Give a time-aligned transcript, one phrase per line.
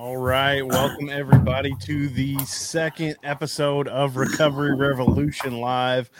[0.00, 0.66] All right.
[0.66, 6.10] Welcome, everybody, to the second episode of Recovery Revolution Live.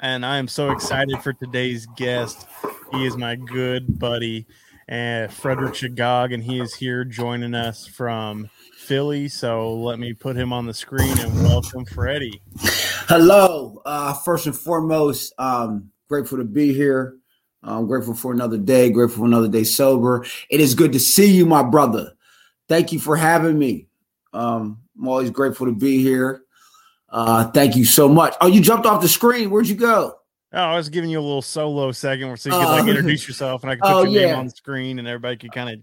[0.00, 2.48] And I am so excited for today's guest.
[2.90, 4.48] He is my good buddy,
[4.90, 9.28] uh, Frederick Shagog, and he is here joining us from Philly.
[9.28, 12.42] So let me put him on the screen and welcome Freddie.
[13.06, 13.80] Hello.
[13.86, 17.14] Uh, first and foremost, um, grateful to be here.
[17.62, 20.26] I'm grateful for another day, grateful for another day sober.
[20.50, 22.14] It is good to see you, my brother.
[22.70, 23.88] Thank you for having me.
[24.32, 26.42] Um, I'm always grateful to be here.
[27.08, 28.36] Uh, thank you so much.
[28.40, 29.50] Oh, you jumped off the screen.
[29.50, 30.14] Where'd you go?
[30.52, 32.88] Oh, I was giving you a little solo segment so you could like Oh.
[32.90, 35.50] introduce yourself and I could put Oh, your name on the screen and everybody could
[35.50, 35.80] kind of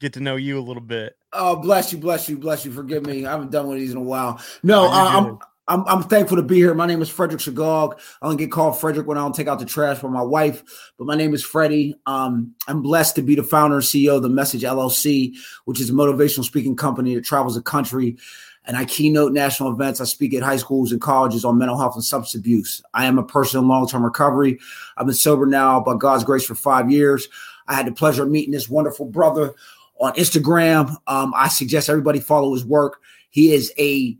[0.00, 1.16] get to know you a little bit.
[1.32, 2.70] Oh, bless you, bless you, bless you.
[2.70, 3.26] Forgive me.
[3.26, 4.40] I haven't done one of these in a while.
[4.62, 5.38] No, Oh, uh, I'm.
[5.68, 6.74] I'm I'm thankful to be here.
[6.74, 8.00] My name is Frederick Shagog.
[8.22, 10.62] I only get called Frederick when I don't take out the trash for my wife,
[10.96, 11.94] but my name is Freddie.
[12.06, 15.36] Um, I'm blessed to be the founder and CEO of the Message LLC,
[15.66, 18.16] which is a motivational speaking company that travels the country.
[18.64, 20.00] And I keynote national events.
[20.00, 22.82] I speak at high schools and colleges on mental health and substance abuse.
[22.94, 24.58] I am a person in long term recovery.
[24.96, 27.28] I've been sober now, by God's grace, for five years.
[27.66, 29.54] I had the pleasure of meeting this wonderful brother
[30.00, 30.96] on Instagram.
[31.06, 33.00] Um, I suggest everybody follow his work.
[33.30, 34.16] He is a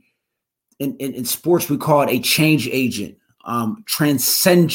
[0.78, 3.16] in, in, in sports we call it a change agent.
[3.44, 4.74] Um, transcend.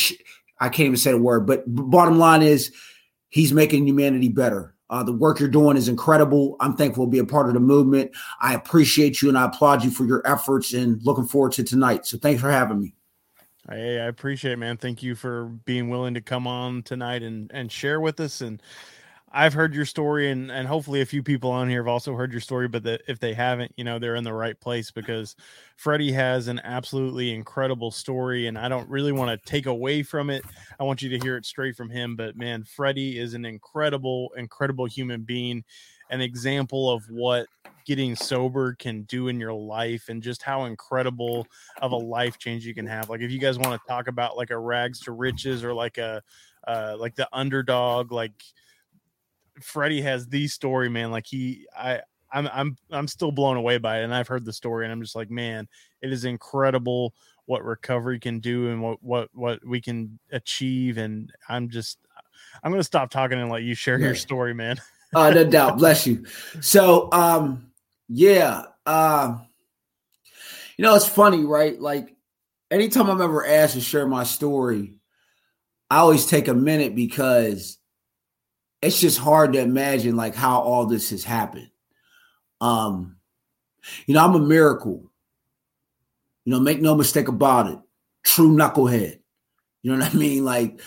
[0.59, 2.73] I can't even say the word, but bottom line is
[3.29, 4.73] he's making humanity better.
[4.89, 6.55] Uh, the work you're doing is incredible.
[6.59, 8.11] I'm thankful to be a part of the movement.
[8.39, 12.05] I appreciate you and I applaud you for your efforts and looking forward to tonight.
[12.05, 12.93] So thanks for having me.
[13.69, 14.77] Hey, I appreciate it, man.
[14.77, 18.41] Thank you for being willing to come on tonight and and share with us.
[18.41, 18.61] And
[19.35, 22.31] I've heard your story, and and hopefully a few people on here have also heard
[22.31, 22.67] your story.
[22.67, 25.35] But if they haven't, you know, they're in the right place because
[25.75, 30.29] Freddie has an absolutely incredible story, and I don't really want to take away from
[30.29, 30.45] it.
[30.79, 32.15] I want you to hear it straight from him.
[32.15, 35.63] But man, Freddie is an incredible, incredible human being,
[36.09, 37.47] an example of what
[37.85, 41.49] getting sober can do in your life and just how incredible
[41.81, 43.09] of a life change you can have.
[43.09, 45.97] Like if you guys want to talk about like a rags to riches or like
[45.97, 46.21] a
[46.67, 48.41] uh like the underdog, like
[49.61, 51.11] Freddie has the story, man.
[51.11, 54.03] Like he I I'm I'm I'm still blown away by it.
[54.03, 55.67] And I've heard the story and I'm just like, man,
[56.01, 57.13] it is incredible
[57.45, 60.97] what recovery can do and what what what we can achieve.
[60.97, 61.99] And I'm just
[62.63, 64.79] I'm gonna stop talking and let you share your story, man.
[65.13, 65.77] Uh, no doubt.
[65.77, 66.25] Bless you.
[66.59, 67.71] So, um,
[68.09, 68.63] yeah.
[68.85, 69.37] Uh,
[70.75, 71.79] you know, it's funny, right?
[71.79, 72.15] Like,
[72.71, 74.95] anytime I'm ever asked to share my story,
[75.89, 77.77] I always take a minute because
[78.83, 81.69] it's just hard to imagine like how all this has happened.
[82.61, 83.17] Um,
[84.05, 85.09] you know, I'm a miracle.
[86.45, 87.79] You know, make no mistake about it.
[88.23, 89.19] True knucklehead.
[89.81, 90.45] You know what I mean?
[90.45, 90.81] Like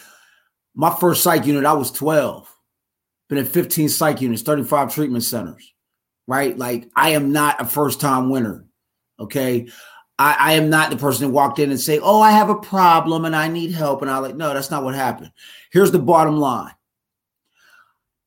[0.75, 2.53] my first psych unit, I was 12
[3.29, 5.73] been in 15 psych units, 35 treatment centers,
[6.27, 6.57] right?
[6.57, 8.65] Like I am not a first time winner.
[9.19, 9.69] Okay.
[10.19, 12.55] I, I am not the person that walked in and say, Oh, I have a
[12.55, 14.03] problem and I need help.
[14.03, 15.33] And I like, no, that's not what happened.
[15.73, 16.73] Here's the bottom line.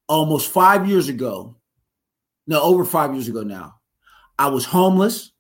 [0.10, 1.56] Almost five years ago,
[2.48, 3.76] no, over five years ago now,
[4.38, 5.32] I was homeless,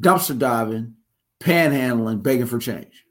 [0.00, 0.94] dumpster diving,
[1.40, 3.04] panhandling, begging for change.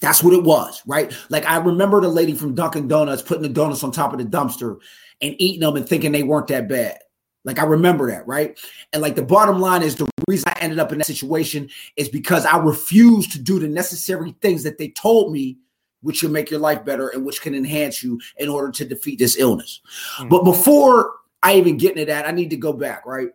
[0.00, 1.12] That's what it was, right?
[1.30, 4.24] Like I remember the lady from Dunkin' Donuts putting the donuts on top of the
[4.24, 4.76] dumpster
[5.22, 6.98] and eating them and thinking they weren't that bad.
[7.44, 8.58] Like I remember that, right?
[8.92, 12.08] And like the bottom line is the reason I ended up in that situation is
[12.08, 15.56] because I refused to do the necessary things that they told me
[16.06, 19.18] which will make your life better and which can enhance you in order to defeat
[19.18, 19.80] this illness.
[20.18, 20.30] Mm.
[20.30, 23.30] But before I even get into that, I need to go back, right?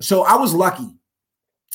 [0.00, 0.88] So I was lucky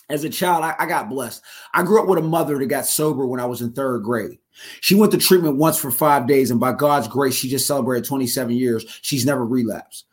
[0.10, 1.44] as a child, I, I got blessed.
[1.74, 4.40] I grew up with a mother that got sober when I was in third grade.
[4.82, 8.08] She went to treatment once for five days, and by God's grace, she just celebrated
[8.08, 8.86] 27 years.
[9.02, 10.06] She's never relapsed.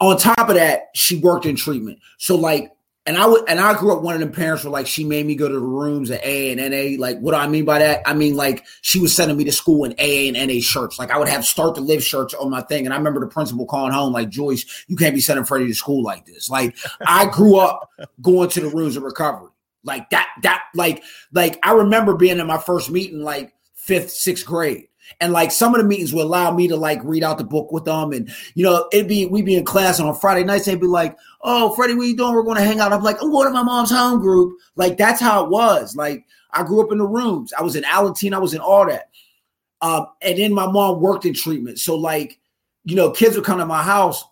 [0.00, 1.98] On top of that, she worked in treatment.
[2.18, 2.72] So, like,
[3.06, 5.24] and I would, and I grew up one of them parents were like she made
[5.24, 7.02] me go to the rooms at A and NA.
[7.02, 8.02] Like, what do I mean by that?
[8.06, 10.98] I mean like she was sending me to school in A and NA shirts.
[10.98, 12.84] Like, I would have start to live shirts on my thing.
[12.84, 15.74] And I remember the principal calling home like, Joyce, you can't be sending Freddie to
[15.74, 16.50] school like this.
[16.50, 17.88] Like, I grew up
[18.20, 19.48] going to the rooms of recovery.
[19.82, 24.44] Like that, that, like, like I remember being in my first meeting, like fifth, sixth
[24.44, 24.88] grade.
[25.20, 27.72] And like some of the meetings would allow me to like read out the book
[27.72, 28.12] with them.
[28.12, 30.86] And you know, it'd be we'd be in class and on Friday nights, they'd be
[30.86, 32.34] like, Oh, Freddie, what you doing?
[32.34, 32.92] We're gonna hang out.
[32.92, 34.58] I'm like, I'm going to my mom's home group.
[34.76, 35.96] Like that's how it was.
[35.96, 37.52] Like I grew up in the rooms.
[37.52, 39.10] I was in Alateen, I was in all that.
[39.80, 41.78] Um, and then my mom worked in treatment.
[41.78, 42.38] So like,
[42.84, 44.24] you know, kids would come to my house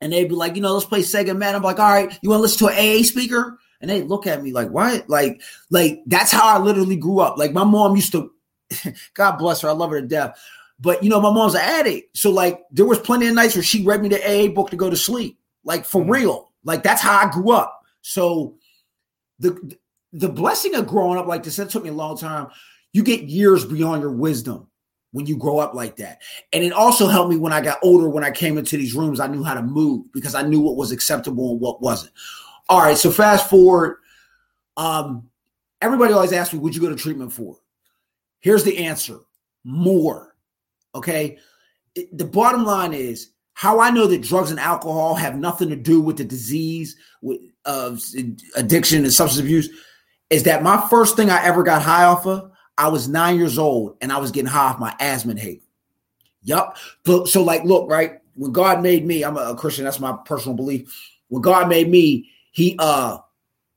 [0.00, 1.54] and they'd be like, you know, let's play Sega Man.
[1.54, 3.58] I'm like, all right, you want to listen to an AA speaker?
[3.80, 5.08] And they look at me like, what?
[5.08, 5.40] Like,
[5.70, 7.38] like that's how I literally grew up.
[7.38, 8.32] Like my mom used to,
[9.14, 10.38] God bless her, I love her to death.
[10.78, 12.16] But you know, my mom's an addict.
[12.16, 14.76] So like there was plenty of nights where she read me the AA book to
[14.76, 15.38] go to sleep.
[15.66, 16.12] Like for mm-hmm.
[16.12, 16.52] real.
[16.64, 17.82] Like that's how I grew up.
[18.00, 18.56] So
[19.38, 19.76] the
[20.12, 22.48] the blessing of growing up like this, that took me a long time.
[22.92, 24.68] You get years beyond your wisdom
[25.12, 26.22] when you grow up like that.
[26.52, 29.20] And it also helped me when I got older, when I came into these rooms,
[29.20, 32.12] I knew how to move because I knew what was acceptable and what wasn't.
[32.68, 33.98] All right, so fast forward.
[34.76, 35.28] Um,
[35.80, 37.58] everybody always asks me, would you go to treatment for?
[38.40, 39.18] Here's the answer
[39.64, 40.34] more.
[40.94, 41.38] Okay.
[42.12, 45.98] The bottom line is how I know that drugs and alcohol have nothing to do
[45.98, 46.94] with the disease
[47.64, 48.02] of
[48.54, 49.70] addiction and substance abuse
[50.28, 53.56] is that my first thing I ever got high off of, I was nine years
[53.56, 55.60] old and I was getting high off my asthma inhaler.
[56.42, 56.76] Yup.
[57.24, 58.18] So, like, look, right?
[58.34, 60.94] When God made me, I'm a Christian, that's my personal belief.
[61.28, 63.16] When God made me, he uh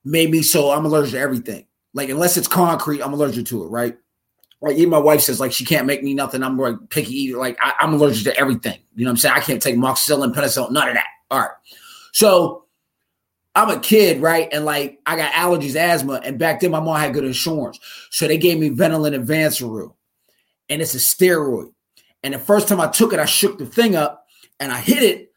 [0.03, 1.67] made me so I'm allergic to everything.
[1.93, 3.97] Like, unless it's concrete, I'm allergic to it, right?
[4.61, 6.43] Like even my wife says, like she can't make me nothing.
[6.43, 7.37] I'm like picky eater.
[7.37, 8.77] Like I, am allergic to everything.
[8.95, 9.35] You know what I'm saying?
[9.35, 11.07] I can't take moxicillin, penicillin, none of that.
[11.31, 11.51] All right.
[12.11, 12.65] So
[13.55, 14.47] I'm a kid, right?
[14.51, 17.79] And like I got allergies, asthma, and back then my mom had good insurance,
[18.09, 19.95] so they gave me Ventolin and Vanceril,
[20.69, 21.73] and it's a steroid.
[22.23, 24.25] And the first time I took it, I shook the thing up
[24.59, 25.31] and I hit it,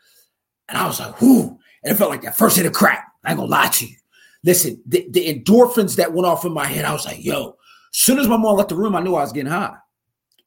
[0.69, 3.09] and I was like, "Whoo!" And it felt like that first hit of crack.
[3.25, 3.97] I ain't gonna lie to you.
[4.45, 7.57] Listen, the, the endorphins that went off in my head, I was like, "Yo."
[7.93, 9.77] Soon as my mom left the room, I knew I was getting high.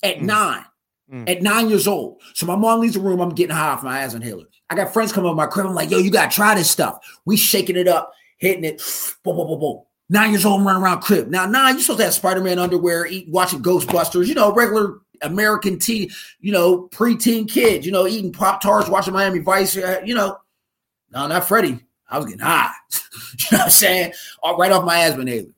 [0.03, 0.23] At mm.
[0.23, 0.65] nine,
[1.11, 1.29] mm.
[1.29, 2.21] at nine years old.
[2.33, 4.45] So my mom leaves the room, I'm getting high off my asthma inhaler.
[4.69, 5.67] I got friends coming to my crib.
[5.67, 6.99] I'm like, yo, you gotta try this stuff.
[7.25, 8.81] We shaking it up, hitting it,
[9.23, 9.81] boom, boom, boom, boom.
[10.07, 11.29] Nine years old, I'm running around crib.
[11.29, 15.79] Now, nine, you supposed to have Spider-Man underwear, eat, watching Ghostbusters, you know, regular American
[15.79, 16.09] teen,
[16.39, 20.37] you know, preteen kid, you know, eating Pop Tarts, watching Miami Vice, uh, you know.
[21.11, 21.79] No, not Freddie.
[22.09, 22.71] I was getting high.
[22.91, 22.97] you
[23.51, 24.13] know what I'm saying?
[24.43, 25.54] All right off my asthma inhaler.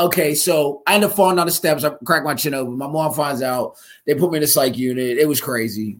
[0.00, 1.84] Okay, so I end up falling down the steps.
[1.84, 2.78] I crack my chin open.
[2.78, 3.76] My mom finds out.
[4.06, 5.18] They put me in a psych unit.
[5.18, 5.98] It was crazy.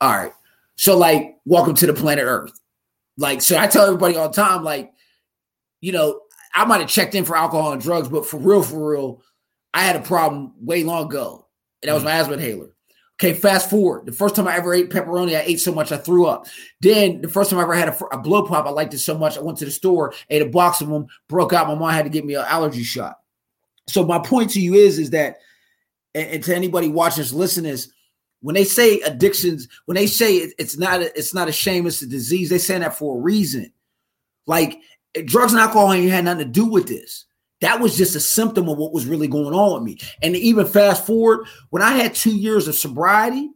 [0.00, 0.32] All right.
[0.74, 2.58] So, like, welcome to the planet Earth.
[3.16, 4.92] Like, so I tell everybody all the time, like,
[5.80, 6.22] you know,
[6.56, 9.22] I might have checked in for alcohol and drugs, but for real, for real,
[9.72, 11.46] I had a problem way long ago.
[11.82, 12.06] And that was mm.
[12.06, 12.74] my asthma inhaler.
[13.14, 14.06] Okay, fast forward.
[14.06, 16.46] The first time I ever ate pepperoni, I ate so much I threw up.
[16.80, 19.16] Then the first time I ever had a, a blow pop, I liked it so
[19.16, 19.38] much.
[19.38, 21.68] I went to the store, ate a box of them, broke out.
[21.68, 23.18] My mom had to give me an allergy shot.
[23.88, 25.38] So my point to you is, is that,
[26.14, 27.76] and, to anybody watching listening,
[28.40, 31.86] when they say addictions, when they say it, it's not, a, it's not a shame,
[31.86, 32.48] it's a disease.
[32.48, 33.72] They saying that for a reason.
[34.46, 34.78] Like
[35.24, 37.24] drugs and alcohol ain't had nothing to do with this.
[37.60, 39.98] That was just a symptom of what was really going on with me.
[40.22, 43.50] And even fast forward, when I had two years of sobriety,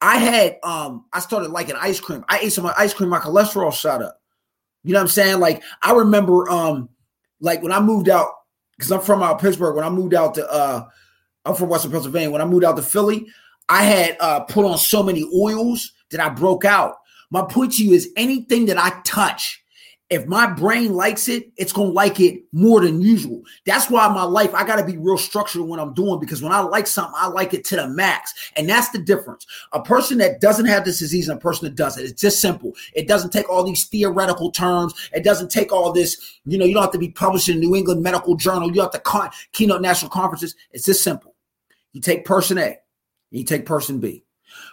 [0.00, 2.24] I had um I started liking ice cream.
[2.28, 4.20] I ate some ice cream, my cholesterol shot up.
[4.84, 5.40] You know what I'm saying?
[5.40, 6.88] Like I remember um
[7.40, 8.30] like when I moved out
[8.78, 9.74] because I'm from out Pittsburgh.
[9.74, 10.84] When I moved out to, uh,
[11.44, 12.30] I'm from Western Pennsylvania.
[12.30, 13.26] When I moved out to Philly,
[13.68, 16.96] I had uh, put on so many oils that I broke out.
[17.30, 19.57] My point to you is anything that I touch
[20.10, 23.42] if my brain likes it, it's gonna like it more than usual.
[23.66, 26.60] That's why my life, I gotta be real structured when I'm doing because when I
[26.60, 28.32] like something, I like it to the max.
[28.56, 29.46] And that's the difference.
[29.72, 32.40] A person that doesn't have this disease and a person that does it, it's just
[32.40, 32.72] simple.
[32.94, 36.72] It doesn't take all these theoretical terms, it doesn't take all this, you know, you
[36.72, 39.82] don't have to be published in New England Medical Journal, you have to con- keynote
[39.82, 40.54] national conferences.
[40.70, 41.34] It's just simple.
[41.92, 42.78] You take person A,
[43.30, 44.24] you take person B.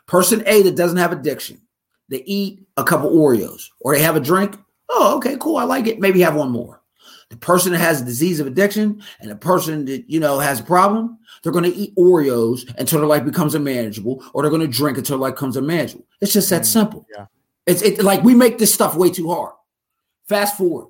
[0.05, 1.61] Person A that doesn't have addiction,
[2.07, 4.57] they eat a couple Oreos or they have a drink
[4.89, 5.57] Oh, okay, cool.
[5.57, 5.99] I like it.
[5.99, 6.81] Maybe have one more.
[7.29, 10.59] The person that has a disease of addiction and the person that you know has
[10.59, 14.61] a problem, they're going to eat Oreos until their life becomes unmanageable, or they're going
[14.61, 16.05] to drink until their life becomes unmanageable.
[16.21, 17.07] It's just that mm, simple.
[17.15, 17.25] Yeah.
[17.65, 19.53] It's it, like we make this stuff way too hard.
[20.27, 20.89] Fast forward.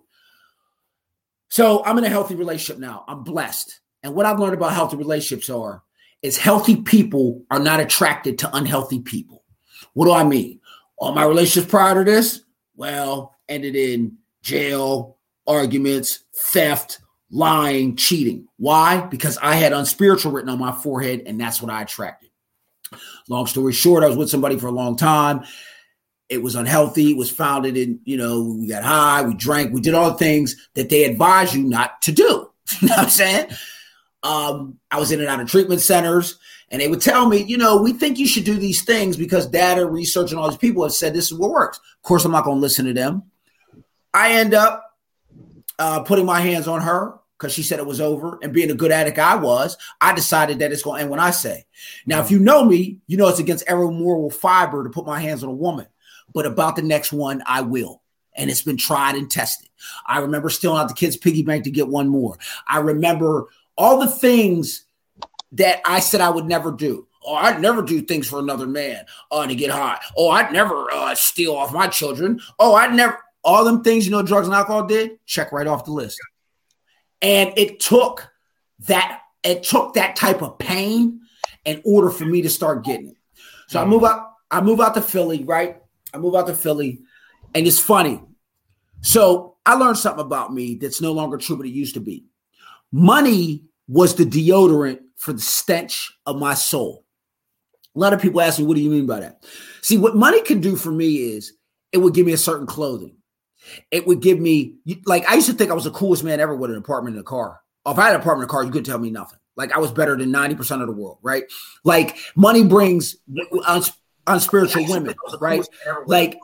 [1.50, 3.06] So I'm in a healthy relationship now.
[3.08, 3.80] I'm blessed.
[4.04, 5.84] And what I've learned about healthy relationships are
[6.22, 9.44] is healthy people are not attracted to unhealthy people.
[9.94, 10.60] What do I mean?
[10.98, 12.42] All my relationships prior to this,
[12.76, 17.00] well, ended in jail, arguments, theft,
[17.30, 18.48] lying, cheating.
[18.58, 19.02] Why?
[19.02, 22.30] Because I had unspiritual written on my forehead, and that's what I attracted.
[23.28, 25.44] Long story short, I was with somebody for a long time.
[26.30, 27.12] It was unhealthy.
[27.12, 30.18] It was founded in, you know, we got high, we drank, we did all the
[30.18, 32.24] things that they advise you not to do.
[32.82, 33.48] you know what I'm saying?
[34.24, 37.58] Um, I was in and out of treatment centers, and they would tell me, you
[37.58, 40.82] know, we think you should do these things because data, research, and all these people
[40.82, 41.78] have said this is what works.
[41.78, 43.24] Of course, I'm not going to listen to them.
[44.16, 44.96] I end up
[45.78, 48.40] uh, putting my hands on her because she said it was over.
[48.42, 51.20] And being a good addict I was, I decided that it's going to end when
[51.20, 51.66] I say.
[52.06, 55.20] Now, if you know me, you know it's against every moral fiber to put my
[55.20, 55.88] hands on a woman.
[56.34, 58.02] But about the next one, I will.
[58.38, 59.68] And it's been tried and tested.
[60.06, 62.38] I remember stealing out the kids' piggy bank to get one more.
[62.66, 64.86] I remember all the things
[65.52, 67.08] that I said I would never do.
[67.26, 70.00] Oh, I'd never do things for another man uh, to get high.
[70.16, 72.40] Oh, I'd never uh, steal off my children.
[72.60, 75.86] Oh, I'd never all them things you know drugs and alcohol did, check right off
[75.86, 76.20] the list.
[77.22, 78.28] And it took
[78.88, 81.22] that it took that type of pain
[81.64, 83.18] in order for me to start getting it.
[83.68, 83.90] So I mm.
[83.90, 85.78] move out, I move out to Philly, right?
[86.14, 87.02] I move out to Philly,
[87.54, 88.22] and it's funny.
[89.02, 92.26] So I learned something about me that's no longer true, but it used to be.
[92.92, 97.06] Money was the deodorant for the stench of my soul.
[97.96, 99.46] A lot of people ask me, what do you mean by that?
[99.82, 101.54] See, what money can do for me is
[101.92, 103.16] it would give me a certain clothing.
[103.92, 106.56] It would give me, like, I used to think I was the coolest man ever
[106.56, 107.62] with an apartment and a car.
[107.86, 109.40] If I had an apartment and a car, you couldn't tell me nothing.
[109.56, 111.44] Like, I was better than 90% of the world, right?
[111.84, 113.16] Like, money brings
[113.68, 113.92] uns-
[114.28, 115.66] unspiritual women, right?
[116.08, 116.40] Like,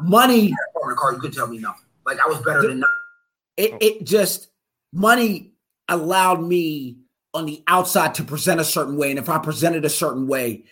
[0.00, 1.84] money, apartment car, you couldn't tell me nothing.
[2.06, 2.82] Like, I was better than
[3.56, 4.48] it, it just,
[4.92, 5.52] money
[5.88, 6.98] allowed me
[7.34, 9.10] on the outside to present a certain way.
[9.10, 10.64] And if I presented a certain way,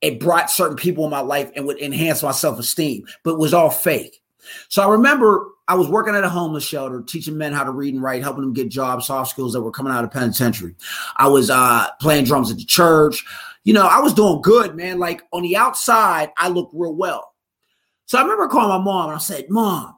[0.00, 3.38] it brought certain people in my life and would enhance my self esteem, but it
[3.38, 4.19] was all fake.
[4.68, 7.94] So I remember I was working at a homeless shelter, teaching men how to read
[7.94, 10.74] and write, helping them get jobs, soft skills that were coming out of penitentiary.
[11.16, 13.24] I was uh, playing drums at the church.
[13.64, 14.98] You know, I was doing good, man.
[14.98, 17.34] Like on the outside, I looked real well.
[18.06, 19.96] So I remember calling my mom and I said, Mom,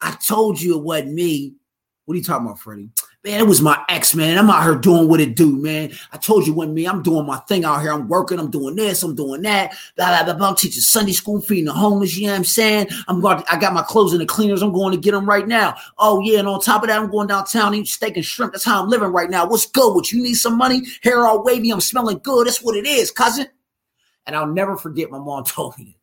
[0.00, 1.54] I told you it wasn't me.
[2.10, 2.90] What are you talking about, Freddie?
[3.22, 4.36] Man, it was my ex, man.
[4.36, 5.92] I'm out here doing what it do, man.
[6.10, 7.92] I told you when me, I'm doing my thing out here.
[7.92, 9.76] I'm working, I'm doing this, I'm doing that.
[9.96, 10.48] Blah, blah, blah, blah.
[10.48, 12.88] I'm teaching Sunday school, feeding the homeless, you know what I'm saying?
[13.06, 14.60] I'm going to, I got my clothes in the cleaners.
[14.60, 15.76] I'm going to get them right now.
[15.98, 16.40] Oh, yeah.
[16.40, 18.54] And on top of that, I'm going downtown eating steak and shrimp.
[18.54, 19.46] That's how I'm living right now.
[19.46, 20.20] What's good with you?
[20.20, 20.82] Need some money?
[21.04, 21.70] Hair all wavy.
[21.70, 22.48] I'm smelling good.
[22.48, 23.46] That's what it is, cousin.
[24.26, 25.96] And I'll never forget my mom told me.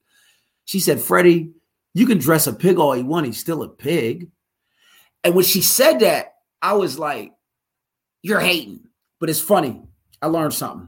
[0.64, 1.52] She said, Freddie,
[1.94, 3.26] you can dress a pig all you want.
[3.26, 4.30] He's still a pig.
[5.28, 7.34] And when she said that, I was like,
[8.22, 8.88] you're hating.
[9.20, 9.82] But it's funny.
[10.22, 10.88] I learned something.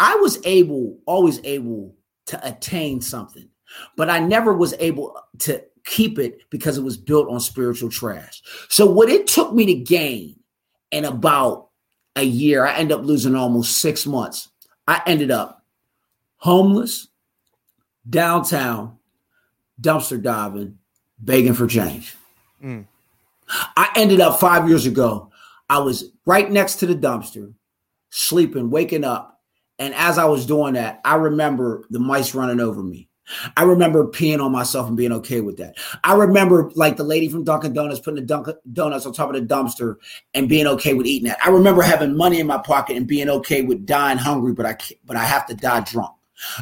[0.00, 1.94] I was able, always able
[2.28, 3.50] to attain something,
[3.98, 8.40] but I never was able to keep it because it was built on spiritual trash.
[8.70, 10.36] So what it took me to gain
[10.90, 11.68] in about
[12.16, 14.48] a year, I ended up losing almost six months.
[14.86, 15.62] I ended up
[16.38, 17.08] homeless,
[18.08, 18.96] downtown,
[19.78, 20.78] dumpster diving,
[21.18, 22.16] begging for change.
[22.64, 22.86] Mm.
[23.48, 25.30] I ended up five years ago.
[25.68, 27.52] I was right next to the dumpster,
[28.10, 29.40] sleeping, waking up.
[29.78, 33.08] And as I was doing that, I remember the mice running over me.
[33.56, 35.76] I remember peeing on myself and being okay with that.
[36.02, 39.34] I remember like the lady from Dunkin' Donuts putting the Dunkin' Donuts on top of
[39.34, 39.96] the dumpster
[40.34, 41.38] and being okay with eating that.
[41.44, 44.76] I remember having money in my pocket and being okay with dying hungry, but I
[45.04, 46.12] but I have to die drunk.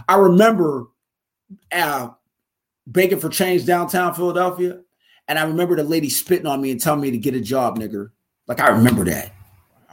[0.08, 0.88] I remember
[1.72, 2.08] uh,
[2.86, 4.80] begging for change downtown Philadelphia
[5.28, 7.78] and I remember the lady spitting on me and telling me to get a job,
[7.78, 8.10] nigger.
[8.46, 9.32] Like I remember that.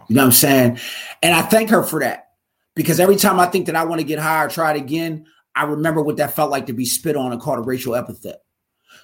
[0.07, 0.79] You know what I'm saying?
[1.21, 2.27] And I thank her for that.
[2.75, 5.25] Because every time I think that I want to get higher, try it again,
[5.55, 8.41] I remember what that felt like to be spit on and called a racial epithet.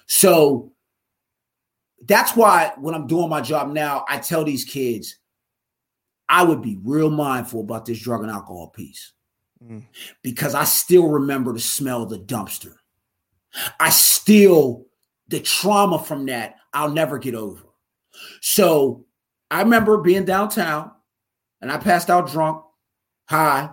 [0.06, 0.72] So
[2.06, 5.18] that's why when I'm doing my job now, I tell these kids,
[6.28, 9.12] I would be real mindful about this drug and alcohol piece.
[9.64, 9.84] Mm.
[10.22, 12.74] Because I still remember the smell of the dumpster.
[13.78, 14.86] I still
[15.30, 17.62] the trauma from that I'll never get over.
[18.40, 19.06] So
[19.50, 20.90] I remember being downtown
[21.60, 22.62] and I passed out drunk,
[23.26, 23.70] high.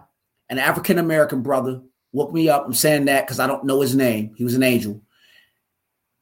[0.49, 1.81] An African American brother
[2.13, 2.65] woke me up.
[2.65, 4.33] I'm saying that because I don't know his name.
[4.37, 5.01] He was an angel.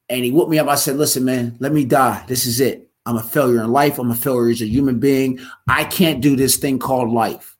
[0.08, 0.66] And he woke me up.
[0.66, 2.24] I said, Listen, man, let me die.
[2.26, 2.90] This is it.
[3.04, 4.00] I'm a failure in life.
[4.00, 5.38] I'm a failure as a human being.
[5.68, 7.56] I can't do this thing called life.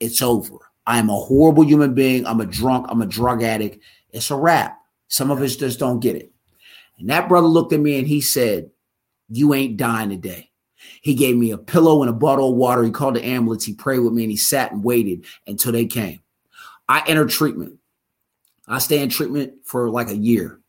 [0.00, 0.56] It's over.
[0.86, 2.26] I am a horrible human being.
[2.26, 2.86] I'm a drunk.
[2.88, 3.78] I'm a drug addict.
[4.10, 4.80] It's a wrap.
[5.06, 6.32] Some of us just don't get it.
[6.98, 8.70] And that brother looked at me and he said,
[9.28, 10.50] You ain't dying today.
[11.00, 12.82] He gave me a pillow and a bottle of water.
[12.82, 13.64] He called the ambulance.
[13.64, 16.20] He prayed with me and he sat and waited until they came.
[16.88, 17.78] I entered treatment.
[18.66, 20.60] I stay in treatment for like a year.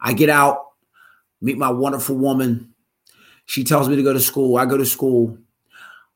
[0.00, 0.66] I get out,
[1.40, 2.74] meet my wonderful woman.
[3.44, 4.56] She tells me to go to school.
[4.56, 5.38] I go to school.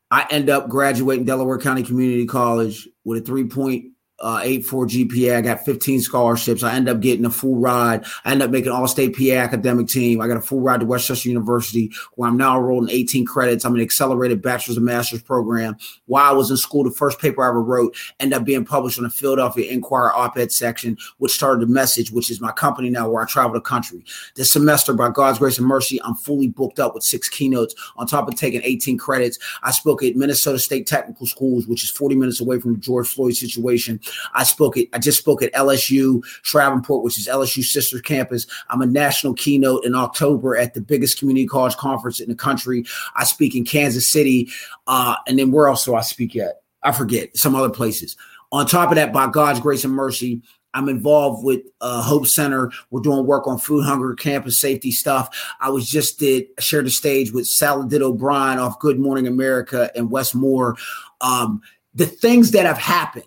[0.09, 5.35] I end up graduating Delaware County Community College with a 3.0 uh, 8.4 GPA.
[5.35, 6.63] I got 15 scholarships.
[6.63, 8.05] I end up getting a full ride.
[8.23, 10.21] I end up making all state PA academic team.
[10.21, 13.25] I got a full ride to West Chester University where I'm now enrolled in 18
[13.25, 13.65] credits.
[13.65, 15.75] I'm an accelerated bachelor's and master's program.
[16.05, 18.97] While I was in school, the first paper I ever wrote ended up being published
[18.97, 23.09] on the Philadelphia Inquirer op-ed section, which started the message, which is my company now
[23.09, 24.03] where I travel the country.
[24.35, 28.07] This semester, by God's grace and mercy, I'm fully booked up with six keynotes on
[28.07, 29.37] top of taking 18 credits.
[29.63, 33.07] I spoke at Minnesota State Technical Schools, which is 40 minutes away from the George
[33.07, 33.99] Floyd situation.
[34.33, 38.47] I spoke at I just spoke at LSU Shreveport, which is LSU sister campus.
[38.69, 42.85] I'm a national keynote in October at the biggest community college conference in the country.
[43.15, 44.49] I speak in Kansas City,
[44.87, 46.61] uh, and then where else do I speak at?
[46.83, 48.15] I forget some other places.
[48.51, 50.41] On top of that, by God's grace and mercy,
[50.75, 52.71] I'm involved with uh, Hope Center.
[52.91, 55.55] We're doing work on food hunger, campus safety stuff.
[55.61, 60.11] I was just did shared the stage with Soledad O'Brien off Good Morning America and
[60.11, 60.75] Wes Moore.
[61.21, 61.61] Um,
[61.93, 63.25] the things that have happened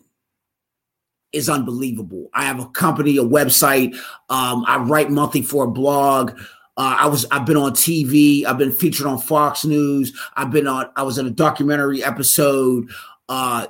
[1.33, 2.31] is unbelievable.
[2.35, 3.95] I have a company, a website.
[4.29, 6.39] Um, I write monthly for a blog.
[6.77, 8.45] Uh, I was I've been on TV.
[8.45, 10.17] I've been featured on Fox News.
[10.37, 10.91] I've been on.
[10.97, 12.91] I was in a documentary episode.
[13.29, 13.67] Uh,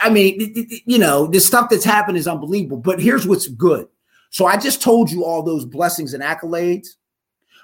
[0.00, 2.78] I mean, you know, the stuff that's happened is unbelievable.
[2.78, 3.88] But here's what's good.
[4.30, 6.88] So I just told you all those blessings and accolades.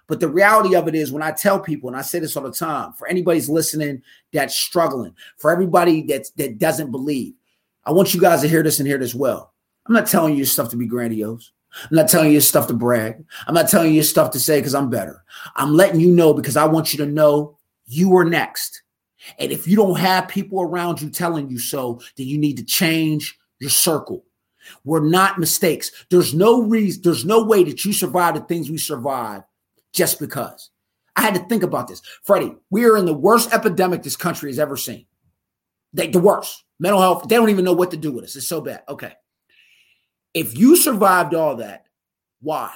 [0.09, 2.43] But the reality of it is, when I tell people, and I say this all
[2.43, 7.35] the time, for anybody's listening that's struggling, for everybody that's that doesn't believe,
[7.85, 9.53] I want you guys to hear this and hear this well.
[9.87, 11.53] I'm not telling you stuff to be grandiose.
[11.91, 13.25] I'm not telling you stuff to brag.
[13.47, 15.25] I'm not telling you stuff to say because I'm better.
[15.57, 18.83] I'm letting you know because I want you to know you are next.
[19.39, 22.65] And if you don't have people around you telling you so, then you need to
[22.65, 24.25] change your circle.
[24.85, 25.91] We're not mistakes.
[26.11, 29.43] There's no reason, there's no way that you survive the things we survive
[29.93, 30.71] just because.
[31.17, 32.01] I had to think about this.
[32.23, 35.07] Freddie, we are in the worst epidemic this country has ever seen.
[35.93, 36.65] The worst.
[36.83, 38.35] Mental health, they don't even know what to do with us.
[38.35, 38.83] It's so bad.
[38.89, 39.13] Okay.
[40.35, 41.85] If you survived all that,
[42.41, 42.75] why?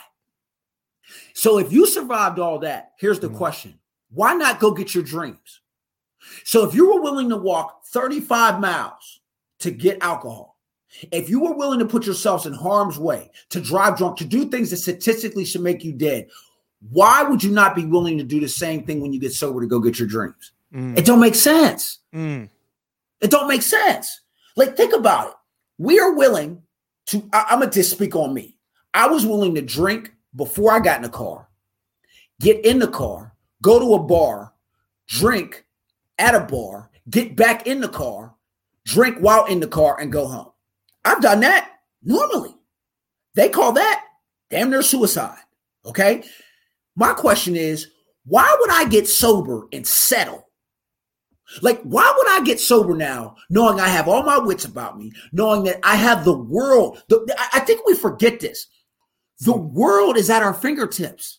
[1.34, 3.36] So if you survived all that, here's the mm-hmm.
[3.36, 5.60] question why not go get your dreams?
[6.44, 9.22] So if you were willing to walk 35 miles
[9.58, 10.56] to get alcohol,
[11.10, 14.44] if you were willing to put yourselves in harm's way, to drive drunk, to do
[14.44, 16.28] things that statistically should make you dead,
[16.90, 19.60] why would you not be willing to do the same thing when you get sober
[19.60, 20.52] to go get your dreams?
[20.72, 20.96] Mm.
[20.96, 21.98] It don't make sense.
[22.14, 22.50] Mm.
[23.20, 24.20] It don't make sense.
[24.56, 25.34] Like think about it.
[25.78, 26.62] We are willing
[27.06, 27.28] to.
[27.32, 28.56] I, I'm gonna just speak on me.
[28.94, 31.48] I was willing to drink before I got in the car,
[32.40, 34.52] get in the car, go to a bar,
[35.06, 35.64] drink,
[36.18, 38.34] at a bar, get back in the car,
[38.84, 40.52] drink while in the car, and go home.
[41.04, 42.54] I've done that normally.
[43.34, 44.04] They call that
[44.50, 45.38] damn near suicide.
[45.84, 46.24] Okay.
[46.96, 47.88] My question is,
[48.24, 50.45] why would I get sober and settle?
[51.62, 55.12] Like, why would I get sober now, knowing I have all my wits about me,
[55.32, 57.02] knowing that I have the world?
[57.08, 58.66] The, I think we forget this.
[59.40, 61.38] The world is at our fingertips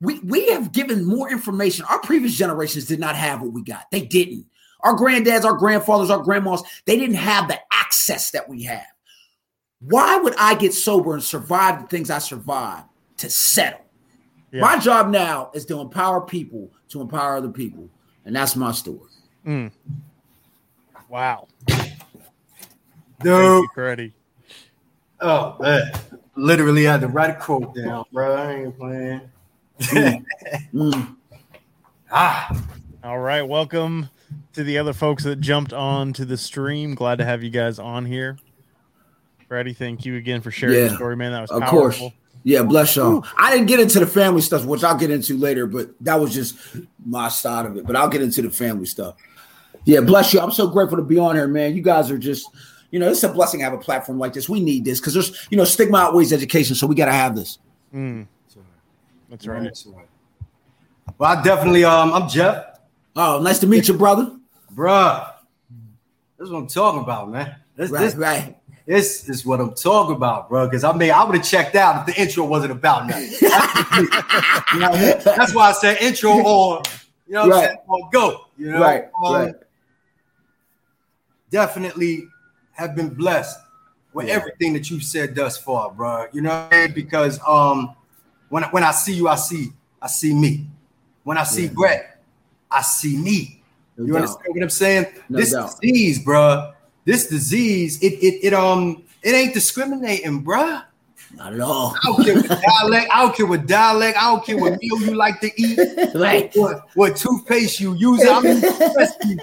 [0.00, 1.86] we we have given more information.
[1.88, 3.90] Our previous generations did not have what we got.
[3.90, 4.46] They didn't.
[4.80, 8.86] Our granddads, our grandfathers, our grandmas, they didn't have the access that we have.
[9.80, 13.80] Why would I get sober and survive the things I survived to settle?
[14.52, 14.60] Yeah.
[14.60, 17.88] My job now is to empower people to empower other people.
[18.24, 19.10] And that's my story.
[19.46, 19.70] Mm.
[21.08, 21.46] Wow.
[23.20, 24.12] Dude.
[25.20, 25.92] Oh man.
[26.34, 28.34] Literally had to write a quote down, bro.
[28.34, 29.20] I ain't playing.
[30.74, 31.16] mm.
[32.10, 32.60] Ah.
[33.04, 33.42] All right.
[33.42, 34.10] Welcome
[34.54, 36.96] to the other folks that jumped on to the stream.
[36.96, 38.38] Glad to have you guys on here.
[39.46, 41.30] Freddie, thank you again for sharing yeah, the story, man.
[41.30, 42.10] That was of powerful.
[42.10, 42.14] course.
[42.42, 43.24] Yeah, bless y'all.
[43.36, 46.34] I didn't get into the family stuff, which I'll get into later, but that was
[46.34, 46.56] just
[47.04, 47.86] my side of it.
[47.86, 49.16] But I'll get into the family stuff.
[49.86, 50.40] Yeah, bless you.
[50.40, 51.74] I'm so grateful to be on here, man.
[51.74, 52.48] You guys are just,
[52.90, 54.48] you know, it's a blessing to have a platform like this.
[54.48, 57.34] We need this because there's, you know, stigma outweighs education, so we got to have
[57.34, 57.58] this.
[57.94, 58.26] Mm.
[59.28, 59.62] That's right.
[59.62, 60.08] That's right.
[61.18, 62.78] Well, I definitely um I'm Jeff.
[63.14, 64.36] Oh, nice to meet you, brother.
[64.74, 65.32] Bruh.
[66.38, 67.56] This is what I'm talking about, man.
[67.76, 68.56] This, right, this, right.
[68.86, 70.66] This is what I'm talking about, bro.
[70.66, 73.32] Because I mean, I would have checked out if the intro wasn't about nothing.
[74.74, 74.92] you know,
[75.24, 76.82] that's why I said intro or
[77.26, 77.68] you know, right.
[77.68, 78.46] Saying, or go.
[78.58, 79.54] You know, right, um, right.
[81.50, 82.28] Definitely
[82.72, 83.58] have been blessed
[84.12, 84.34] with yeah.
[84.34, 86.26] everything that you've said thus far, bro.
[86.32, 87.94] You know, because um,
[88.48, 90.66] when, when I see you, I see I see me.
[91.24, 91.72] When I see yeah.
[91.72, 92.22] Brett,
[92.70, 93.62] I see me.
[93.96, 94.22] No you doubt.
[94.22, 95.06] understand what I'm saying?
[95.28, 95.80] No this doubt.
[95.80, 96.72] disease, bro.
[97.04, 100.80] This disease, it it it um it ain't discriminating, bro.
[101.34, 101.96] Not at all.
[102.02, 103.10] I don't care what dialect.
[103.12, 104.16] I don't care what dialect.
[104.16, 105.78] I don't care what meal you like to eat.
[106.14, 106.54] right.
[106.54, 108.24] What, what toothpaste you use.
[108.24, 108.60] I'm these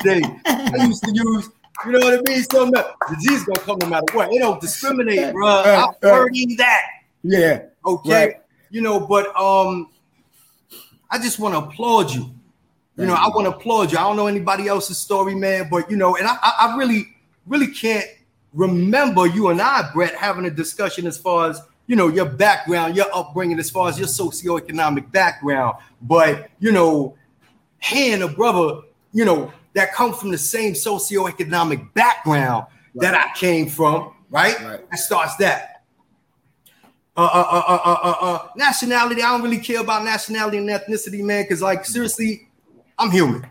[0.01, 0.25] days.
[0.45, 1.49] I used to use.
[1.85, 2.43] You know what I mean?
[2.51, 4.31] So much disease gonna come no matter what.
[4.31, 5.47] It don't discriminate, bro.
[5.47, 6.81] I'm learning that.
[7.23, 7.63] Yeah.
[7.85, 8.11] Okay.
[8.13, 8.35] Right
[8.73, 9.91] you know, but um,
[11.09, 12.33] I just want to applaud you.
[12.97, 13.99] You know, I want to applaud you.
[13.99, 17.07] I don't know anybody else's story, man, but you know, and I, I really,
[17.45, 18.05] really can't
[18.51, 22.95] remember you and I, Brett, having a discussion as far as you know your background,
[22.95, 25.77] your upbringing, as far as your socioeconomic background.
[26.01, 27.15] But you know,
[27.79, 28.81] hearing a brother,
[29.11, 33.01] you know, that come from the same socioeconomic background right.
[33.01, 34.59] that I came from, right?
[34.61, 34.89] right?
[34.89, 35.69] That starts that.
[37.15, 39.21] Uh uh uh, uh, uh, uh, nationality.
[39.21, 42.47] I don't really care about nationality and ethnicity, man, because, like, seriously,
[42.97, 43.45] I'm human.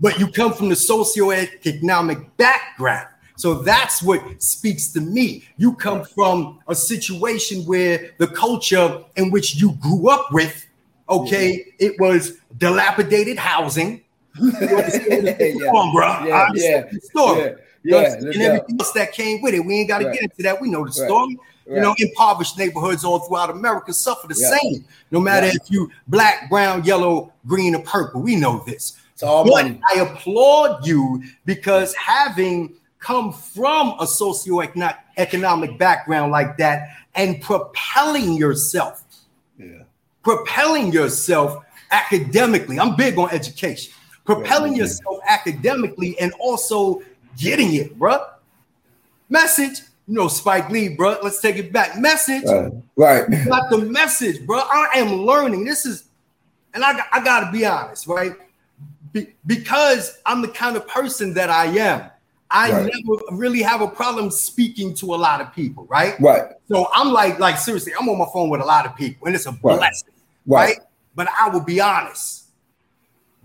[0.00, 5.44] But you come from the socioeconomic background So that's what speaks to me.
[5.56, 10.66] You come from a situation where the culture in which you grew up with,
[11.08, 11.88] okay, yeah.
[11.88, 14.02] it was dilapidated housing.
[14.38, 15.70] You understand the yeah.
[15.70, 16.24] Bro.
[16.26, 17.40] Yeah, yeah, the story.
[17.42, 17.54] Yeah.
[17.84, 19.60] Yeah, and everything else that came with it.
[19.60, 20.14] We ain't got to right.
[20.14, 20.60] get into that.
[20.60, 21.36] We know the story.
[21.66, 21.76] Right.
[21.76, 24.56] You know, impoverished neighborhoods all throughout America suffer the yeah.
[24.56, 24.84] same.
[25.10, 25.54] No matter yeah.
[25.60, 28.22] if you black, brown, yellow, green, or purple.
[28.22, 28.98] We know this.
[29.14, 29.80] It's all but money.
[29.92, 39.04] I applaud you because having come from a socioeconomic background like that and propelling yourself,
[39.58, 39.82] yeah.
[40.22, 42.78] propelling yourself academically.
[42.78, 43.92] I'm big on education.
[44.24, 47.02] Propelling yourself academically and also
[47.36, 48.24] getting it, bro.
[49.28, 51.18] Message, you know, Spike Lee, bro.
[51.22, 51.98] Let's take it back.
[51.98, 52.72] Message, right?
[52.96, 53.48] right.
[53.48, 54.58] got the message, bro.
[54.58, 55.64] I am learning.
[55.64, 56.04] This is,
[56.74, 58.32] and I, I got to be honest, right?
[59.12, 62.10] Be, because I'm the kind of person that I am.
[62.52, 62.92] I right.
[62.94, 66.20] never really have a problem speaking to a lot of people, right?
[66.20, 66.42] Right.
[66.68, 69.34] So I'm like, like seriously, I'm on my phone with a lot of people, and
[69.34, 70.12] it's a blessing,
[70.46, 70.76] right.
[70.76, 70.78] right?
[71.14, 72.41] But I will be honest,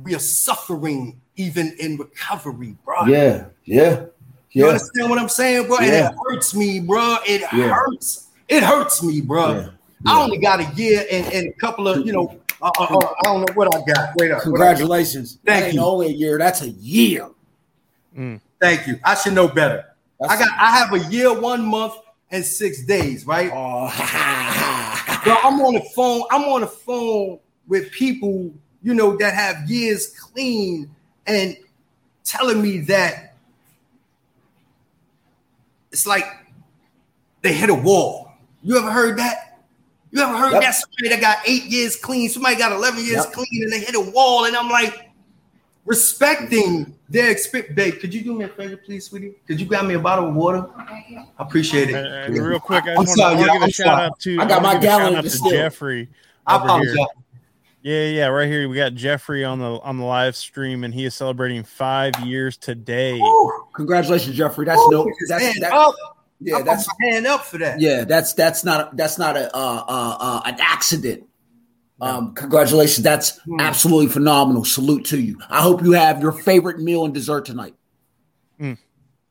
[0.04, 3.06] we are suffering even in recovery, bro.
[3.06, 4.06] Yeah, yeah.
[4.52, 4.70] You yeah.
[4.70, 5.78] understand what I'm saying, bro?
[5.80, 6.08] Yeah.
[6.08, 7.18] And it hurts me, bro.
[7.28, 7.70] It yeah.
[7.70, 8.28] hurts.
[8.48, 9.60] It hurts me, bro.
[9.60, 9.70] Yeah.
[10.06, 13.14] I only got a year and, and a couple of, you know, uh, uh, uh,
[13.20, 14.16] I don't know what I got.
[14.16, 14.42] Wait up.
[14.42, 15.40] Congratulations.
[15.46, 15.82] Thank you.
[15.82, 16.38] Only a year.
[16.38, 17.30] That's a year.
[18.18, 18.42] Mm.
[18.60, 19.00] Thank you.
[19.04, 19.86] I should know better.
[20.20, 20.50] That's I got.
[20.58, 21.94] I have a year, one month,
[22.32, 23.28] and six days.
[23.28, 23.52] Right.
[23.54, 23.86] Oh.
[25.26, 26.24] but I'm on the phone.
[26.32, 28.52] I'm on the phone with people,
[28.88, 30.90] you know, that have years clean
[31.26, 31.58] and
[32.24, 33.36] telling me that
[35.92, 36.24] it's like
[37.42, 38.32] they hit a wall.
[38.64, 39.60] You ever heard that?
[40.12, 40.62] You ever heard yep.
[40.62, 43.34] that somebody that got eight years clean, somebody got 11 years yep.
[43.34, 45.12] clean, and they hit a wall, and I'm like,
[45.84, 47.76] respecting their experience.
[47.76, 49.34] Babe, could you do me a favor, please, sweetie?
[49.48, 50.66] Could you grab me a bottle of water?
[50.78, 51.94] I appreciate it.
[51.94, 54.78] Uh, real quick, I just want to give a shout out to I got my
[54.78, 56.08] gallon to Jeffrey.
[56.46, 56.96] I apologize.
[56.96, 57.06] Here.
[57.88, 61.06] Yeah, yeah, right here we got Jeffrey on the on the live stream, and he
[61.06, 63.18] is celebrating five years today.
[63.18, 64.66] Ooh, congratulations, Jeffrey.
[64.66, 65.96] That's Ooh, no, that's that, up.
[66.42, 67.80] yeah, that's hand up for that.
[67.80, 71.24] Yeah, that's that's not that's not a uh, uh, uh, an accident.
[72.02, 73.62] Um, congratulations, that's hmm.
[73.62, 74.66] absolutely phenomenal.
[74.66, 75.40] Salute to you.
[75.50, 77.76] I hope you have your favorite meal and dessert tonight.
[78.60, 78.78] Mm.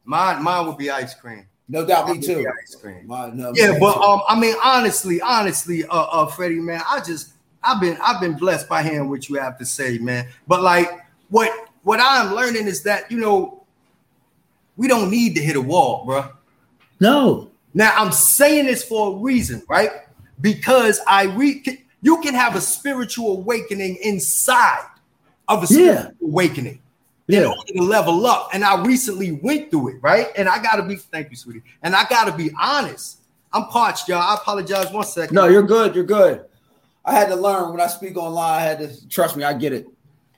[0.06, 1.46] Mine, mine would be ice cream.
[1.68, 2.50] No doubt, me too.
[2.62, 3.06] Ice cream.
[3.06, 7.35] Mine, no, yeah, but um, I mean, honestly, honestly, uh, uh, Freddie, man, I just
[7.66, 10.28] I've been I've been blessed by hearing what you have to say, man.
[10.46, 10.88] But like
[11.30, 11.50] what
[11.82, 13.64] what I'm learning is that you know
[14.76, 16.30] we don't need to hit a wall, bro.
[17.00, 17.50] No.
[17.74, 19.90] Now I'm saying this for a reason, right?
[20.40, 21.66] Because I read
[22.02, 24.86] you can have a spiritual awakening inside
[25.48, 26.28] of a spiritual yeah.
[26.28, 26.80] awakening
[27.26, 27.40] yeah.
[27.40, 28.50] in order to level up.
[28.52, 30.28] And I recently went through it, right?
[30.36, 31.62] And I gotta be thank you, sweetie.
[31.82, 33.20] And I gotta be honest.
[33.52, 34.20] I'm parched, y'all.
[34.20, 35.34] I apologize one second.
[35.34, 35.94] No, you're good.
[35.94, 36.44] You're good.
[37.06, 38.60] I had to learn when I speak online.
[38.60, 39.44] I had to trust me.
[39.44, 39.86] I get it.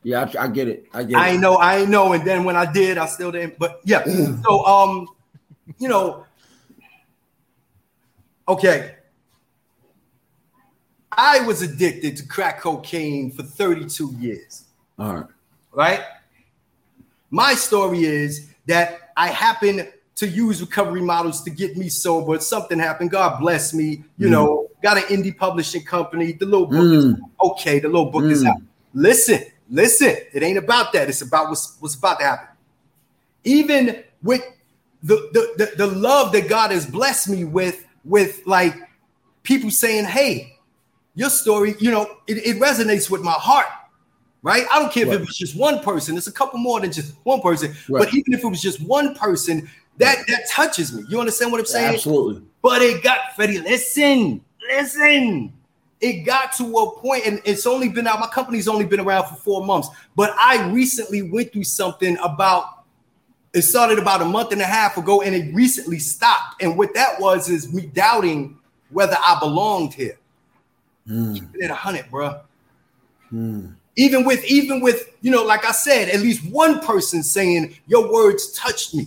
[0.03, 0.87] Yeah, I, I get it.
[0.93, 1.17] I get it.
[1.17, 1.39] I it.
[1.39, 1.59] know.
[1.59, 2.13] I know.
[2.13, 3.59] And then when I did, I still didn't.
[3.59, 4.05] But yeah.
[4.45, 5.09] so um,
[5.79, 6.27] you know,
[8.47, 8.95] okay.
[11.11, 14.67] I was addicted to crack cocaine for 32 years.
[14.99, 15.27] All right.
[15.73, 16.01] Right.
[17.31, 22.39] My story is that I happened to use recovery models to get me sober.
[22.39, 23.11] Something happened.
[23.11, 24.05] God bless me.
[24.17, 24.31] You mm.
[24.31, 26.33] know, got an indie publishing company.
[26.33, 27.15] The little book mm.
[27.15, 27.79] is okay.
[27.79, 28.31] The little book mm.
[28.31, 28.57] is out.
[28.95, 30.17] Listen, listen.
[30.33, 31.09] It ain't about that.
[31.09, 32.49] It's about what's, what's about to happen.
[33.45, 34.43] Even with
[35.03, 38.75] the, the, the, the love that God has blessed me with, with like
[39.43, 40.57] people saying, hey,
[41.15, 43.67] your story, you know, it, it resonates with my heart
[44.43, 44.65] right?
[44.71, 45.17] I don't care right.
[45.17, 46.17] if it was just one person.
[46.17, 47.75] It's a couple more than just one person.
[47.89, 48.05] Right.
[48.05, 51.05] But even if it was just one person, that that touches me.
[51.09, 51.95] You understand what I'm saying?
[51.95, 52.43] Absolutely.
[52.63, 53.59] But it got Freddie.
[53.59, 55.53] Listen, listen.
[56.01, 58.21] It got to a point, and it's only been out.
[58.21, 62.85] My company's only been around for four months, but I recently went through something about.
[63.55, 66.63] It started about a month and a half ago, and it recently stopped.
[66.63, 68.59] And what that was is me doubting
[68.91, 70.19] whether I belonged here.
[71.09, 71.35] Mm.
[71.35, 72.41] Keeping it a hundred, bro.
[73.33, 73.75] Mm.
[73.97, 78.13] Even with, even with, you know, like I said, at least one person saying your
[78.13, 79.07] words touched me.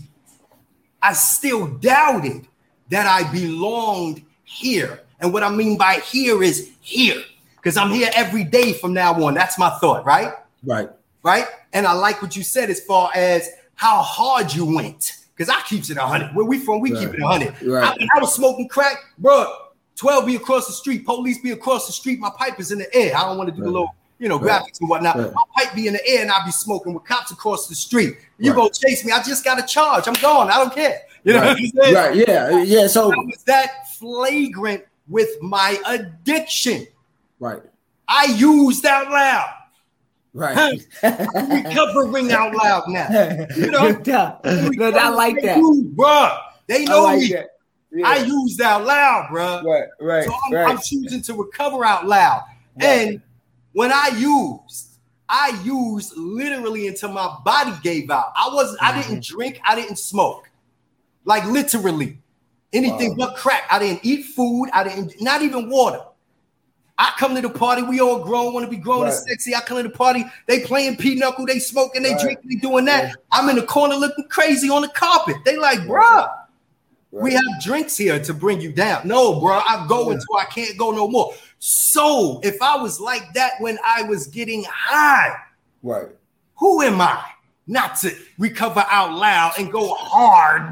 [1.01, 2.47] I still doubted
[2.89, 5.01] that I belonged here.
[5.21, 7.21] And what I mean by here is here,
[7.55, 9.35] because I'm here every day from now on.
[9.35, 10.33] That's my thought, right?
[10.63, 10.89] Right.
[11.23, 11.45] Right.
[11.73, 15.61] And I like what you said as far as how hard you went, because I
[15.61, 16.35] keeps it 100.
[16.35, 16.99] Where we from, we right.
[16.99, 17.61] keep it 100.
[17.61, 17.83] Right.
[17.83, 19.53] I, I, was smoking crack, bro.
[19.95, 22.95] 12 be across the street, police be across the street, my pipe is in the
[22.95, 23.15] air.
[23.15, 23.65] I don't want to do right.
[23.65, 25.15] the little, you know, graphics and whatnot.
[25.15, 25.31] Right.
[25.31, 28.17] My pipe be in the air and I'll be smoking with cops across the street.
[28.39, 28.55] You Right.
[28.57, 30.07] go chase me, I just got a charge.
[30.07, 30.49] I'm gone.
[30.49, 31.01] I don't care.
[31.23, 31.49] You know right.
[31.49, 31.95] what I'm saying?
[31.95, 32.87] right, yeah, yeah.
[32.87, 36.87] So I was that flagrant with my addiction.
[37.39, 37.61] right,
[38.07, 39.49] I used out loud.
[40.33, 40.81] right.
[41.03, 43.07] Recovering out loud now.
[43.55, 43.89] You know?
[43.91, 45.57] no, I like that.
[45.57, 46.39] Dude, bruh.
[46.67, 47.35] They I know like me.
[47.93, 48.07] Yeah.
[48.07, 49.63] I used out loud, bruh.
[49.65, 50.69] right, right, So I'm, right.
[50.69, 52.43] I'm choosing to recover out loud.
[52.81, 52.85] Right.
[52.87, 53.21] And
[53.73, 54.87] when I used,
[55.27, 58.31] I used literally until my body gave out.
[58.35, 59.01] I was I Mm-hmm.
[59.01, 60.49] didn't drink, I didn't smoke.
[61.25, 62.19] Like literally
[62.73, 63.27] anything Wow.
[63.27, 63.63] but crack.
[63.69, 66.01] I didn't eat food, I didn't not even water.
[66.97, 69.55] I come to the party, we all grown, want to be grown and sexy.
[69.55, 72.21] I come to the party, they playing pinochle, they smoking, they Right.
[72.21, 73.03] drinking, they doing that.
[73.05, 73.15] Right.
[73.31, 75.37] I'm in the corner looking crazy on the carpet.
[75.43, 76.29] They like, bruh,
[77.09, 79.07] we have drinks here to bring you down.
[79.07, 80.13] No, bro, I go Yeah.
[80.15, 81.33] until I can't go no more.
[81.57, 85.35] So if I was like that when I was getting high,
[85.81, 86.07] right.
[86.55, 87.19] who am I
[87.65, 90.71] not to recover out loud and go hard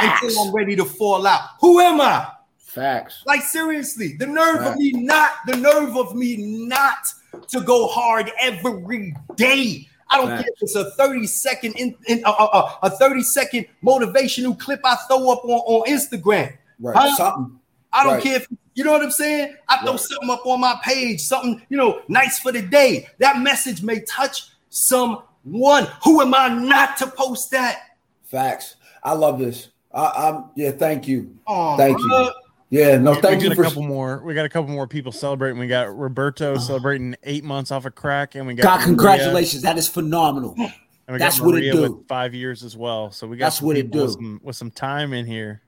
[0.00, 0.36] Facts.
[0.38, 1.40] I'm ready to fall out?
[1.60, 2.28] Who am I?
[2.58, 3.22] Facts.
[3.26, 4.72] Like seriously, the nerve Right.
[4.72, 7.06] of me not, the nerve of me not
[7.48, 9.88] to go hard every day.
[10.10, 10.42] I don't Facts.
[10.42, 14.58] care if it's a 30 second in, in uh, uh, uh, a 30 second motivational
[14.58, 16.56] clip I throw up on, on Instagram.
[16.78, 16.96] Right.
[16.96, 17.16] Huh?
[17.16, 17.58] Something.
[17.92, 18.22] I don't Right.
[18.22, 19.56] care if you know what I'm saying.
[19.68, 20.00] I throw Right.
[20.00, 23.08] something up on my page, something you know, nice for the day.
[23.18, 25.88] That message may touch someone.
[26.04, 27.78] Who am I not to post that?
[28.24, 28.76] Facts.
[29.02, 29.68] I love this.
[29.96, 30.70] I, I'm yeah.
[30.72, 31.36] Thank you.
[31.46, 32.30] Oh, Thank you.
[32.70, 32.98] Yeah.
[32.98, 33.12] No.
[33.12, 33.62] We- Thank we you got for.
[33.62, 34.22] a couple more.
[34.24, 35.58] We got a couple more people celebrating.
[35.58, 39.62] We got Roberto celebrating eight months off of crack, and we got God, Maria- congratulations.
[39.62, 40.54] That is phenomenal.
[40.58, 40.72] and
[41.08, 41.82] we That's got what it do.
[41.82, 43.10] with five years as well.
[43.10, 44.14] So we got That's some what it people with do.
[44.16, 45.62] some, with some time in here.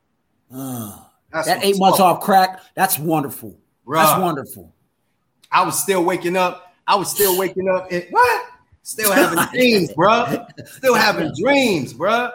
[0.54, 0.98] Uh,
[1.32, 2.60] that eight months off crack.
[2.74, 3.58] That's wonderful.
[3.86, 3.94] Bruh.
[4.04, 4.74] That's wonderful.
[5.50, 6.74] I was still waking up.
[6.86, 7.90] I was still waking up.
[7.90, 8.46] And what?
[8.82, 10.44] Still having dreams, bro.
[10.66, 12.32] Still having dreams, bruh.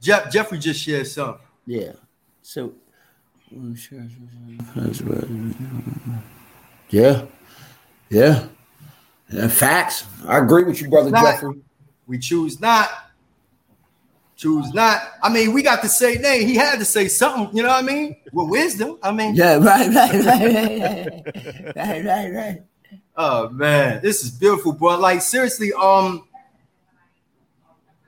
[0.00, 1.40] Jeff Jeffrey just shared something.
[1.66, 1.92] Yeah.
[2.42, 2.72] So.
[6.90, 7.24] Yeah.
[8.08, 8.46] Yeah.
[9.28, 10.06] Yeah, facts.
[10.26, 11.22] I agree with you, brother Nah.
[11.22, 11.54] Jeffrey.
[12.06, 12.88] We choose not.
[14.36, 15.00] Choose not.
[15.22, 16.48] I mean, we got to say name.
[16.48, 18.16] He had to say something, you know what I mean?
[18.32, 18.98] With wisdom.
[19.02, 21.22] I mean, Yeah, right, right, right,
[21.76, 22.62] right, right, right, right.
[23.16, 24.98] oh man, this is beautiful, bro.
[24.98, 26.26] Like, seriously, um,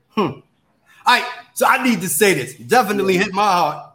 [0.09, 0.21] hmm.
[0.21, 0.43] All
[1.07, 2.55] right, so I need to say this.
[2.55, 3.93] Definitely hit my heart.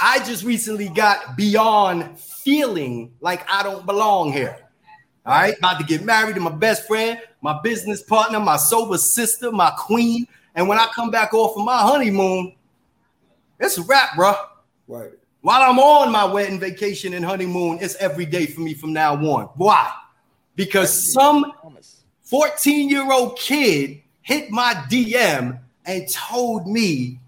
[0.00, 4.56] I just recently got beyond feeling like I don't belong here.
[5.26, 8.96] All right, about to get married to my best friend, my business partner, my sober
[8.96, 10.26] sister, my queen.
[10.54, 12.54] And when I come back off of my honeymoon,
[13.60, 14.34] it's a wrap, bro.
[14.86, 15.10] Right.
[15.42, 19.14] While I'm on my wedding vacation and honeymoon, it's every day for me from now
[19.16, 19.50] on.
[19.56, 19.92] Why?
[20.56, 21.52] Because some
[22.22, 27.18] 14 year old kid hit my DM and told me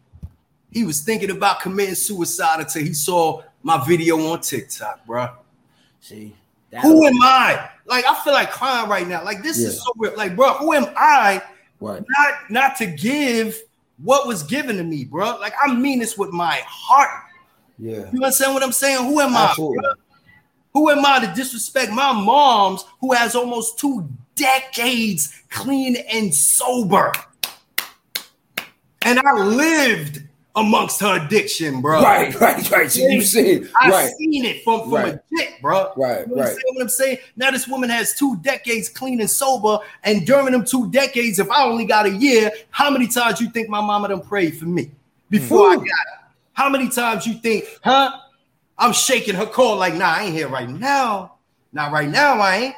[0.70, 5.28] he was thinking about committing suicide until he saw my video on TikTok, bro.
[6.00, 6.36] See,
[6.70, 7.68] that Who am I?
[7.86, 9.24] Like, I feel like crying right now.
[9.24, 9.68] Like, this Yeah.
[9.68, 10.16] is so weird.
[10.16, 11.42] Like, bro, who am I
[11.80, 12.04] right.
[12.18, 13.58] not not to give
[14.02, 15.36] what was given to me, bro?
[15.38, 17.10] Like, I mean this with my heart.
[17.78, 18.10] Yeah.
[18.12, 19.04] You understand what I'm saying?
[19.06, 19.46] Who am I?
[19.48, 19.78] Absolutely.
[19.78, 19.94] bruh?
[20.74, 27.12] Who am I to disrespect my mom's who has almost two decades clean and sober?
[29.10, 30.22] And I lived
[30.54, 32.00] amongst her addiction, bro.
[32.00, 32.90] Right, right, right.
[32.92, 33.64] So you see.
[33.80, 34.10] I Right.
[34.16, 35.14] seen it from, from Right.
[35.14, 35.92] a chick, bro.
[35.96, 36.56] Right, You right.
[36.72, 37.18] what I'm saying?
[37.34, 41.50] Now this woman has two decades clean and sober, and during them two decades, if
[41.50, 44.66] I only got a year, how many times you think my mama done prayed for
[44.66, 44.92] me
[45.28, 46.28] before I got her?
[46.52, 48.12] How many times you think, huh?
[48.78, 51.34] I'm shaking her call like, nah, I ain't here right now.
[51.72, 52.74] Not right now, I ain't.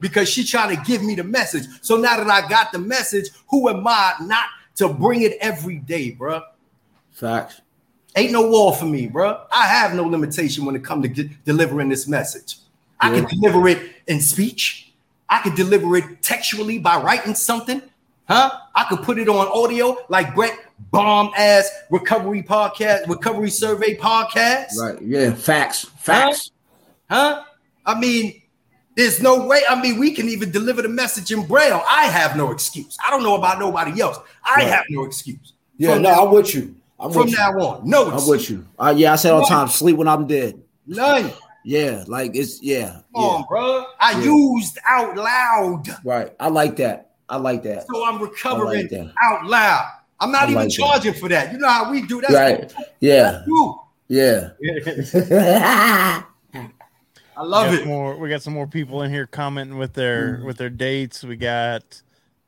[0.00, 1.64] Because she trying to give me the message.
[1.80, 4.46] So now that I got the message, who am I not
[4.76, 6.42] to bring it every day, bro?
[7.12, 7.60] Facts.
[8.14, 9.42] Ain't no wall for me, bro.
[9.52, 12.56] I have no limitation when it comes to de- delivering this message.
[12.98, 14.92] I can deliver it in speech.
[15.28, 17.82] I could deliver it textually by writing something.
[18.28, 18.50] Huh?
[18.74, 20.58] I could put it on audio like Brett
[20.90, 24.76] bomb ass recovery podcast, recovery survey podcast.
[24.80, 25.00] Right.
[25.02, 25.34] Yeah.
[25.34, 25.84] Facts.
[25.98, 26.50] Facts.
[27.10, 27.44] Huh?
[27.84, 28.42] I mean,
[28.96, 29.60] there's no way.
[29.68, 31.82] I mean, we can even deliver the message in braille.
[31.86, 32.96] I have no excuse.
[33.06, 34.18] I don't know about nobody else.
[34.44, 34.66] I Right.
[34.68, 35.52] have no excuse.
[35.78, 35.94] Yeah.
[35.94, 36.74] From No, now- I'm with you.
[36.98, 37.36] I'm From with you.
[37.36, 38.66] now on, no I'm with you.
[38.78, 40.58] Uh, yeah, I said all the time, sleep when I'm dead.
[40.86, 41.30] None.
[41.62, 42.88] Yeah, like it's yeah.
[42.88, 43.20] Come yeah.
[43.22, 43.84] on, bro.
[44.00, 44.24] I Yeah.
[44.24, 45.82] used out loud.
[46.04, 46.32] Right.
[46.40, 47.10] I like that.
[47.28, 47.86] I like that.
[47.92, 49.12] So I'm recovering like that.
[49.22, 49.84] out loud.
[50.20, 50.74] I'm not I even like that.
[50.74, 51.52] charging for that.
[51.52, 52.30] You know how we do that.
[52.30, 52.72] Right.
[53.00, 53.42] Yeah.
[53.46, 53.80] You.
[54.08, 54.50] Yeah.
[57.36, 57.86] I love we it.
[57.86, 61.22] More, we got some more people in here commenting with their with their dates.
[61.22, 62.02] We got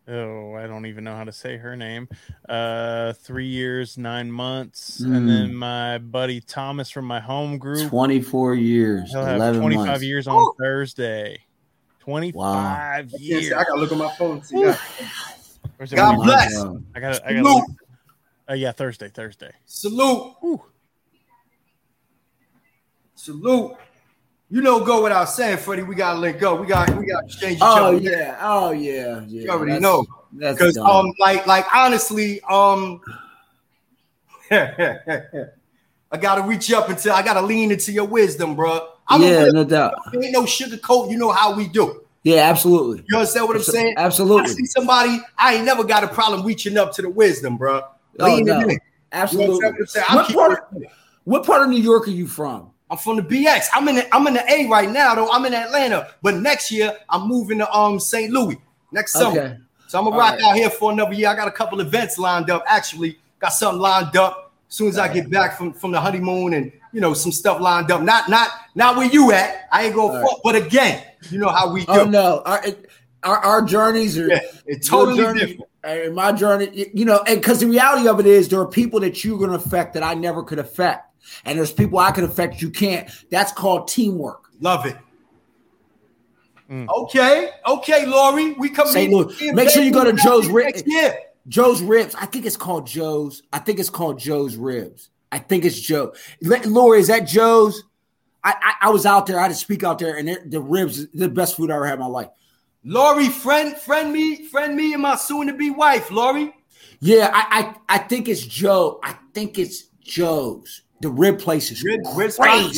[0.08, 2.08] oh, I don't even know how to say her name.
[2.48, 7.90] Uh, three years, nine months, and then my buddy Thomas from my home group.
[7.90, 11.44] 24 years, He'll have 11 25 years on Thursday.
[12.00, 13.48] 25 I can't years.
[13.48, 14.42] say- I gotta look at my phone.
[14.42, 14.76] See, yeah.
[15.94, 16.54] God bless.
[16.54, 16.80] Wow.
[16.94, 17.26] I got.
[17.26, 17.44] I got.
[17.44, 17.64] Salute.
[18.50, 19.10] Uh, yeah, Thursday.
[19.10, 19.52] Thursday.
[19.66, 20.34] Salute.
[20.42, 20.62] Ooh.
[23.14, 23.76] Salute.
[24.50, 25.82] You know, go without saying, Freddie.
[25.82, 26.58] We gotta link up.
[26.60, 27.98] We got we got to exchange Oh other.
[27.98, 29.42] yeah, oh yeah, yeah.
[29.42, 30.06] You already That's- know.
[30.36, 33.00] Because um, like like honestly, um,
[34.50, 38.88] I gotta reach up until I gotta lean into your wisdom, bro.
[39.08, 39.94] I'm yeah, no doubt.
[40.14, 41.10] ain't no sugarcoat.
[41.10, 42.02] You know how we do.
[42.24, 43.04] Yeah, absolutely.
[43.08, 43.94] You understand what I'm saying?
[43.96, 44.40] Absolutely.
[44.40, 44.66] I Absolutely.
[44.66, 45.18] see somebody.
[45.38, 47.82] I ain't never got a problem reaching up to the wisdom, bro.
[48.20, 48.60] Oh, no.
[48.60, 48.70] it in.
[48.70, 48.78] You
[49.12, 49.64] Absolutely.
[49.64, 50.72] what What part,
[51.24, 52.70] what part of New York are you from?
[52.90, 53.66] I'm from the BX.
[53.74, 55.30] I'm in the, I'm in the A right now, though.
[55.30, 58.32] I'm in Atlanta, but next year I'm moving to um St.
[58.32, 58.58] Louis
[58.92, 59.40] next summer.
[59.40, 59.56] Okay.
[59.88, 60.42] So I'm gonna All rock right.
[60.42, 61.28] out here for another year.
[61.28, 62.64] I got a couple events lined up.
[62.66, 64.52] Actually, got something lined up.
[64.68, 67.60] As soon as I get back from, from the honeymoon and you know some stuff
[67.60, 68.02] lined up.
[68.02, 69.66] Not not not where you at.
[69.72, 71.86] I ain't gonna All fuck, but again, you know how we do.
[71.88, 72.62] Oh no, our
[73.22, 75.70] our, our journeys are Yeah, it's totally journey, different.
[75.84, 79.00] And my journey, you know, and because the reality of it is, there are people
[79.00, 81.07] that you're going to affect that I never could affect,
[81.44, 83.10] and there's people I can affect you can't.
[83.30, 84.44] That's called teamwork.
[84.60, 84.96] Love it.
[86.70, 86.86] Mm.
[86.88, 89.10] Okay, okay, Laurie, We come St.
[89.10, 89.52] Louis.
[89.52, 90.82] Make sure you go to Joe's Ribs.
[90.86, 91.12] Ri-
[91.48, 92.14] Joe's Ribs.
[92.14, 93.42] I think it's called Joe's.
[93.52, 95.08] I think it's called Joe's Ribs.
[95.32, 96.12] I think it's Joe.
[96.42, 97.84] Lori, is that Joe's?
[98.44, 99.38] I, I, I was out there.
[99.38, 101.86] I had to speak out there, and the ribs, is the best food I ever
[101.86, 102.28] had in my life.
[102.84, 106.54] Laurie, friend, friend me, friend me, and my soon-to-be wife, Laurie.
[107.00, 109.00] Yeah, I, I I think it's Joe.
[109.02, 110.82] I think it's Joe's.
[111.00, 112.76] The rib place is Rib- rib great.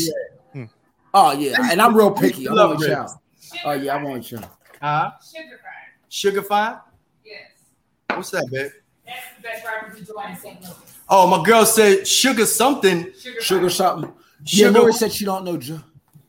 [1.12, 2.48] Oh yeah, and I'm real I used picky.
[2.48, 2.88] I'm love on ribs.
[2.88, 3.20] y'all.
[3.64, 4.44] Oh yeah, I'm on y'all.
[4.80, 5.11] Huh?
[5.20, 5.70] Sugar fry.
[6.09, 6.76] Sugar fine?
[7.24, 7.38] Yes.
[8.14, 8.70] What's that, babe?
[9.06, 10.61] That's the best barbecue joint in St.
[10.62, 10.74] Louis.
[11.09, 13.12] Oh, my girl said sugar something.
[13.18, 14.12] Sugar, Sugar something.
[14.44, 15.80] Sugar- Yeah, Lori said she don't know Joe.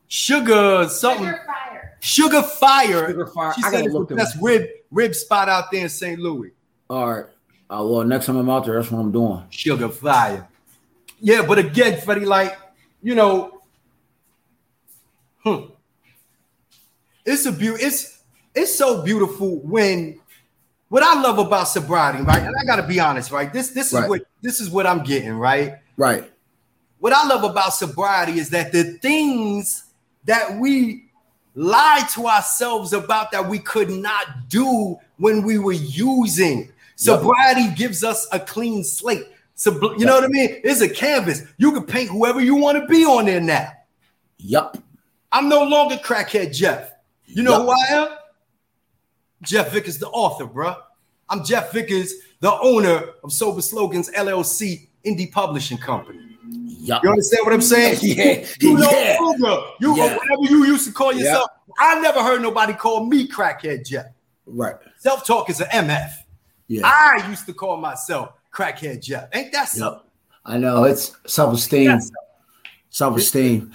[0.08, 1.26] Sugar something.
[1.28, 1.98] Sugar fire.
[2.00, 3.08] Sugar fire.
[3.10, 3.54] Sugar Fire.
[3.54, 4.44] She I said gotta it's the look them best up.
[4.44, 6.20] rib rib spot out there in St.
[6.20, 6.52] Louis.
[6.90, 7.26] All right.
[7.70, 9.44] Uh, well, next time I'm out there, that's what I'm doing.
[9.52, 10.48] Sugar fire.
[11.22, 12.58] Yeah, but again, Freddie, like,
[13.04, 13.62] you know,
[15.44, 15.66] hmm.
[17.26, 18.24] It's a beauty, it's
[18.56, 20.20] it's so beautiful when
[20.90, 22.42] what I love about sobriety, right?
[22.44, 23.54] And I gotta be honest, right?
[23.54, 24.10] This this is Right.
[24.10, 25.76] what this is what I'm getting, right?
[25.98, 26.30] Right.
[27.00, 29.86] what I love about sobriety is that the things
[30.26, 31.10] that we
[31.56, 38.04] lie to ourselves about that we could not do when we were using sobriety gives
[38.04, 39.28] us a clean slate.
[39.56, 40.60] So you know what I mean?
[40.64, 41.44] It's a canvas.
[41.58, 43.72] You can paint whoever you want to be on there now.
[44.38, 44.78] Yup.
[45.32, 46.92] I'm no longer crackhead Jeff.
[47.26, 47.62] You know Yup.
[47.62, 48.08] who I am?
[49.44, 50.76] Jeff Vickers, the author, bruh.
[51.30, 56.20] I'm Jeff Vickers, the owner of Sober Slogans LLC, indie publishing company.
[56.84, 57.04] Yup.
[57.04, 58.00] You understand what I'm saying?
[58.02, 59.18] Yeah, You know, yeah.
[59.80, 60.18] You Yeah.
[60.18, 61.50] whatever you used to call yourself.
[61.80, 64.08] I never heard nobody call me crackhead Jeff.
[64.46, 64.76] Right.
[64.98, 66.12] Self talk is an MF.
[66.68, 66.82] Yeah.
[66.84, 69.30] I used to call myself crackhead Jeff.
[69.34, 70.00] Ain't that something?
[70.00, 70.08] Yep.
[70.46, 72.00] I know it's self esteem.
[72.90, 73.72] Self esteem.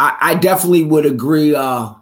[0.00, 1.54] I, I definitely would agree.
[1.54, 1.94] Uh,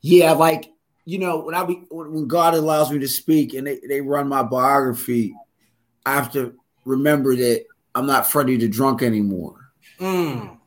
[0.00, 0.70] yeah, like
[1.04, 4.00] you know, when I be when when God allows me to speak and they, they
[4.00, 5.34] run my biography,
[6.04, 9.70] I have to remember that I'm not Freddie the drunk anymore.
[10.00, 10.58] Mm,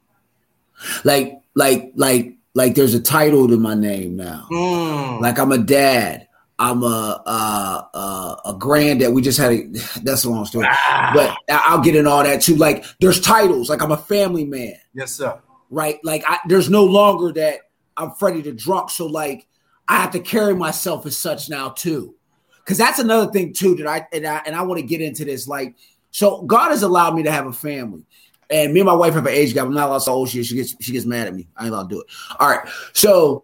[1.04, 2.76] Like, like, like, like.
[2.76, 4.48] There's a title to my name now.
[4.50, 5.20] mm.
[5.20, 6.27] Like I'm a dad.
[6.60, 9.14] I'm a a, a, a granddad.
[9.14, 9.68] We just had a.
[10.04, 10.68] That's a long story.
[10.70, 11.12] Ah.
[11.14, 12.56] but I'll get in all that too.
[12.56, 15.40] Like there's titles, like I'm a family man, yes, sir.
[15.70, 16.00] right?
[16.04, 17.60] Like I, there's no longer that
[17.96, 18.90] I'm Freddie the drunk.
[18.90, 19.48] So like
[19.88, 22.16] I have to carry myself as such now too,
[22.60, 25.26] because that's another thing too that I and I and I want to get into
[25.26, 25.48] this.
[25.48, 25.76] Like
[26.12, 28.04] so, God has allowed me to have a family,
[28.50, 29.68] and me and my wife have an age gap.
[29.68, 31.48] I'm not allowed to say oh she she gets she gets mad at me.
[31.56, 32.08] I ain't allowed to do it.
[32.40, 33.44] All right, so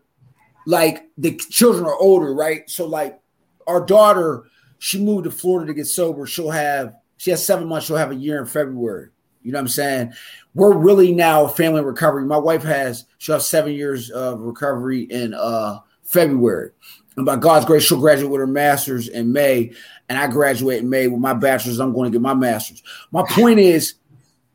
[0.65, 2.69] like the children are older, right?
[2.69, 3.19] So like
[3.67, 4.43] our daughter,
[4.79, 6.25] she moved to Florida to get sober.
[6.25, 7.87] She'll have she has seven months.
[7.87, 9.09] She'll have a year in February.
[9.41, 10.13] You know what I'm saying?
[10.53, 12.25] We're really now family recovery.
[12.25, 16.71] My wife has she'll have seven years of recovery in uh February.
[17.15, 19.73] And by God's grace, she'll graduate with her master's in May.
[20.09, 21.79] And I graduate in May with my bachelor's.
[21.79, 22.81] I'm going to get my master's.
[23.11, 23.95] My point is,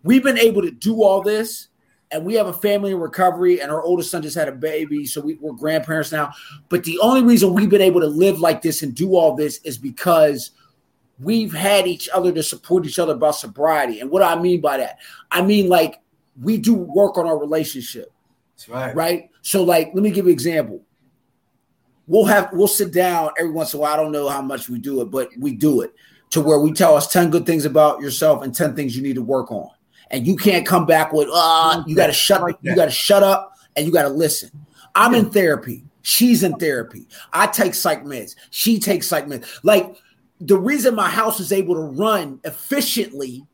[0.03, 1.69] we've been able to do all this,
[2.11, 5.05] and we have a family in recovery, and our oldest son just had a baby,
[5.05, 6.33] so we, we're grandparents now.
[6.69, 9.59] But the only reason we've been able to live like this and do all this
[9.65, 10.53] is because
[11.21, 14.01] we've had each other to support each other about sobriety.
[14.01, 14.99] And what do I mean by that?
[15.31, 16.01] I mean like
[16.41, 18.13] we do work on our relationship.
[18.57, 18.95] That's right.
[18.95, 19.31] right?
[19.43, 20.83] So, like, let me give you an example.
[22.07, 23.93] We'll have we'll sit down every once in a while.
[23.93, 25.95] I don't know how much we do it, but we do it
[26.31, 29.15] to where we tell us 10 good things about yourself and 10 things you need
[29.15, 29.71] to work on.
[30.11, 33.55] And you can't come back with uh you gotta shut Like you gotta shut up
[33.77, 34.51] and you gotta listen.
[34.95, 35.85] I'm in therapy.
[36.03, 37.07] She's in therapy.
[37.33, 38.35] I take psych meds.
[38.51, 39.47] She takes psych meds.
[39.63, 39.97] Like
[40.41, 43.47] the reason my house is able to run efficiently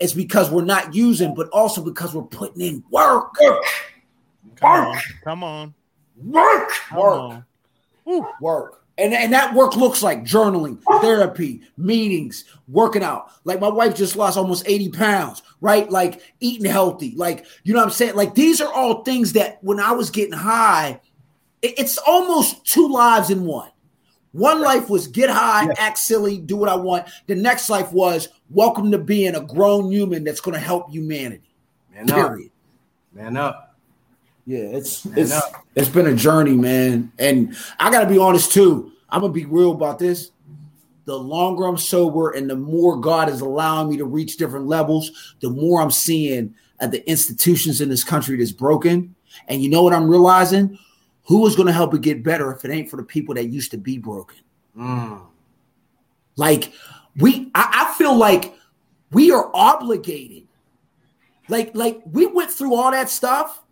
[0.00, 3.38] is because we're not using, but also because we're putting in work.
[3.40, 3.62] Work.
[4.56, 4.98] Come on.
[5.24, 5.74] Come on.
[6.16, 6.70] Work.
[6.88, 7.44] Come Work.
[8.06, 8.26] on.
[8.40, 8.79] Work.
[9.00, 13.30] And, and that work looks like journaling, therapy, meetings, working out.
[13.44, 15.90] Like my wife just lost almost 80 pounds, right?
[15.90, 17.14] Like eating healthy.
[17.16, 18.14] Like, you know what I'm saying?
[18.14, 21.00] Like these are all things that when I was getting high,
[21.62, 23.70] it- it's almost two lives in one.
[24.32, 25.72] One life was get high, Yeah.
[25.78, 27.08] act silly, do what I want.
[27.26, 31.50] The next life was welcome to being a grown human that's going to help humanity.
[31.92, 32.16] Man up.
[32.28, 32.50] Period.
[33.12, 33.69] Man up.
[34.50, 35.40] Yeah, it's it's
[35.76, 37.12] it's been a journey, man.
[37.20, 38.90] And I gotta be honest too.
[39.08, 40.32] I'm gonna be real about this.
[41.04, 45.36] The longer I'm sober and the more God is allowing me to reach different levels,
[45.38, 49.14] the more I'm seeing at the institutions in this country that's broken.
[49.46, 50.76] And you know what I'm realizing?
[51.26, 53.70] Who is gonna help it get better if it ain't for the people that used
[53.70, 54.38] to be broken?
[54.76, 55.20] Mm.
[56.34, 56.72] Like
[57.14, 58.52] we I, I feel like
[59.12, 60.48] we are obligated.
[61.48, 63.62] Like, like we went through all that stuff.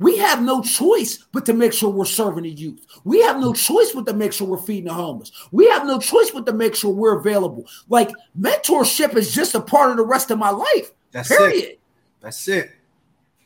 [0.00, 2.86] We have no choice but to make sure we're serving the youth.
[3.04, 5.32] We have no choice but to make sure we're feeding the homeless.
[5.50, 7.64] We have no choice but to make sure we're available.
[7.88, 10.92] Like mentorship is just a part of the rest of my life.
[11.10, 11.64] That's period.
[11.64, 11.80] it.
[12.20, 12.70] That's it.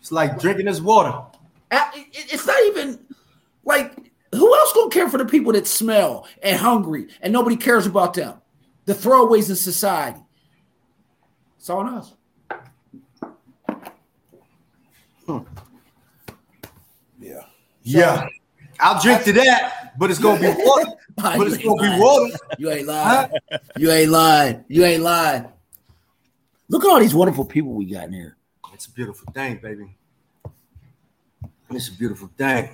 [0.00, 1.22] It's like drinking this water.
[1.70, 2.98] It's not even
[3.64, 3.94] like
[4.32, 8.14] who else gonna care for the people that smell and hungry and nobody cares about
[8.14, 8.34] them?
[8.84, 10.20] The throwaways in society.
[11.58, 12.14] It's on us.
[15.26, 15.38] Hmm.
[17.82, 18.00] Yeah.
[18.00, 18.28] Yeah.
[18.80, 20.92] I'll drink to that, but it's gonna be water.
[21.16, 22.36] But it's gonna be water.
[22.58, 23.30] You ain't lying.
[23.76, 24.64] You ain't lying.
[24.68, 25.46] You ain't lying.
[26.68, 28.36] Look at all these wonderful people we got in here.
[28.72, 29.94] It's a beautiful thing, baby.
[31.70, 32.70] It's a beautiful thing.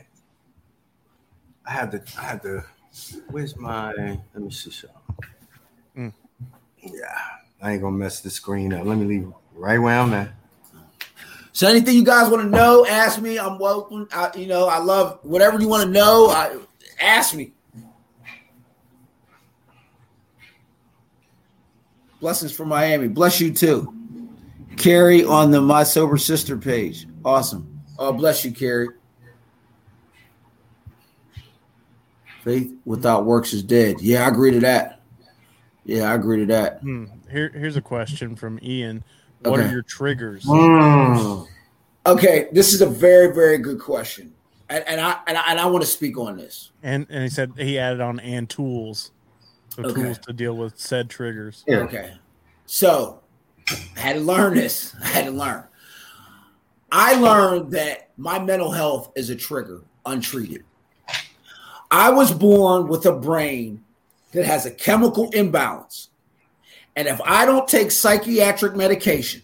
[1.67, 2.65] I have the I have the
[3.31, 4.99] where's my let me see something.
[5.97, 6.13] Mm.
[6.83, 7.15] Yeah,
[7.61, 8.87] I ain't gonna mess the screen up.
[8.87, 10.31] Let me leave right where I'm at.
[11.59, 13.37] So anything you guys want to know, ask me.
[13.37, 14.07] I'm welcome.
[14.13, 16.29] I, you know, I love whatever you want to know.
[16.29, 16.57] I,
[17.01, 17.53] ask me.
[22.21, 23.09] Blessings from Miami.
[23.09, 23.93] Bless you too.
[24.77, 27.09] Carrie on the My Sober Sister page.
[27.25, 27.81] Awesome.
[27.99, 28.91] Oh, bless you, Carrie.
[32.45, 34.01] Faith without works is dead.
[34.01, 35.01] Yeah, I agree to that.
[35.85, 36.83] Yeah, I agree to that.
[36.83, 37.07] Hmm.
[37.29, 39.03] Here, here's a question from Ian.
[39.43, 39.69] What Okay.
[39.69, 40.45] are your triggers?
[40.45, 41.47] Mm.
[42.07, 44.33] Okay, this is a very, very good question,
[44.69, 46.71] and, and I and I, and I want to speak on this.
[46.83, 49.13] And and he said he added on and tools,
[49.69, 50.03] so Okay.
[50.03, 51.65] tools to deal with said triggers.
[51.67, 51.79] Yeah.
[51.81, 52.15] Okay,
[52.67, 53.21] so
[53.97, 54.95] I had to learn this.
[55.03, 55.65] I had to learn.
[56.91, 60.65] I learned that my mental health is a trigger, untreated.
[61.91, 63.85] I was born with a brain
[64.33, 66.08] that has a chemical imbalance,
[66.99, 69.43] and if I don't take psychiatric medication,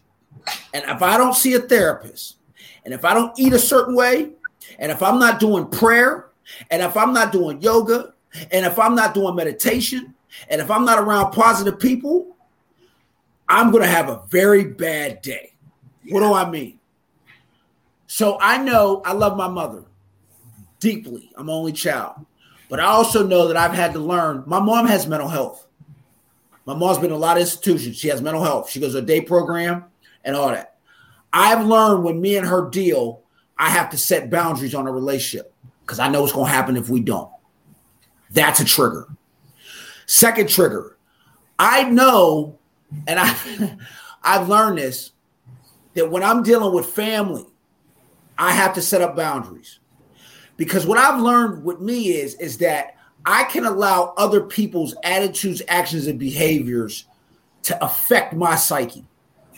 [0.75, 2.39] and if I don't see a therapist,
[2.85, 4.33] and if I don't eat a certain way,
[4.81, 6.31] and if I'm not doing prayer,
[6.73, 8.13] and if I'm not doing yoga,
[8.51, 10.17] and if I'm not doing meditation,
[10.49, 12.37] and if I'm not around positive people,
[13.49, 15.53] I'm going to have a very bad day.
[16.09, 16.81] What do I mean?
[18.09, 19.85] So I know I love my mother
[20.81, 21.31] deeply.
[21.37, 22.17] I'm only child.
[22.69, 24.43] But I also know that I've had to learn.
[24.45, 25.64] My mom has mental health.
[26.67, 27.97] My mom's been in a lot of institutions.
[27.97, 28.71] She has mental health.
[28.71, 29.85] She goes to a day program
[30.25, 30.77] and all that.
[31.33, 33.23] I've learned when me and her deal,
[33.59, 35.53] I have to set boundaries on a relationship
[35.83, 37.31] because I know what's going to happen if we don't.
[38.31, 39.09] That's a trigger.
[40.07, 40.97] Second trigger,
[41.59, 42.59] I know,
[43.07, 43.77] and I,
[44.23, 45.13] I've learned this,
[45.95, 47.47] that when I'm dealing with family,
[48.39, 49.79] I have to set up boundaries.
[50.57, 52.97] Because what I've learned with me is, is that
[53.27, 57.07] I can allow other people's attitudes, actions, and behaviors
[57.63, 59.05] to affect my psyche.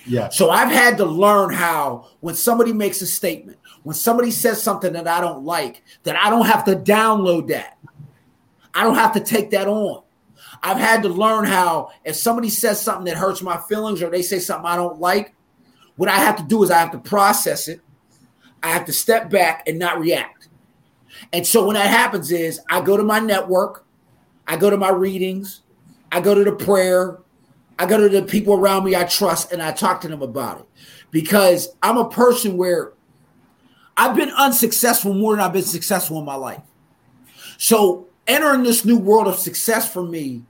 [0.06, 0.28] Yeah.
[0.28, 4.92] So I've had to learn how when somebody makes a statement, when somebody says something
[4.92, 7.76] that I don't like, that I don't have to download that.
[8.74, 10.02] I don't have to take that on.
[10.62, 14.22] I've had to learn how if somebody says something that hurts my feelings or they
[14.22, 15.34] say something I don't like,
[15.96, 17.80] what I have to do is I have to process it.
[18.62, 20.35] I have to step back and not react.
[21.32, 23.84] And so when that happens is I go to my network,
[24.46, 25.62] I go to my readings,
[26.12, 27.18] I go to the prayer,
[27.78, 30.60] I go to the people around me I trust and I talk to them about
[30.60, 30.66] it.
[31.10, 32.92] Because I'm a person where
[33.96, 36.62] I've been unsuccessful more than I've been successful in my life.
[37.58, 40.42] So entering this new world of success for me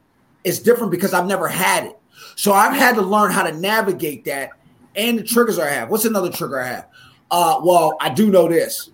[0.44, 1.98] is different because I've never had it.
[2.34, 4.50] So I've had to learn how to navigate that
[4.94, 5.90] and the triggers I have.
[5.90, 6.88] What's another trigger I have?
[7.30, 8.90] Uh, well, I do know this.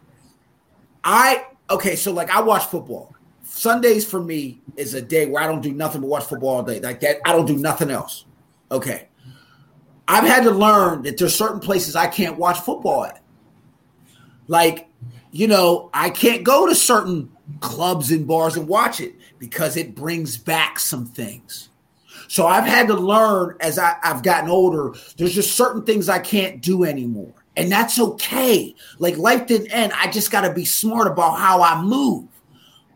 [1.05, 3.15] I okay, so like I watch football.
[3.43, 6.63] Sundays for me is a day where I don't do nothing but watch football all
[6.63, 6.81] day.
[6.81, 8.25] Like that, I don't do nothing else.
[8.71, 9.09] Okay.
[10.09, 13.23] I've had to learn that there's certain places I can't watch football at.
[14.49, 14.89] Like,
[15.31, 19.95] you know, I can't go to certain clubs and bars and watch it because it
[19.95, 21.69] brings back some things.
[22.29, 26.19] So I've had to learn as I, have gotten older, there's just certain things I
[26.19, 27.42] can't do anymore.
[27.57, 28.75] And that's okay.
[28.99, 29.93] Like life didn't end.
[29.95, 32.29] I just got to be smart about how I move.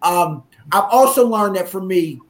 [0.03, 2.21] Um, I've also learned that for me,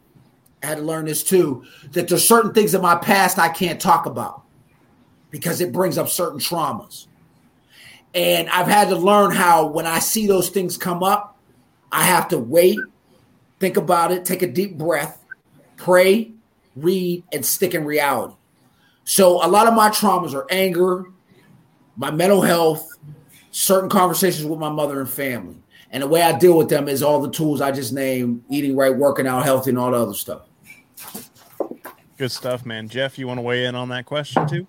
[0.63, 3.81] I had to learn this too, that there's certain things in my past I can't
[3.81, 4.43] talk about
[5.31, 7.07] because it brings up certain traumas.
[8.15, 11.39] And I've had to learn how when I see those things come up,
[11.93, 12.79] I have to wait,
[13.61, 15.23] think about it, take a deep breath,
[15.77, 16.33] pray,
[16.75, 18.35] read, and stick in reality.
[19.05, 21.07] So a lot of my traumas are anger,
[21.97, 22.89] my mental health,
[23.51, 25.57] certain conversations with my mother and family.
[25.91, 28.77] And the way I deal with them is all the tools I just named eating
[28.77, 30.43] right, working out healthy, and all the other stuff.
[32.19, 32.89] Good stuff, man.
[32.89, 34.67] Jeff, you want to weigh in on that question too?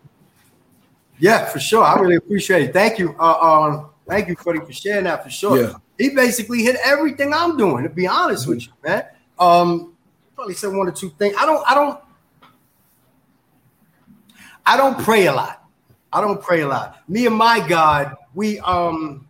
[1.19, 1.83] Yeah, for sure.
[1.83, 2.73] I really appreciate it.
[2.73, 3.15] Thank you.
[3.19, 5.61] Uh, um, thank you, Cody, for sharing that for sure.
[5.61, 5.73] Yeah.
[5.97, 8.51] He basically hit everything I'm doing, to be honest mm-hmm.
[8.51, 9.05] with you, man.
[9.39, 9.93] Um,
[10.35, 11.35] probably said one or two things.
[11.39, 11.99] I don't, I don't,
[14.65, 15.66] I don't pray a lot.
[16.11, 16.97] I don't pray a lot.
[17.09, 19.27] Me and my God, we um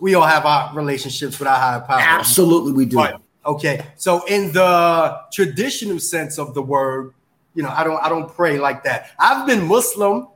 [0.00, 2.00] we all have our relationships with our higher power.
[2.00, 3.04] Absolutely, we do.
[3.44, 7.12] Okay, so in the traditional sense of the word,
[7.54, 9.10] you know, I don't I don't pray like that.
[9.18, 10.28] I've been Muslim.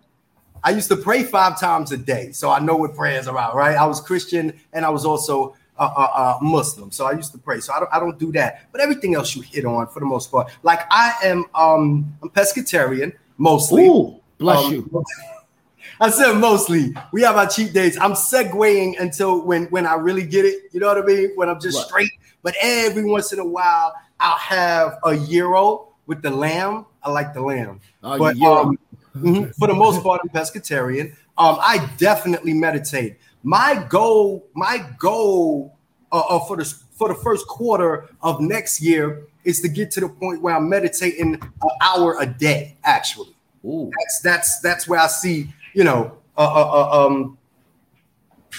[0.62, 3.54] I used to pray five times a day, so I know what prayer is about,
[3.54, 3.76] right?
[3.76, 7.38] I was Christian and I was also a, a, a, Muslim, so I used to
[7.38, 7.60] pray.
[7.60, 10.06] So I don't I don't do that, but everything else you hit on for the
[10.06, 10.50] most part.
[10.62, 13.86] Like I am um I'm pescatarian mostly.
[13.86, 15.04] Ooh, bless um, you.
[16.00, 16.94] I said mostly.
[17.12, 17.98] We have our cheat days.
[17.98, 20.64] I'm segueing until when when I really get it.
[20.72, 21.30] You know what I mean?
[21.36, 21.86] When I'm just right.
[21.86, 22.10] straight.
[22.42, 26.86] But every once in a while, I'll have a gyro with the lamb.
[27.02, 27.80] I like the lamb.
[28.02, 28.78] Oh, but um,
[29.16, 31.14] mm-hmm, for the most part, I'm pescatarian.
[31.38, 33.18] Um, I definitely meditate.
[33.42, 35.76] My goal, my goal
[36.12, 40.00] uh, uh, for the for the first quarter of next year is to get to
[40.00, 42.76] the point where I'm meditating an hour a day.
[42.84, 43.35] Actually,
[43.66, 43.90] Ooh.
[43.98, 47.38] that's that's that's where I see you know uh, uh, uh um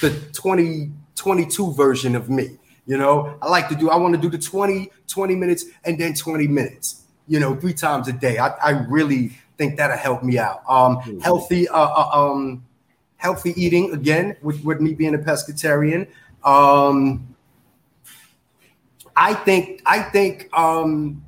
[0.02, 2.58] the 2022 version of me.
[2.86, 3.90] You know, I like to do.
[3.90, 7.74] I want to do the 20 20 minutes and then 20 minutes you know, three
[7.74, 8.38] times a day.
[8.38, 10.64] I, I really think that'll help me out.
[10.68, 11.20] Um, mm-hmm.
[11.20, 12.66] healthy, uh, uh, um,
[13.18, 16.08] healthy eating again with, with me being a pescatarian.
[16.44, 17.36] Um,
[19.16, 21.24] I think, I think, um,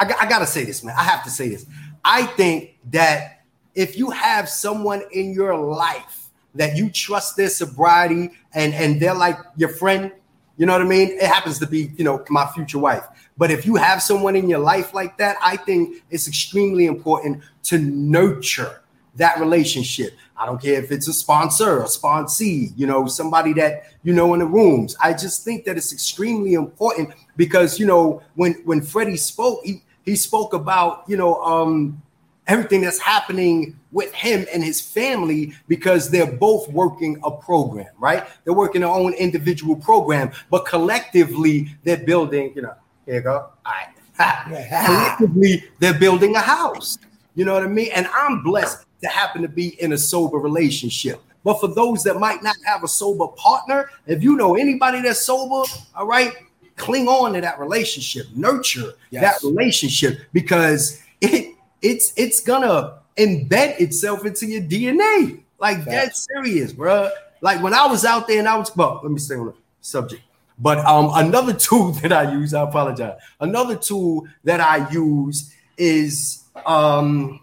[0.00, 0.94] I, I gotta say this, man.
[0.98, 1.66] I have to say this.
[2.04, 3.42] I think that
[3.74, 9.14] if you have someone in your life that you trust their sobriety and and they're
[9.14, 10.12] like your friend
[10.58, 11.10] you know what I mean?
[11.12, 13.04] It happens to be, you know, my future wife.
[13.38, 17.44] But if you have someone in your life like that, I think it's extremely important
[17.64, 18.82] to nurture
[19.14, 20.14] that relationship.
[20.36, 24.34] I don't care if it's a sponsor, a sponsee, you know, somebody that you know
[24.34, 24.96] in the rooms.
[25.00, 29.82] I just think that it's extremely important because you know when when Freddie spoke, he
[30.08, 32.02] he spoke about you know um
[32.48, 38.26] everything that's happening with him and his family because they're both working a program, right?
[38.44, 43.50] They're working their own individual program, but collectively they're building, you know, here you go.
[43.66, 43.88] All right.
[44.86, 46.98] collectively, they're building a house.
[47.34, 47.90] You know what I mean?
[47.94, 51.22] And I'm blessed to happen to be in a sober relationship.
[51.44, 55.24] But for those that might not have a sober partner, if you know anybody that's
[55.24, 56.32] sober, all right,
[56.78, 59.22] cling on to that relationship, nurture yes.
[59.22, 65.40] that relationship because it it's it's gonna embed itself into your DNA.
[65.58, 67.10] Like that's serious, bro.
[67.40, 69.54] Like when I was out there and I was well, let me stay on the
[69.80, 70.22] subject.
[70.58, 73.18] But um, another tool that I use, I apologize.
[73.40, 77.40] Another tool that I use is um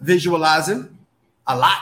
[0.00, 0.96] visualizing
[1.46, 1.78] a lot.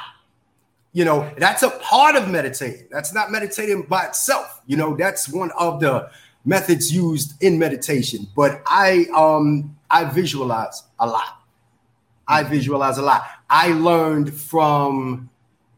[0.92, 2.86] You know, that's a part of meditating.
[2.90, 4.62] That's not meditating by itself.
[4.66, 6.10] You know, that's one of the
[6.46, 8.26] methods used in meditation.
[8.34, 11.42] But I um I visualize a lot.
[12.26, 13.26] I visualize a lot.
[13.50, 15.28] I learned from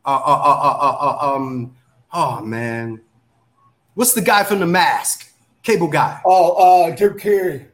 [0.04, 1.74] uh, uh, uh, uh, um
[2.12, 3.00] oh man,
[3.94, 5.32] what's the guy from the mask?
[5.62, 6.20] Cable guy.
[6.24, 7.66] Oh, uh, Jim Carrey.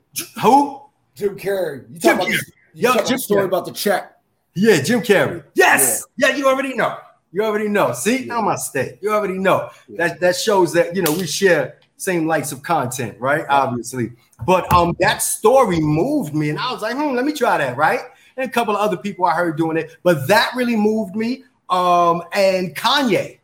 [0.42, 0.80] Who?
[1.14, 1.84] Jim Carrey.
[1.92, 3.46] You talking about, this, you Yo, talking Jim story Carrey.
[3.46, 4.16] about the check?
[4.54, 5.44] Yeah, Jim Carrey.
[5.54, 6.04] Yes.
[6.16, 6.98] Yeah, you already know.
[7.30, 7.92] You already know.
[7.92, 8.98] See, I'm my state.
[9.00, 9.68] You already know.
[9.90, 13.44] That that shows that you know we share same likes of content, right?
[13.48, 14.12] Obviously.
[14.46, 17.76] But um that story moved me, and I was like, hmm, let me try that,
[17.76, 18.00] right?
[18.36, 21.44] And a couple of other people I heard doing it, but that really moved me.
[21.70, 23.38] Um, and Kanye,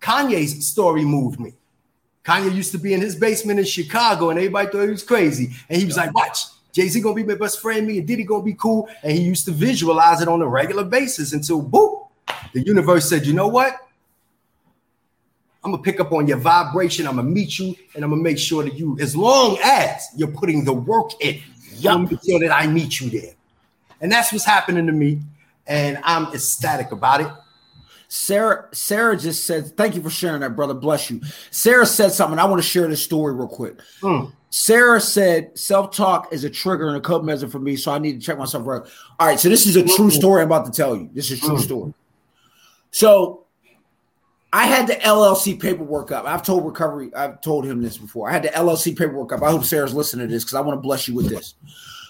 [0.00, 1.54] Kanye's story moved me.
[2.24, 5.50] Kanye used to be in his basement in Chicago, and everybody thought he was crazy.
[5.68, 8.24] And he was like, "Watch, Jay Z gonna be my best friend, me and Diddy
[8.24, 12.08] gonna be cool." And he used to visualize it on a regular basis until boop,
[12.52, 13.76] the universe said, "You know what?
[15.64, 17.06] I'm gonna pick up on your vibration.
[17.06, 20.28] I'm gonna meet you, and I'm gonna make sure that you, as long as you're
[20.28, 21.40] putting the work in,
[21.76, 23.34] I'm gonna make sure that I meet you there."
[24.00, 25.20] And that's what's happening to me,
[25.66, 27.28] and I'm ecstatic about it.
[28.08, 30.74] Sarah, Sarah just said, thank you for sharing that, brother.
[30.74, 31.22] Bless you.
[31.50, 32.38] Sarah said something.
[32.38, 33.78] I want to share this story real quick.
[34.02, 34.30] Mm.
[34.50, 38.20] Sarah said, self-talk is a trigger and a code measure for me, so I need
[38.20, 38.82] to check myself right.
[39.18, 41.08] All right, so this is a true story I'm about to tell you.
[41.14, 41.62] This is a true Mm.
[41.62, 41.94] story.
[42.90, 43.41] So
[44.52, 46.26] I had the LLC paperwork up.
[46.26, 48.28] I've told recovery, I've told him this before.
[48.28, 49.42] I had the LLC paperwork up.
[49.42, 51.54] I hope Sarah's listening to this because I want to bless you with this.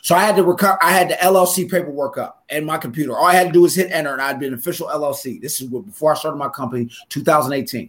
[0.03, 0.77] So I had to recover.
[0.83, 3.17] I had the LLC paperwork up and my computer.
[3.17, 5.41] All I had to do was hit enter, and I'd been official LLC.
[5.41, 7.89] This is before I started my company, 2018.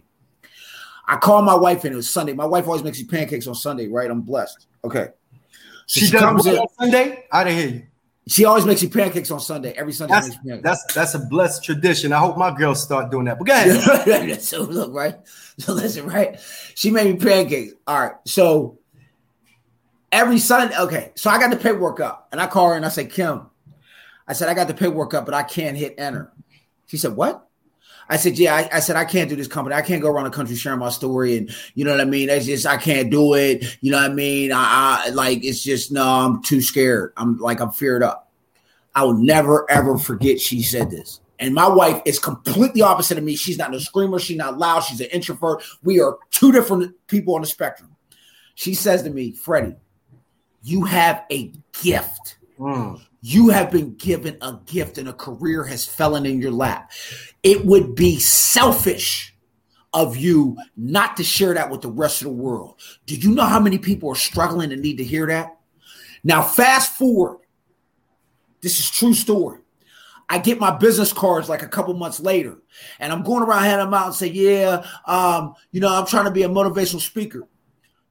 [1.06, 2.32] I called my wife, and it was Sunday.
[2.32, 4.08] My wife always makes me pancakes on Sunday, right?
[4.08, 4.68] I'm blessed.
[4.84, 5.08] Okay.
[5.86, 6.56] So She, comes in.
[6.56, 7.24] on Sunday.
[7.32, 7.82] I didn't hear you.
[8.26, 9.72] She always makes you pancakes on Sunday.
[9.72, 10.62] Every Sunday, That's makes pancakes.
[10.62, 12.12] that's that's a blessed tradition.
[12.12, 13.38] I hope my girls start doing that.
[13.38, 14.40] But go ahead.
[14.42, 15.16] so look, right?
[15.58, 16.40] So listen, right?
[16.74, 17.74] She made me pancakes.
[17.86, 18.14] All right.
[18.26, 18.78] So
[20.10, 21.12] every Sunday, okay.
[21.16, 23.42] So I got the paperwork up and I call her and I say, Kim,
[24.26, 26.32] I said, I got the paperwork up, but I can't hit enter.
[26.86, 27.46] She said, What?
[28.08, 29.74] I said, Yeah, I, I said, I can't do this company.
[29.74, 31.36] I can't go around the country sharing my story.
[31.36, 32.28] And you know what I mean?
[32.28, 33.78] That's just, I can't do it.
[33.80, 34.52] You know what I mean?
[34.52, 37.12] I, I like, it's just, no, I'm too scared.
[37.16, 38.32] I'm like, I'm feared up.
[38.94, 41.20] I will never, ever forget she said this.
[41.38, 43.34] And my wife is completely opposite of me.
[43.34, 44.18] She's not a screamer.
[44.18, 44.80] She's not loud.
[44.80, 45.64] She's an introvert.
[45.82, 47.96] We are two different people on the spectrum.
[48.54, 49.74] She says to me, Freddie,
[50.62, 51.52] you have a
[51.82, 52.38] gift.
[52.58, 53.00] Mm.
[53.26, 56.92] You have been given a gift and a career has fallen in your lap.
[57.42, 59.34] It would be selfish
[59.94, 62.78] of you not to share that with the rest of the world.
[63.06, 65.56] Do you know how many people are struggling and need to hear that?
[66.22, 67.38] Now, fast forward.
[68.60, 69.60] This is true story.
[70.28, 72.58] I get my business cards like a couple months later,
[73.00, 76.26] and I'm going around handing them out and say, "Yeah, um, you know, I'm trying
[76.26, 77.48] to be a motivational speaker."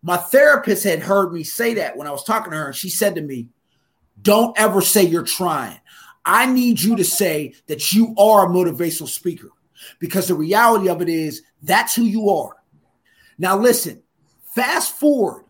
[0.02, 2.90] My therapist had heard me say that when I was talking to her, and she
[2.90, 3.50] said to me,
[4.22, 5.80] "Don't ever say you're trying.
[6.26, 9.50] I need you to say that you are a motivational speaker,
[10.00, 12.56] because the reality of it is that's who you are."
[13.38, 14.02] Now, listen.
[14.56, 15.46] Fast forward,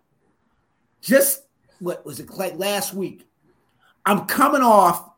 [1.01, 1.43] just
[1.79, 3.27] what was it like last week?
[4.05, 5.09] I'm coming off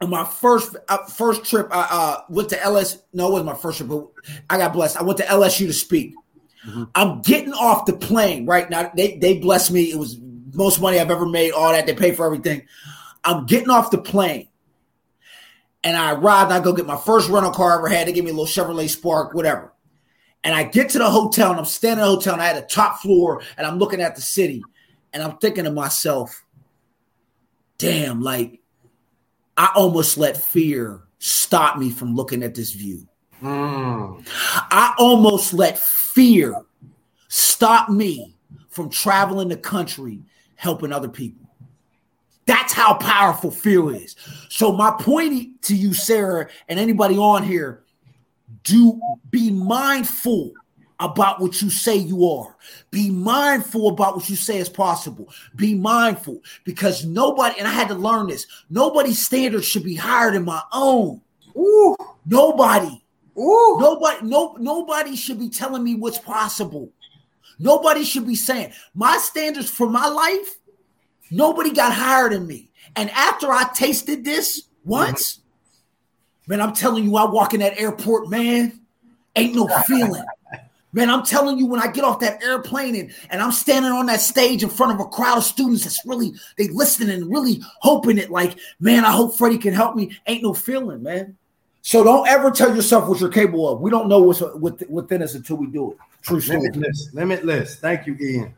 [0.00, 1.68] on my first uh, first trip.
[1.70, 2.98] I uh, went to LS.
[3.12, 4.08] No, it wasn't my first trip, but
[4.50, 4.96] I got blessed.
[4.96, 6.14] I went to LSU to speak.
[6.94, 8.90] I'm getting off the plane right now.
[8.94, 9.90] They they blessed me.
[9.90, 10.16] It was
[10.52, 11.52] most money I've ever made.
[11.52, 12.62] All that they pay for everything.
[13.24, 14.48] I'm getting off the plane,
[15.84, 16.50] and I arrived.
[16.50, 18.08] And I go get my first rental car I ever had.
[18.08, 19.72] They gave me a little Chevrolet Spark, whatever.
[20.44, 22.62] And I get to the hotel, and I'm standing in the hotel, and I had
[22.62, 24.62] a top floor, and I'm looking at the city,
[25.12, 26.44] and I'm thinking to myself,
[27.78, 28.58] "Damn, like."
[29.54, 33.06] I almost let fear stop me from looking at this view.
[33.42, 34.26] Mm.
[34.70, 36.54] I almost let fear
[37.28, 38.34] stop me
[38.70, 40.20] from traveling the country
[40.62, 41.50] helping other people.
[42.46, 44.14] That's how powerful fear is.
[44.48, 47.82] So, my point to you, Sarah, and anybody on here,
[48.62, 49.00] do
[49.30, 50.52] be mindful
[51.00, 52.56] about what you say you are.
[52.92, 55.28] Be mindful about what you say is possible.
[55.56, 60.30] Be mindful because nobody, and I had to learn this, nobody's standards should be higher
[60.30, 61.20] than my own.
[61.56, 61.96] Ooh.
[62.24, 63.02] Nobody.
[63.36, 63.78] Ooh.
[63.80, 66.92] Nobody, no, nobody should be telling me what's possible.
[67.58, 70.58] Nobody should be saying my standards for my life.
[71.30, 72.70] Nobody got higher than me.
[72.96, 75.40] And after I tasted this once,
[76.46, 78.80] man, I'm telling you, I walk in that airport, man,
[79.36, 80.24] ain't no feeling.
[80.94, 84.04] Man, I'm telling you, when I get off that airplane and, and I'm standing on
[84.06, 87.62] that stage in front of a crowd of students that's really they listening and really
[87.80, 90.18] hoping it, like, man, I hope Freddie can help me.
[90.26, 91.38] Ain't no feeling, man.
[91.82, 93.80] So don't ever tell yourself what you're capable of.
[93.80, 94.40] We don't know what's
[94.88, 95.98] within us until we do it.
[96.22, 96.60] True story.
[96.60, 97.10] Limitless.
[97.12, 97.76] Limitless.
[97.76, 98.54] Thank you, Ian.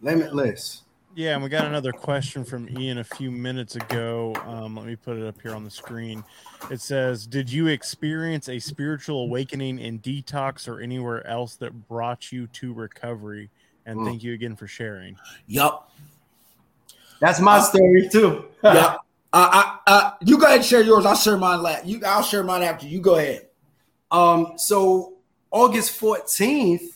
[0.00, 0.82] Limitless.
[1.14, 4.34] Yeah, and we got another question from Ian a few minutes ago.
[4.46, 6.22] Um, let me put it up here on the screen.
[6.70, 12.32] It says, "Did you experience a spiritual awakening in detox or anywhere else that brought
[12.32, 13.50] you to recovery?"
[13.86, 14.04] And Mm.
[14.06, 15.16] thank you again for sharing.
[15.46, 15.90] Yup.
[17.20, 18.44] That's my story too.
[18.64, 19.05] Yup.
[19.36, 21.04] Uh, I, uh, you go ahead and share yours.
[21.04, 21.62] I'll share mine.
[21.62, 23.00] La- you, I'll share mine after you.
[23.00, 23.48] Go ahead.
[24.10, 25.12] Um, so
[25.50, 26.94] August 14th,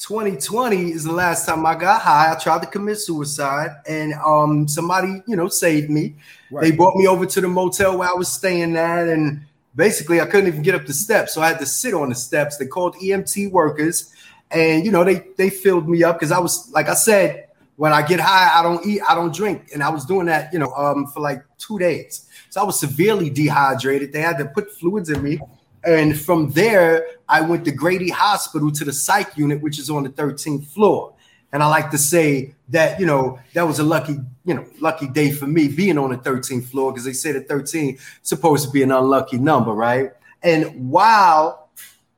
[0.00, 2.32] 2020 is the last time I got high.
[2.32, 6.16] I tried to commit suicide, and um, somebody, you know, saved me.
[6.50, 6.62] Right.
[6.62, 9.42] They brought me over to the motel where I was staying at, and
[9.76, 12.16] basically I couldn't even get up the steps, so I had to sit on the
[12.16, 12.56] steps.
[12.56, 14.12] They called EMT workers,
[14.50, 17.46] and you know, they they filled me up because I was, like I said,
[17.80, 20.52] when I get high, I don't eat, I don't drink, and I was doing that,
[20.52, 22.28] you know, um, for like two days.
[22.50, 24.12] So I was severely dehydrated.
[24.12, 25.40] They had to put fluids in me.
[25.82, 30.02] And from there, I went to Grady Hospital to the psych unit, which is on
[30.02, 31.14] the 13th floor.
[31.52, 35.08] And I like to say that, you know, that was a lucky, you know, lucky
[35.08, 38.70] day for me being on the 13th floor because they say the 13 supposed to
[38.70, 40.10] be an unlucky number, right?
[40.42, 41.70] And while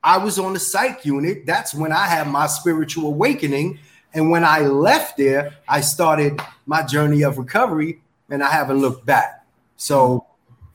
[0.03, 3.79] I was on the psych unit, that's when I had my spiritual awakening.
[4.13, 9.05] And when I left there, I started my journey of recovery and I haven't looked
[9.05, 9.45] back.
[9.75, 10.25] So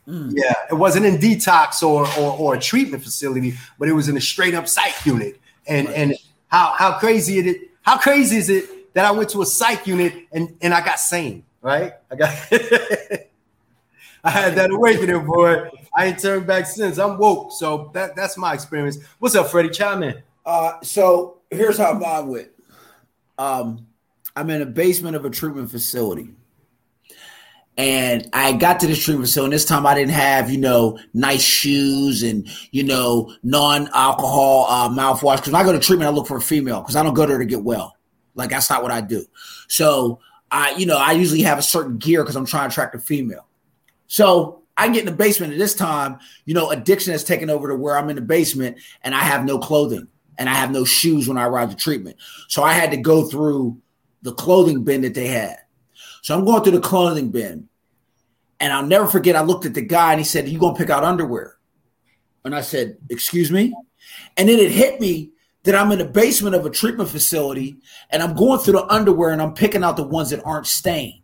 [0.07, 4.17] yeah, it wasn't in detox or, or or a treatment facility, but it was in
[4.17, 5.39] a straight up psych unit.
[5.67, 6.15] And and
[6.49, 9.87] how how crazy it is, how crazy is it that I went to a psych
[9.87, 11.93] unit and and I got sane, right?
[12.11, 12.31] I got
[14.25, 15.69] I had that awakening, boy.
[15.95, 16.99] I ain't turned back since.
[16.99, 17.53] I'm woke.
[17.53, 18.99] So that that's my experience.
[19.19, 19.71] What's up, Freddie?
[19.71, 20.23] Chime in.
[20.47, 22.49] Uh, so here's how mine went.
[23.39, 23.87] Um,
[24.37, 26.31] I'm in a basement of a treatment facility.
[27.77, 30.99] And I got to this treatment facility, and this time I didn't have, you know,
[31.15, 35.37] nice shoes and, you know, non-alcohol uh, mouthwash.
[35.37, 37.25] Because when I go to treatment, I look for a female because I don't go
[37.25, 37.97] there to get well.
[38.35, 39.25] Like that's not what I do.
[39.69, 40.21] So
[40.51, 42.99] I, you know, I usually have a certain gear because I'm trying to attract a
[42.99, 43.47] female.
[44.07, 47.69] So I get in the basement at this time, you know, addiction has taken over
[47.69, 50.09] to where I'm in the basement and I have no clothing
[50.39, 52.17] and I have no shoes when I arrive to treatment.
[52.47, 53.81] So I had to go through
[54.23, 55.59] the clothing bin that they had.
[56.23, 57.69] So I'm going through the clothing bin
[58.61, 59.37] and I'll never forget.
[59.37, 61.57] I looked at the guy and he said, You gonna pick out underwear?
[62.45, 63.75] And I said, Excuse me?
[64.37, 65.33] And then it hit me
[65.65, 67.77] that I'm in the basement of a treatment facility
[68.11, 71.23] and I'm going through the underwear and I'm picking out the ones that aren't stained.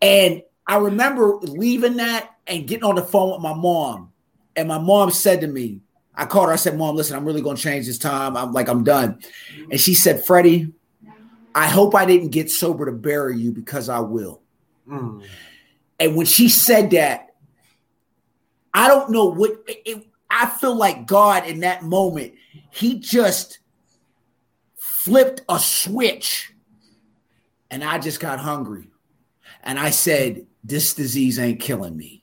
[0.00, 4.12] And I remember leaving that and getting on the phone with my mom.
[4.54, 5.80] And my mom said to me,
[6.14, 8.36] I called her, I said, Mom, listen, I'm really gonna change this time.
[8.36, 9.20] I'm like, I'm done.
[9.70, 10.72] And she said, Freddie,
[11.54, 14.42] I hope I didn't get sober to bury you because I will.
[14.88, 15.24] Mm.
[15.98, 17.34] And when she said that,
[18.74, 22.34] I don't know what it, I feel like God in that moment,
[22.70, 23.58] he just
[24.76, 26.52] flipped a switch
[27.70, 28.88] and I just got hungry.
[29.62, 32.21] And I said, This disease ain't killing me.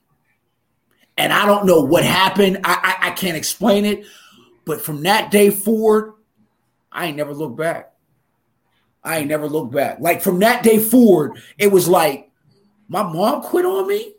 [1.20, 2.60] And I don't know what happened.
[2.64, 4.06] I, I, I can't explain it.
[4.66, 6.14] But from that day forward,
[6.92, 7.92] I ain't never looked back.
[9.04, 10.00] I ain't never looked back.
[10.00, 12.32] Like from that day forward, it was like
[12.88, 14.14] my mom quit on me,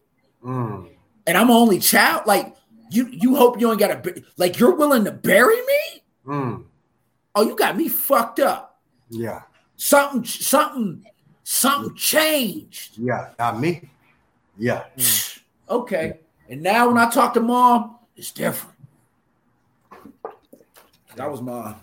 [0.44, 0.88] Mm.
[1.26, 2.22] and I'm only child.
[2.26, 2.54] Like
[2.90, 6.02] you, you hope you ain't got to like you're willing to bury me.
[6.26, 6.64] Mm.
[7.34, 8.80] Oh, you got me fucked up.
[9.10, 9.42] Yeah.
[9.76, 11.04] Something, something,
[11.44, 12.98] something changed.
[12.98, 13.30] Yeah.
[13.38, 13.88] Not me.
[14.58, 14.84] Yeah.
[15.68, 16.18] Okay,
[16.50, 18.76] and now when I talk to mom, it's different.
[21.16, 21.76] That was mine.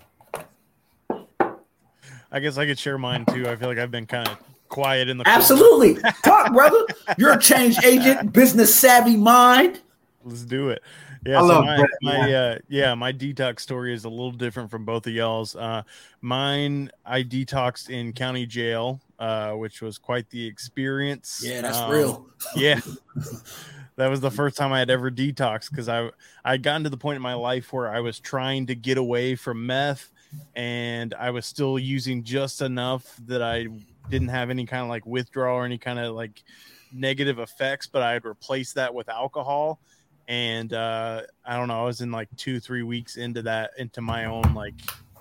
[2.32, 3.48] I guess I could share mine too.
[3.48, 4.38] I feel like I've been kind of
[4.70, 5.38] quiet in the corner.
[5.38, 6.86] Absolutely, talk, brother.
[7.18, 9.80] You're a change agent, business savvy mind.
[10.24, 10.84] Let's do it.
[11.26, 14.86] Yeah, so my, Brett, my uh, yeah, my detox story is a little different from
[14.86, 15.56] both of y'all's.
[15.56, 15.84] Uh,
[16.22, 21.42] mine, I detoxed in county jail, uh, which was quite the experience.
[21.44, 22.26] Yeah, that's Um, real.
[22.56, 22.80] Yeah,
[23.98, 26.10] that was the first time I had ever detoxed because I
[26.46, 28.98] I had gotten to the point in my life where I was trying to get
[28.98, 30.12] away from meth,
[30.56, 33.68] and I was still using just enough that I
[34.10, 36.44] didn't have any kind of like withdrawal or any kind of like
[36.92, 39.80] negative effects, but I had replaced that with alcohol.
[40.28, 44.02] And uh, I don't know, I was in like two, three weeks into that, into
[44.02, 44.76] my own like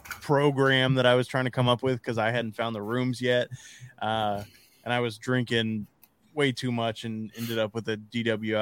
[0.04, 3.20] program that I was trying to come up with because I hadn't found the rooms
[3.20, 3.48] yet.
[4.00, 4.42] Uh,
[4.84, 5.86] and I was drinking
[6.36, 8.56] way too much and ended up with a DWI.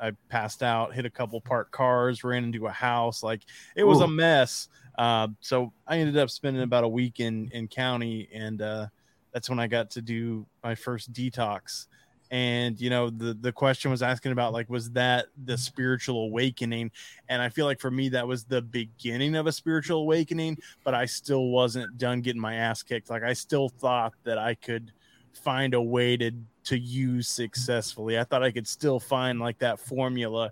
[0.00, 3.22] I, I passed out, hit a couple parked cars, ran into a house.
[3.22, 3.42] Like
[3.76, 4.68] it was a mess.
[4.96, 8.86] Uh, so I ended up spending about a week in in county, and uh,
[9.32, 11.86] that's when I got to do my first detox.
[12.30, 16.90] And you know, the the question was asking about like, was that the spiritual awakening?
[17.28, 20.94] And I feel like for me, that was the beginning of a spiritual awakening, but
[20.94, 23.10] I still wasn't done getting my ass kicked.
[23.10, 24.92] Like I still thought that I could
[25.36, 26.32] find a way to
[26.64, 28.18] to use successfully.
[28.18, 30.50] I thought I could still find like that formula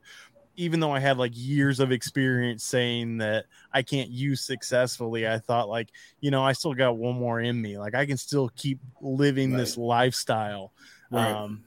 [0.56, 5.38] even though I had like years of experience saying that I can't use successfully, I
[5.38, 7.78] thought like, you know, I still got one more in me.
[7.78, 10.72] Like I can still keep living this lifestyle.
[11.10, 11.32] Right.
[11.32, 11.64] Um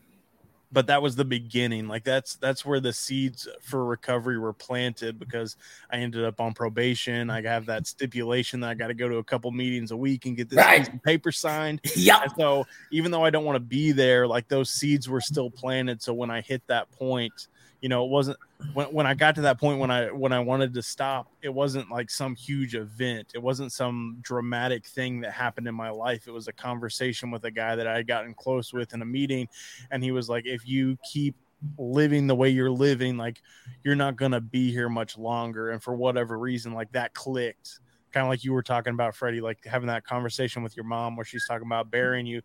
[0.76, 5.18] but that was the beginning like that's that's where the seeds for recovery were planted
[5.18, 5.56] because
[5.90, 9.16] i ended up on probation i have that stipulation that i got to go to
[9.18, 11.02] a couple meetings a week and get this Right.
[11.04, 12.28] paper signed Yeah.
[12.38, 16.02] so even though i don't want to be there like those seeds were still planted
[16.02, 17.48] so when i hit that point
[17.86, 18.36] you know it wasn't
[18.74, 21.54] when, when i got to that point when i when i wanted to stop it
[21.54, 23.28] wasn't like some huge event.
[23.36, 26.28] It wasn't some dramatic thing that happened in my life.
[26.28, 29.06] It was a conversation with a guy that i had gotten close with in a
[29.06, 29.48] meeting
[29.92, 31.36] and he was like if you keep
[31.78, 33.44] living the way you're living like
[33.84, 35.70] you're not going to be here much longer.
[35.70, 37.82] And for whatever reason like that clicked
[38.16, 41.16] kind of like you were talking about freddie like having that conversation with your mom
[41.16, 41.92] where she's talking about mm-hmm.
[41.92, 42.42] burying you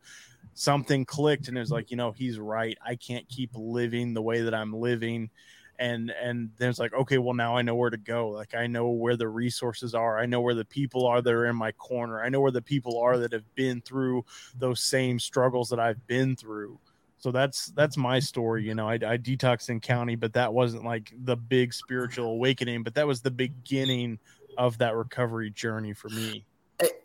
[0.54, 2.76] something clicked and it was like you know he's right.
[2.84, 5.30] I can't keep living the way that i'm living.
[5.78, 8.28] And and then it's like okay well now i know where to go.
[8.28, 10.18] Like i know where the resources are.
[10.18, 12.22] I know where the people are that are in my corner.
[12.22, 14.24] I know where the people are that have been through
[14.58, 16.78] those same struggles that i've been through.
[17.18, 20.84] So that's that's my story you know i, I detoxed in county but that wasn't
[20.84, 24.18] like the big spiritual awakening but that was the beginning
[24.60, 26.44] of that recovery journey for me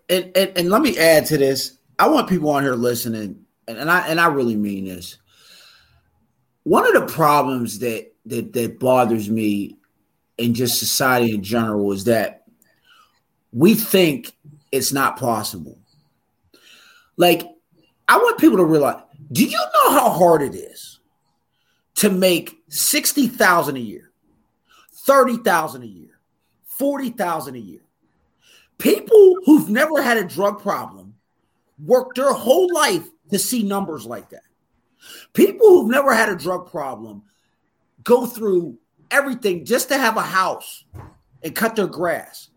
[0.09, 1.77] and, and and let me add to this.
[1.97, 5.17] I want people on here listening, and, and I and I really mean this.
[6.63, 9.77] One of the problems that that that bothers me
[10.37, 12.43] in just society in general is that
[13.53, 14.33] we think
[14.71, 15.77] it's not possible.
[17.17, 17.47] Like,
[18.09, 19.01] I want people to realize,
[19.31, 20.99] do you know how hard it is
[21.95, 24.11] to make 60,000 a year,
[25.05, 26.14] 30,000 a year,
[26.77, 27.81] 40,000 a year?
[28.77, 31.15] People who've never had a drug problem
[31.83, 34.43] work their whole life to see numbers like that.
[35.33, 37.23] People who've never had a drug problem
[38.03, 38.77] go through
[39.11, 40.83] everything just to have a house
[41.43, 42.49] and cut their grass.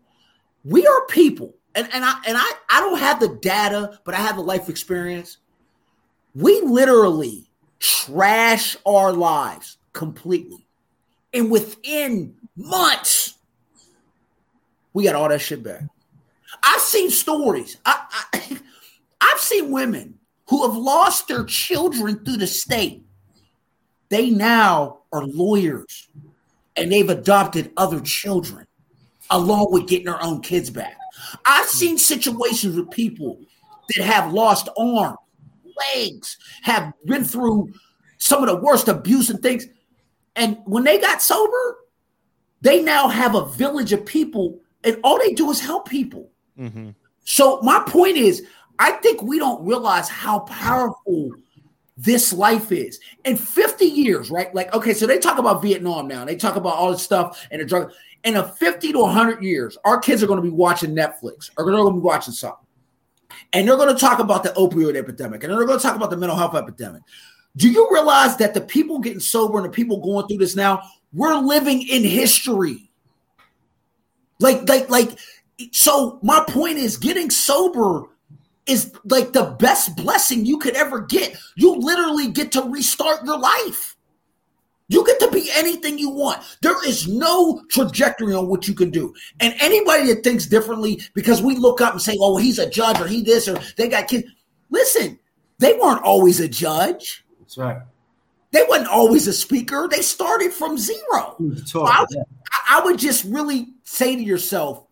[0.63, 4.17] We are people, and, and I and I, I don't have the data, but I
[4.17, 5.37] have the life experience.
[6.35, 7.49] We literally
[7.79, 10.67] trash our lives completely.
[11.33, 13.35] And within months,
[14.99, 15.83] we got all that shit back.
[16.61, 17.77] I've seen stories.
[17.85, 18.59] I, I,
[19.21, 20.15] I've seen women
[20.49, 23.05] who have lost their children through the state.
[24.09, 26.09] They now are lawyers
[26.75, 28.67] and they've adopted other children
[29.29, 30.97] along with getting their own kids back.
[31.45, 33.39] I've seen situations with people
[33.95, 35.17] that have lost arms,
[35.95, 37.71] legs, have been through
[38.17, 39.65] some of the worst abuse and things.
[40.35, 41.77] And when they got sober,
[42.59, 46.31] they now have a village of people and all they do is help people.
[46.57, 46.89] mm-hmm.
[47.23, 48.45] So my point is,
[48.79, 51.31] I think we don't realize how powerful
[51.99, 52.99] this life is.
[53.25, 54.53] In 50 years, right?
[54.55, 56.23] Like, okay, so they talk about Vietnam now.
[56.23, 57.91] They talk about all this stuff and the drug.
[58.23, 61.65] In a 50 to 100 years, our kids are going to be watching Netflix or
[61.65, 62.65] they're going to be watching something.
[63.53, 66.09] And they're going to talk about the opioid epidemic and they're going to talk about
[66.09, 67.01] the mental health epidemic.
[67.57, 70.81] Do you realize that the people getting sober and the people going through this now,
[71.13, 72.88] we're living in history.
[74.39, 75.17] Like, like, like,
[75.71, 78.03] so my point is getting sober
[78.65, 81.35] is like the best blessing you could ever get.
[81.55, 83.97] You literally get to restart your life.
[84.87, 86.41] You get to be anything you want.
[86.61, 89.13] There is no trajectory on what you can do.
[89.39, 92.99] And anybody that thinks differently because we look up and say, oh, he's a judge
[92.99, 94.27] or he this or they got kids.
[94.71, 95.19] Listen,
[95.59, 97.23] they weren't always a judge.
[97.39, 97.77] That's right.
[98.51, 99.87] They wasn't always a speaker.
[99.91, 101.35] They started from zero.
[101.85, 102.05] I.
[102.71, 104.85] I would just really say to yourself,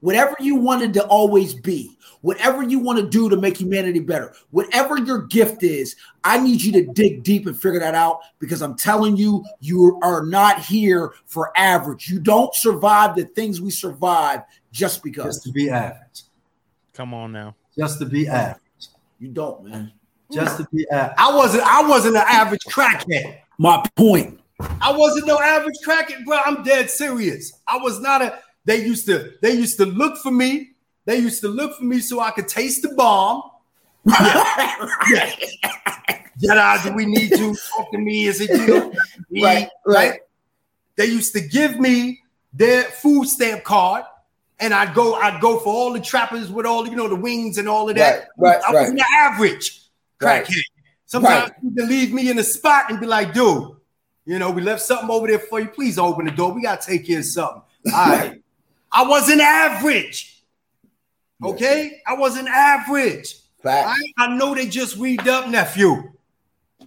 [0.00, 4.34] whatever you wanted to always be, whatever you want to do to make humanity better,
[4.50, 8.60] whatever your gift is, I need you to dig deep and figure that out because
[8.60, 12.08] I'm telling you, you are not here for average.
[12.08, 15.36] You don't survive the things we survive just because.
[15.36, 16.22] Just to be average.
[16.94, 18.60] come on now Just to be average.
[19.20, 19.92] You don't, man.
[20.32, 21.14] Just to be average.
[21.16, 21.62] I wasn't.
[21.64, 23.38] I wasn't an average crackhead.
[23.58, 24.40] My point.
[24.80, 26.38] I wasn't no average crackhead, bro.
[26.44, 27.52] I'm dead serious.
[27.68, 28.38] I was not a.
[28.64, 29.32] They used to.
[29.40, 30.70] They used to look for me.
[31.04, 33.42] They used to look for me so I could taste the bomb.
[34.04, 35.30] Yeah.
[36.42, 38.26] Jedi, do we need to talk to me?
[38.26, 38.92] Is it you know,
[39.30, 39.44] me?
[39.44, 40.20] Right, right.
[40.96, 42.20] They used to give me
[42.52, 44.04] their food stamp card,
[44.58, 45.14] and I'd go.
[45.14, 47.96] I'd go for all the trappers with all you know the wings and all of
[47.96, 48.28] that.
[48.36, 49.80] Right, right, I wasn't the average
[50.20, 50.44] Right.
[50.44, 50.62] crackhead.
[51.06, 51.58] Sometimes Right.
[51.62, 53.76] you can leave me in a spot and be like, dude,
[54.24, 55.68] you know, we left something over there for you.
[55.68, 56.52] Please open the door.
[56.52, 57.62] We gotta take care of something.
[57.92, 58.42] All right.
[58.92, 60.42] I wasn't average.
[61.42, 63.34] Okay, I wasn't average.
[63.62, 63.88] Fact.
[64.18, 66.12] I, I know they just read up, nephew.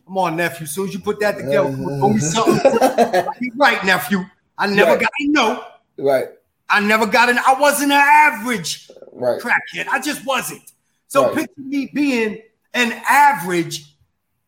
[0.06, 0.64] Come on, nephew.
[0.66, 2.60] As Soon as you put that together, throw me something.
[2.72, 3.26] Uh-huh.
[3.56, 4.24] Right, nephew.
[4.58, 5.00] I never Right.
[5.02, 5.64] got a no.
[5.98, 6.28] Right,
[6.70, 7.38] I never got an.
[7.40, 9.42] I wasn't an average right.
[9.42, 9.88] crackhead.
[9.92, 10.62] I just wasn't.
[11.08, 11.36] So Right.
[11.36, 12.42] picture me being
[12.74, 13.95] an average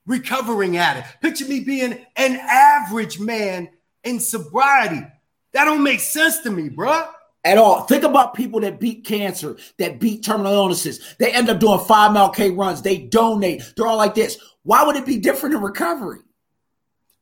[0.08, 1.06] recovering at it.
[1.22, 3.70] Picture me being an average man
[4.04, 5.06] in sobriety.
[5.54, 7.10] That don't make sense to me, bruh.
[7.44, 7.84] At all.
[7.84, 11.16] Think about people that beat cancer, that beat terminal illnesses.
[11.18, 12.82] They end up doing five mile K runs.
[12.82, 13.64] They donate.
[13.78, 14.38] They're all like this.
[14.64, 16.20] Why would it be different in recovery?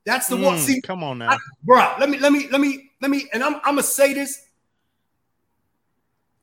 [0.03, 0.57] That's the one.
[0.57, 1.31] Mm, See, come on now.
[1.31, 4.13] I, bro, let me, let me, let me, let me, and I'm, I'm gonna say
[4.13, 4.41] this.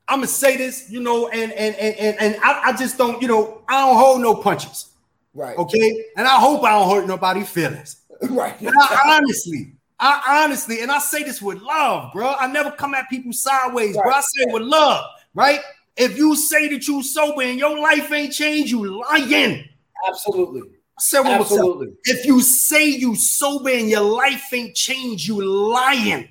[0.07, 3.20] I'm gonna say this, you know, and and and and, and I, I just don't,
[3.22, 4.90] you know, I don't hold no punches,
[5.35, 5.57] Right.
[5.57, 6.05] okay?
[6.16, 7.97] And I hope I don't hurt nobody's feelings.
[8.30, 8.61] Right.
[8.61, 12.35] And I honestly, I honestly, and I say this with love, bro.
[12.35, 14.12] I never come at people sideways, bro.
[14.12, 15.05] I say it with love,
[15.35, 15.59] right?
[15.97, 19.68] If you say that you sober and your life ain't changed, you lying.
[20.07, 20.62] Absolutely.
[20.99, 21.43] I said one more time.
[21.43, 21.89] Absolutely.
[22.05, 26.28] If you say you sober and your life ain't changed, you lying.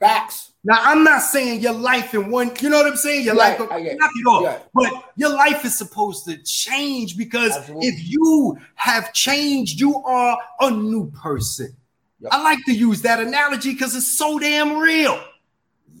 [0.00, 0.52] Facts.
[0.66, 3.24] Now I'm not saying your life in one, you know what I'm saying?
[3.24, 3.96] Your Right, life, I it.
[4.00, 4.42] knock it off.
[4.42, 4.58] Yeah.
[4.74, 7.86] But your life is supposed to change because Absolutely.
[7.86, 11.76] if you have changed, you are a new person.
[12.18, 12.32] Yep.
[12.32, 15.22] I like to use that analogy because it's so damn real.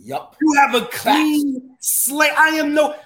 [0.00, 0.34] Yup.
[0.40, 2.32] You have a clean slate.
[2.36, 2.96] I am no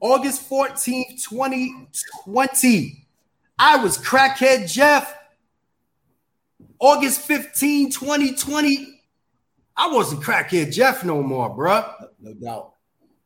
[0.00, 3.06] August 14th, 2020.
[3.58, 5.14] I was crackhead Jeff.
[6.78, 8.97] August 15, 2020.
[9.78, 11.88] I wasn't crackhead Jeff no more, bruh.
[12.20, 12.72] No doubt.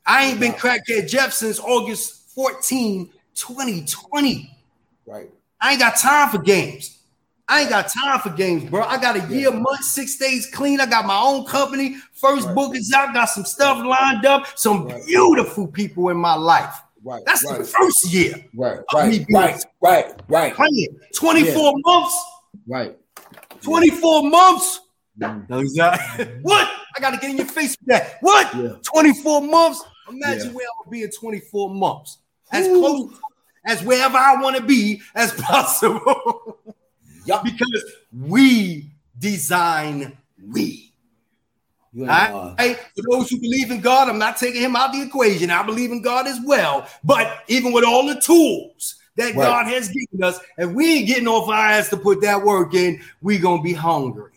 [0.05, 4.57] I ain't been crackhead Jeff since August 14, 2020.
[5.07, 5.31] Right.
[5.61, 6.99] I ain't got time for games.
[7.49, 8.83] I ain't got time for games, bro.
[8.83, 10.81] I got a year, month, six days clean.
[10.81, 11.97] I got my own company.
[12.13, 12.55] First Right.
[12.55, 13.15] book is out.
[13.15, 14.47] Got some stuff lined up.
[14.57, 15.05] Some Right.
[15.07, 16.75] beautiful people in my life.
[17.03, 17.23] Right.
[17.27, 17.59] That's right.
[17.59, 18.45] the first year.
[18.55, 18.79] Right.
[18.95, 19.27] Right.
[19.31, 19.65] Right.
[19.81, 20.21] Right.
[20.29, 20.55] Right.
[20.55, 22.25] Playing 24 months.
[22.67, 22.97] Right.
[23.63, 24.81] 24 months.
[25.21, 25.49] Mm.
[25.49, 25.99] No, he's not.
[26.43, 26.69] what?
[26.97, 28.19] I got to get in your face with that.
[28.21, 28.55] What?
[28.55, 28.75] Yeah.
[28.83, 29.83] 24 months?
[30.09, 30.53] Imagine Yeah.
[30.53, 32.19] where to be in 24 months.
[32.51, 32.81] As Ooh.
[32.81, 33.13] close
[33.65, 36.59] as wherever I want to be as possible.
[37.27, 37.45] Yup.
[37.45, 40.93] because we design we.
[41.93, 42.77] You right?
[42.97, 45.51] For those who believe in God, I'm not taking him out of the equation.
[45.51, 46.89] I believe in God as well.
[47.05, 49.35] But even with all the tools that Right.
[49.37, 52.75] God has given us, if we ain't getting off our ass to put that work
[52.75, 54.32] in, we gonna be hungry.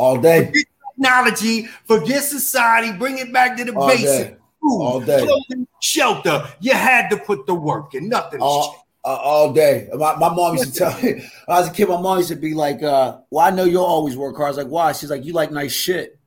[0.00, 0.46] All day.
[0.46, 0.64] Forget
[0.96, 4.28] technology, forget society, bring it back to the All basic.
[4.30, 4.36] day.
[4.62, 5.24] Food, All day.
[5.26, 6.46] clothing, shelter.
[6.60, 8.08] You had to put the work in.
[8.08, 8.40] Nothing.
[8.40, 9.88] all, uh, all day.
[9.92, 11.12] My, my mom used to tell me,
[11.44, 13.64] when I was a kid, my mom used to be like, uh, Well, I know
[13.64, 14.46] you'll always work hard.
[14.46, 14.92] I was like, Why?
[14.92, 16.18] She's like, You like nice shit.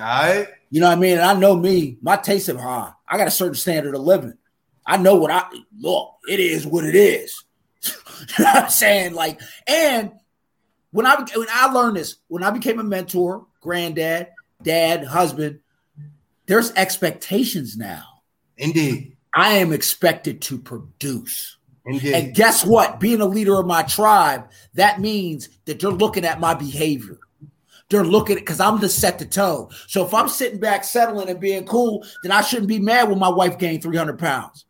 [0.00, 0.48] All right.
[0.70, 1.12] You know what I mean?
[1.18, 2.92] And I know me, my taste of high.
[3.06, 4.34] I got a certain standard of living.
[4.84, 5.44] I know what I
[5.78, 7.44] look, it is what it is.
[8.38, 9.14] you know what I'm saying?
[9.14, 10.12] Like, and
[10.92, 14.28] when I when I learned this, when I became a mentor, granddad,
[14.62, 15.60] dad, husband,
[16.46, 18.04] there's expectations now.
[18.56, 19.16] Indeed.
[19.34, 21.56] I am expected to produce.
[21.84, 22.14] Indeed.
[22.14, 23.00] And guess what?
[23.00, 27.18] Being a leader of my tribe, that means that they're looking at my behavior.
[27.88, 29.68] They're looking at because I'm the set the tone.
[29.88, 33.18] So if I'm sitting back, settling and being cool, then I shouldn't be mad when
[33.18, 34.64] my wife gained 300 pounds.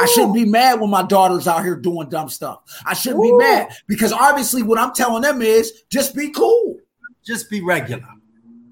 [0.00, 2.60] I shouldn't be mad when my daughter's out here doing dumb stuff.
[2.84, 6.78] I shouldn't be mad because obviously what I'm telling them is just be cool.
[7.24, 8.06] Just be regular.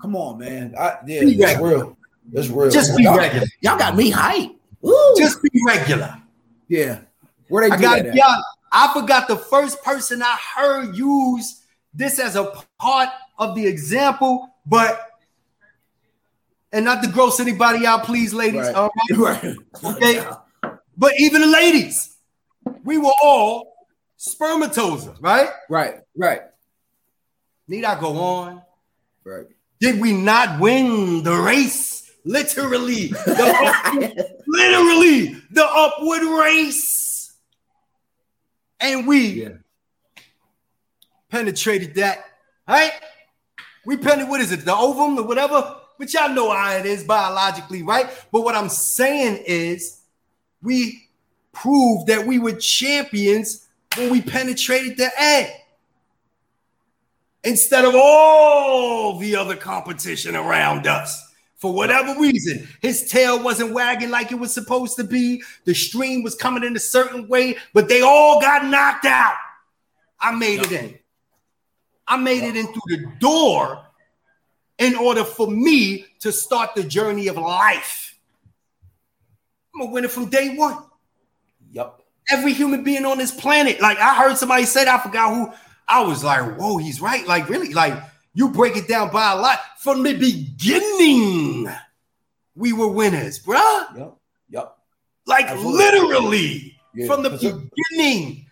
[0.01, 0.75] Come on, man.
[0.79, 1.69] I, yeah, Be it's regular.
[1.71, 1.97] real.
[2.33, 2.71] It's real.
[2.71, 3.47] Just be y'all, regular.
[3.61, 4.53] y'all got me hype.
[4.81, 5.15] Woo.
[5.19, 6.17] Just be regular.
[6.69, 7.01] yeah.
[7.49, 8.43] Where they I got that y'all.
[8.73, 13.09] I forgot the first person I heard use this as a part
[13.39, 15.11] of the example, but
[16.73, 18.61] and not to gross anybody out, please, ladies.
[18.61, 18.75] Right.
[18.75, 19.57] All right.
[19.83, 19.97] Right.
[19.97, 20.25] Okay.
[20.97, 22.17] But even the ladies,
[22.85, 23.75] we were all
[24.17, 25.49] spermatozoa, right?
[25.69, 25.95] Right.
[26.17, 26.43] Right.
[27.69, 28.63] Need I go on?
[29.25, 29.47] Right.
[29.81, 32.11] Did we not win the race?
[32.25, 33.45] Literally, the
[33.95, 37.33] upward- literally the upward race,
[38.79, 39.49] and we Yeah.
[41.31, 42.19] penetrated that.
[42.69, 42.93] Right?
[43.87, 44.29] We penetrated.
[44.29, 44.67] What is it?
[44.67, 45.77] The ovum, or whatever.
[45.99, 48.07] But y'all know how it is biologically, right?
[48.31, 50.00] But what I'm saying is,
[50.63, 51.09] we
[51.53, 55.51] proved that we were champions when we penetrated the egg
[57.45, 61.27] instead of all the other competition around us.
[61.57, 65.43] For whatever reason, his tail wasn't wagging like it was supposed to be.
[65.67, 69.35] The stream was coming in a certain way, but they all got knocked out.
[70.19, 70.99] I made it in.
[72.09, 73.85] I made it in through the door
[74.79, 78.10] in order for me to start the journey of life.
[79.75, 80.79] I'm a winner from day one
[81.73, 82.01] Yep.
[82.31, 83.81] every human being on this planet.
[83.81, 85.53] Like I heard somebody say that, I forgot who.
[85.89, 87.27] I was like, whoa, he's right.
[87.27, 87.73] Like, really?
[87.75, 88.01] Like,
[88.33, 89.59] you break it down by a lot.
[89.81, 91.69] From the beginning,
[92.55, 93.97] we were winners, bruh.
[93.97, 94.17] Yep.
[94.51, 94.77] Yep.
[95.27, 95.79] Like Absolutely.
[95.79, 97.07] literally Yeah.
[97.07, 98.47] from the beginning.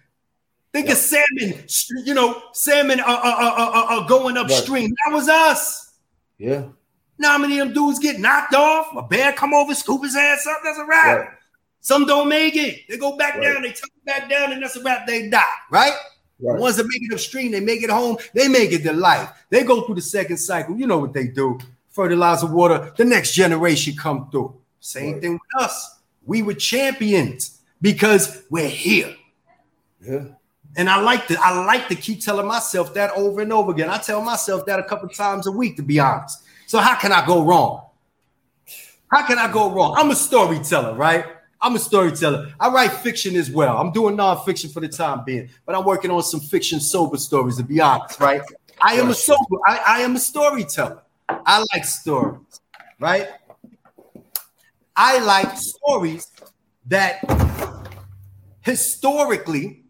[0.72, 1.64] Think of salmon,
[2.04, 4.84] you know, salmon uh, uh, uh, uh going upstream.
[4.84, 4.94] Right.
[5.06, 5.92] That was us.
[6.38, 6.64] Yeah.
[7.18, 8.94] Now how many of them dudes get knocked off?
[8.96, 10.58] A bear come over, scoop his ass up.
[10.64, 11.18] That's a wrap.
[11.18, 11.28] Right.
[11.80, 12.82] Some don't make it.
[12.88, 13.54] They go back right.
[13.54, 13.62] down.
[13.62, 15.06] They tuck back down, and that's a wrap.
[15.06, 15.42] They die.
[15.70, 15.94] Right.
[16.40, 16.56] Right.
[16.56, 19.30] The ones that make it upstream, they make it home, they make it to life.
[19.50, 20.76] They go through the second cycle.
[20.76, 21.58] You know what they do.
[21.90, 24.54] Fertilizer water, the next generation come through.
[24.78, 25.22] Same right.
[25.22, 25.98] thing with us.
[26.24, 29.16] We were champions because we're here.
[30.00, 30.24] Yeah.
[30.76, 33.90] And I like to I like to keep telling myself that over and over again.
[33.90, 36.44] I tell myself that a couple times a week, to be honest.
[36.68, 37.86] So how can I go wrong?
[39.10, 39.94] How can I go wrong?
[39.96, 41.24] I'm a storyteller, right?
[41.62, 42.52] I'm a storyteller.
[42.60, 43.78] I write fiction as well.
[43.78, 47.56] I'm doing nonfiction for the time being, but I'm working on some fiction sober stories,
[47.56, 48.42] to be honest, right?
[48.82, 51.02] I am a sober, I, I am a storyteller.
[51.30, 52.60] I like stories,
[53.00, 53.28] right?
[54.94, 56.30] I like stories
[56.88, 57.24] that
[58.60, 59.84] historically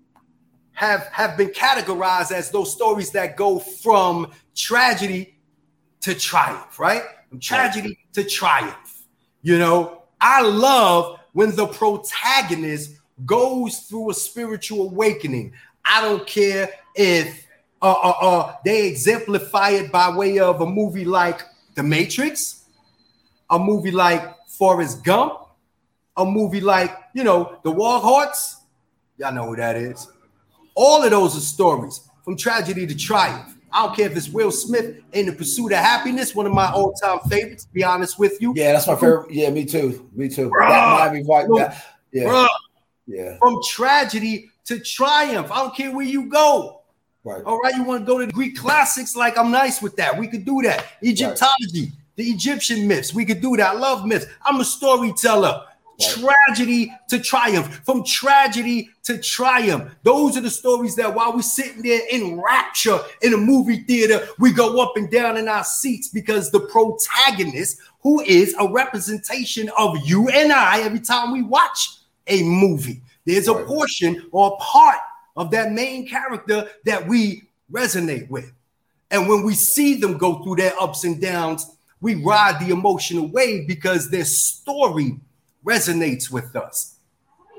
[0.75, 5.38] have, have been categorized as those stories that go from tragedy
[6.01, 7.03] to triumph, right?
[7.29, 9.05] From tragedy to triumph.
[9.43, 12.93] You know, I love when the protagonist
[13.25, 15.53] goes through a spiritual awakening.
[15.85, 17.47] I don't care if
[17.81, 21.43] uh, uh, uh, they exemplify it by way of a movie like
[21.75, 22.65] The Matrix,
[23.51, 25.35] a movie like Forrest Gump,
[26.17, 28.57] a movie like, you know, The Warhorse.
[29.17, 30.09] Y'all know who that is.
[30.75, 33.57] All of those are stories from tragedy to triumph.
[33.73, 36.71] I don't care if it's Will Smith in the pursuit of happiness, one of my
[36.71, 37.65] all-time favorites.
[37.65, 39.31] To be honest with you, yeah, that's my favorite.
[39.31, 40.09] Yeah, me too.
[40.15, 40.51] Me too.
[40.51, 41.49] Bruh, that Miami Vice.
[42.13, 42.49] Yeah, bruh,
[43.07, 43.37] yeah.
[43.39, 45.51] From tragedy to triumph.
[45.51, 46.83] I don't care where you go.
[47.25, 47.43] Right.
[47.45, 49.15] All right, you want to go to the Greek classics?
[49.15, 50.19] Like I'm nice with that.
[50.19, 50.87] We could do that.
[51.03, 51.93] Egyptology, right.
[52.17, 53.13] the Egyptian myths.
[53.13, 53.75] We could do that.
[53.75, 54.27] I love myths.
[54.45, 55.65] I'm a storyteller
[55.99, 59.95] tragedy to triumph, from tragedy to triumph.
[60.03, 64.27] Those are the stories that while we're sitting there in rapture in a movie theater,
[64.39, 69.71] we go up and down in our seats because the protagonist, who is a representation
[69.77, 74.63] of you and I, every time we watch a movie, there's a portion or a
[74.63, 74.99] part
[75.37, 77.43] of that main character that we
[77.73, 78.53] resonate with.
[79.11, 83.27] And when we see them go through their ups and downs, we ride the emotional
[83.29, 85.19] wave because their story
[85.69, 86.97] resonates with us.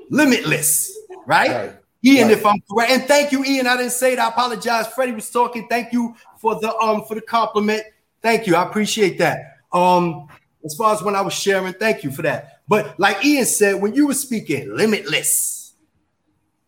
[0.09, 1.49] Limitless, right?
[1.49, 1.75] right.
[2.03, 2.37] Ian, right.
[2.37, 3.67] if I'm correct, and thank you, Ian.
[3.67, 4.19] I didn't say it.
[4.19, 4.87] I apologize.
[4.87, 5.67] Freddie was talking.
[5.67, 7.83] Thank you for the um for the compliment.
[8.21, 8.55] Thank you.
[8.55, 9.57] I appreciate that.
[9.71, 10.27] Um,
[10.65, 12.61] as far as when I was sharing, thank you for that.
[12.67, 15.59] But like Ian said, when you were speaking, limitless.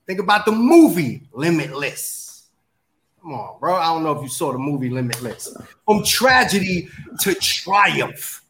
[0.08, 2.48] Think about the movie Limitless.
[3.22, 3.76] Come on, bro.
[3.76, 5.56] I don't know if you saw the movie Limitless.
[5.86, 6.90] From tragedy
[7.20, 8.41] to triumph.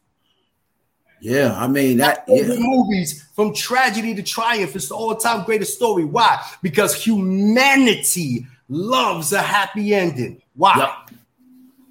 [1.22, 2.56] Yeah, I mean that yeah.
[2.58, 6.04] movies from tragedy to triumph is the all-time greatest story.
[6.04, 6.44] Why?
[6.62, 10.42] Because humanity loves a happy ending.
[10.56, 10.74] Why?
[10.78, 11.18] Yep.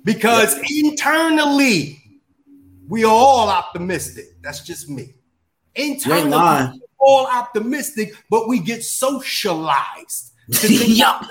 [0.03, 0.65] Because yep.
[0.83, 2.03] internally
[2.89, 4.25] we are all optimistic.
[4.41, 5.13] That's just me.
[5.75, 10.33] Internally, all optimistic, but we get socialized.
[10.67, 11.23] yep.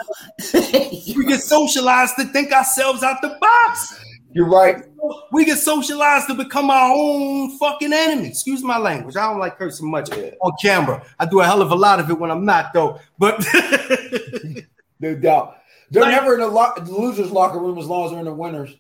[0.55, 3.95] we get socialized to think ourselves out the box.
[4.33, 4.85] You're right.
[5.33, 8.29] We get socialized to become our own fucking enemy.
[8.29, 9.17] Excuse my language.
[9.17, 11.05] I don't like cursing much on camera.
[11.19, 13.01] I do a hell of a lot of it when I'm not, though.
[13.19, 13.45] But
[15.01, 15.57] no doubt.
[15.91, 18.27] They're like, never in the, lo- the losers' locker room as long as they're in
[18.27, 18.77] the winners.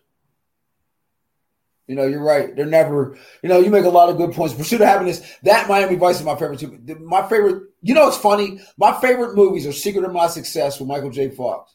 [1.88, 2.54] You know, you're right.
[2.54, 4.54] They're never, you know, you make a lot of good points.
[4.54, 6.78] Pursuit of Happiness, that Miami Vice is my favorite too.
[7.00, 8.60] My favorite, you know, it's funny.
[8.78, 11.30] My favorite movies are Secret of My Success with Michael J.
[11.30, 11.74] Fox.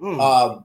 [0.00, 0.18] Mm.
[0.18, 0.64] Um,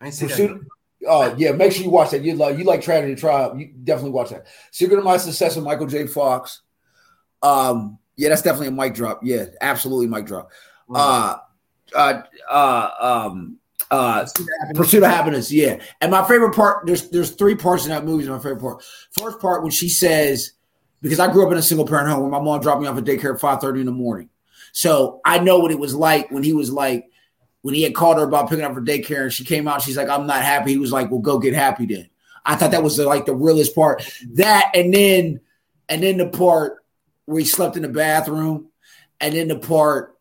[0.00, 0.66] I see Pursuit, that.
[1.06, 2.22] Oh yeah, make sure you watch that.
[2.22, 3.56] You like you like Tragedy Trial.
[3.56, 4.46] You definitely watch that.
[4.72, 6.06] Secret of My Success with Michael J.
[6.06, 6.62] Fox.
[7.42, 9.20] Um, yeah, that's definitely a mic drop.
[9.22, 10.50] Yeah, absolutely mic drop.
[10.92, 11.36] Uh,
[11.94, 13.58] uh, uh, um,
[13.90, 14.26] uh,
[14.74, 15.52] Pursuit of Happiness.
[15.52, 16.84] Yeah, and my favorite part.
[16.86, 18.24] There's there's three parts in that movie.
[18.24, 18.82] Is my favorite part.
[19.12, 20.52] First part when she says,
[21.00, 22.98] because I grew up in a single parent home where my mom dropped me off
[22.98, 24.30] at daycare at five thirty in the morning,
[24.72, 27.08] so I know what it was like when he was like
[27.62, 29.96] when he had called her about picking up her daycare and she came out, she's
[29.96, 30.72] like, I'm not happy.
[30.72, 32.08] He was like, Well, go get happy then.
[32.44, 34.02] I thought that was the, like the realest part.
[34.32, 35.40] That and then
[35.88, 36.84] and then the part
[37.26, 38.68] where he slept in the bathroom,
[39.20, 40.16] and then the part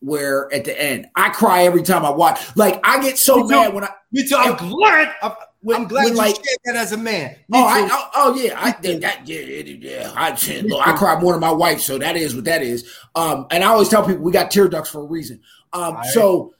[0.00, 2.40] where at the end I cry every time I watch.
[2.56, 3.90] Like I get so me mad when I.
[4.10, 4.36] Me too.
[4.36, 5.14] I'm glad.
[5.22, 5.32] I'm,
[5.70, 7.36] I'm glad when, you like, that as a man.
[7.52, 10.12] oh, I, oh, oh, yeah, I think that yeah, yeah.
[10.16, 10.30] I
[10.62, 12.88] look, I cry more than my wife, so that is what that is.
[13.16, 15.40] Um, and I always tell people we got tear ducts for a reason.
[15.72, 16.06] Um, right.
[16.06, 16.54] so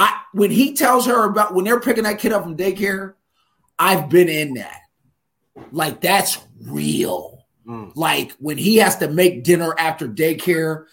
[0.00, 3.14] I when he tells her about when they're picking that kid up from daycare,
[3.78, 4.80] I've been in that.
[5.72, 7.44] Like that's real.
[7.66, 7.92] Mm.
[7.94, 10.86] Like when he has to make dinner after daycare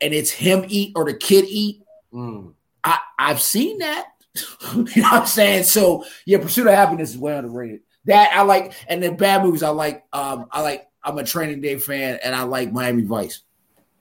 [0.00, 1.82] and it's him eat or the kid eat.
[2.10, 2.54] Mm.
[2.82, 4.06] I I've seen that.
[4.74, 5.64] you know what I'm saying?
[5.64, 7.80] So yeah, Pursuit of Happiness is way underrated.
[8.06, 10.04] That I like, and then bad movies I like.
[10.12, 10.86] Um, I like.
[11.02, 13.42] I'm a Training Day fan, and I like Miami Vice.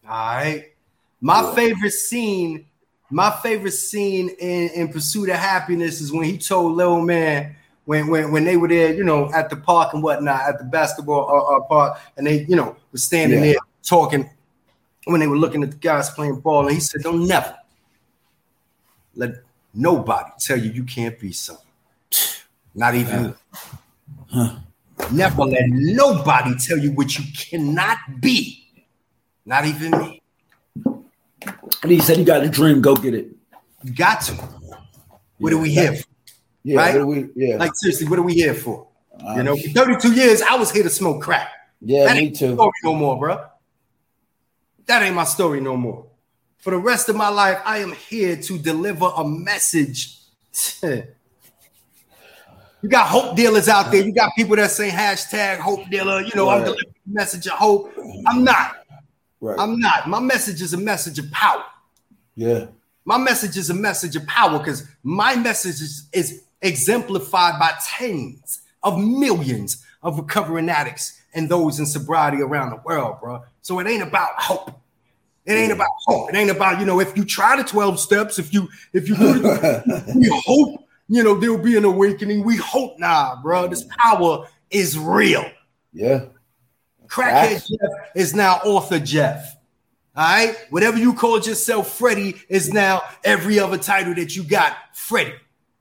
[0.07, 0.71] All right.
[1.19, 2.67] My favorite scene,
[3.13, 8.07] my favorite scene in, in Pursuit of Happiness is when he told Little Man when
[8.07, 11.29] when when they were there, you know, at the park and whatnot, at the basketball
[11.29, 13.53] uh, uh, park, and they, you know, were standing Yeah.
[13.53, 14.29] there talking
[15.05, 17.55] when they were looking at the guys playing ball, and he said, "Don't never
[19.15, 19.35] let
[19.75, 21.65] nobody tell you you can't be something,
[22.73, 23.35] not even
[24.31, 24.55] me.
[25.11, 28.65] Never let nobody tell you what you cannot be,
[29.45, 30.21] not even me.
[31.81, 33.27] And he said, "You got a dream, go get it."
[33.83, 34.33] You got to.
[35.37, 36.05] What are we here for?
[36.63, 37.05] Yeah, Right?
[37.05, 38.87] we, yeah, Like seriously, what are we here for?
[39.21, 41.49] Uh, You know, for 32 years, I was here to smoke crack.
[41.81, 42.55] yeah, that me too.
[42.83, 43.43] no more, bro.
[44.85, 46.07] That ain't my story no more.
[46.59, 50.17] For the rest of my life, I am here to deliver a message.
[50.83, 51.03] you
[52.87, 54.01] got hope dealers out there.
[54.05, 56.21] You got people that say hashtag hope dealer.
[56.21, 57.93] You know, I'm delivering a message of hope.
[58.25, 58.82] I'm not.
[59.43, 59.59] Right.
[59.59, 60.07] I'm not.
[60.07, 61.65] My message is a message of power.
[62.35, 62.67] yeah,
[63.03, 68.61] My message is a message of power because my message is, is exemplified by tens
[68.83, 73.43] of millions of recovering addicts and those in sobriety around the world, bro.
[73.61, 74.79] So it ain't about hope.
[75.45, 76.29] It ain't about hope.
[76.29, 79.15] It ain't about, you know, if you try the 12 steps, if you if you
[80.15, 82.45] we hope, you know, there'll be an awakening.
[82.45, 83.67] We hope nah, bro.
[83.67, 85.43] This power is real.
[85.91, 86.27] yeah.
[87.13, 87.69] Crackhead Facts.
[87.69, 89.55] Jeff is now author Jeff.
[90.15, 90.55] All right.
[90.69, 95.33] Whatever you called yourself, Freddie is now every other title that you got, Freddie.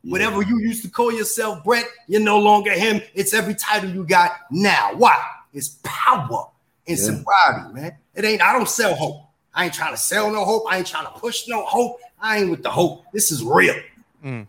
[0.05, 3.01] Whatever you used to call yourself, Brett, you're no longer him.
[3.15, 4.95] It's every title you got now.
[4.97, 5.17] Why?
[5.53, 6.49] It's power
[6.89, 7.05] and Yeah.
[7.05, 7.97] sobriety, man.
[8.15, 9.23] It ain't, I don't sell hope.
[9.55, 10.65] I ain't trying to sell no hope.
[10.69, 11.99] I ain't trying to push no hope.
[12.21, 13.05] I ain't with the hope.
[13.13, 13.75] This is real.
[14.25, 14.47] Mm.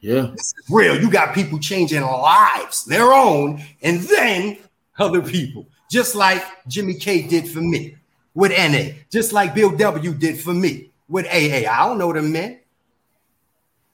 [0.00, 0.98] Yeah, This is real.
[1.00, 4.58] You got people changing lives, their own, and then
[4.98, 5.66] other people.
[5.90, 7.96] Just like Jimmy K did for me
[8.34, 11.70] with NA, just like Bill W did for me with AA.
[11.70, 12.60] I don't know them men.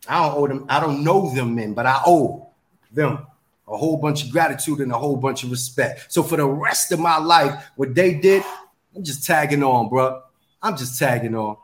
[0.08, 2.48] I don't owe them, I don't know them men, but I owe
[2.90, 3.24] them
[3.68, 6.12] a whole bunch of gratitude and a whole bunch of respect.
[6.12, 8.42] So for the rest of my life, what they did,
[8.96, 10.22] I'm just tagging on, bro.
[10.60, 11.56] I'm just tagging on.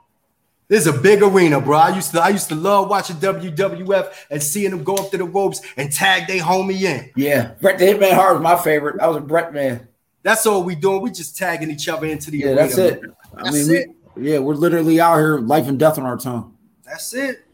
[0.68, 1.78] This is a big arena, bro.
[1.78, 5.16] I used to I used to love watching WWF and seeing them go up to
[5.16, 7.10] the ropes and tag they homie in.
[7.16, 7.52] yeah.
[7.60, 9.00] Bret the Hitman Hart was my favorite.
[9.00, 9.88] I was a Bret man.
[10.22, 11.00] That's all we doing.
[11.02, 12.60] We just tagging each other into the Yeah, arena.
[12.62, 13.02] that's it.
[13.36, 13.88] I That's mean, it.
[14.14, 16.56] We, yeah, we're literally out here, life and death on our tongue.
[16.84, 17.44] That's it.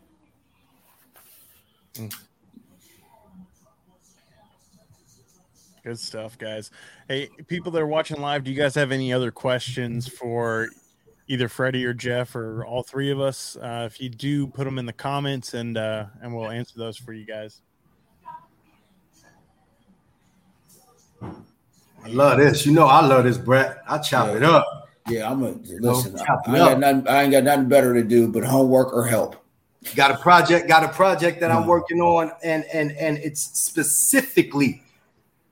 [5.82, 6.70] Good stuff, guys.
[7.08, 10.70] Hey, people that are watching live, do you guys have any other questions for
[11.28, 13.56] either Freddie or Jeff or all three of us?
[13.56, 16.96] Uh, if you do, put them in the comments and uh, and we'll answer those
[16.96, 17.60] for you guys.
[22.05, 22.66] I love this.
[22.66, 23.78] You know I love this, Brett.
[23.89, 24.36] I chop Yeah.
[24.36, 24.89] it up.
[25.09, 26.18] Yeah, I'm a listen.
[26.18, 29.05] I, I, ain't got nothing, I ain't got nothing better to do but homework or
[29.06, 29.36] help.
[29.94, 31.56] Got a project, got a project that Mm.
[31.56, 34.82] I'm working on, and and and it's specifically,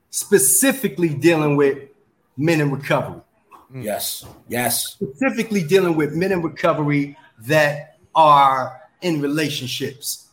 [0.09, 1.77] specifically dealing with
[2.37, 3.21] men in recovery.
[3.75, 4.97] Yes, yes.
[4.99, 10.27] specifically dealing with men in recovery that are in relationships.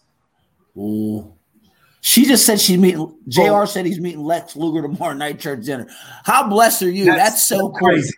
[0.77, 1.33] Ooh.
[2.03, 3.15] She just said she's meeting.
[3.29, 3.41] Jr.
[3.43, 3.65] Oh.
[3.67, 5.87] said he's meeting Lex Luger tomorrow night church dinner.
[6.25, 7.05] How blessed are you?
[7.05, 7.71] That's, so cool.
[7.73, 8.15] crazy.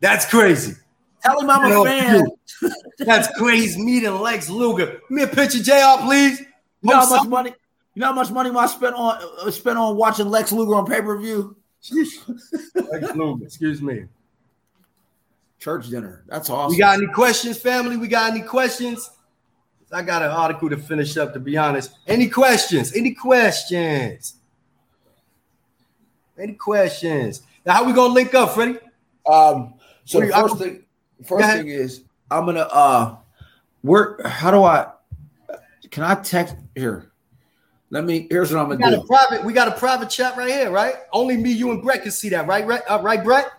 [0.00, 0.74] That's crazy.
[1.22, 2.26] Tell him I'm a You know, fan.
[2.98, 3.82] That's crazy.
[3.82, 4.86] Meeting Lex Luger.
[4.86, 6.04] Give me a picture, Jr.
[6.04, 6.40] Please.
[6.82, 7.54] You know how much money?
[7.94, 10.86] You know how much money I spent on uh, spent on watching Lex Luger on
[10.86, 11.56] pay per view?
[11.90, 13.44] Lex Luger.
[13.44, 14.04] Excuse me.
[15.58, 16.22] Church dinner.
[16.28, 16.74] That's awesome.
[16.74, 17.96] We got any questions, family?
[17.96, 19.10] We got any questions?
[19.92, 21.32] I got an article to finish up.
[21.34, 22.94] To be honest, any questions?
[22.94, 24.34] Any questions?
[26.38, 27.42] Any questions?
[27.64, 28.78] Now, how we gonna link up, Freddie?
[29.30, 30.84] Um, so the do you- first thing,
[31.24, 33.16] first thing is I'm gonna uh,
[33.82, 34.24] work.
[34.24, 34.88] How do I?
[35.90, 37.10] Can I text here?
[37.90, 38.26] Let me.
[38.28, 39.44] Here's what I'm gonna we got a private.
[39.44, 40.94] We got a private chat right here, right?
[41.12, 42.66] Only me, you, and Brett can see that, right?
[42.66, 43.50] Right, uh, right Brett.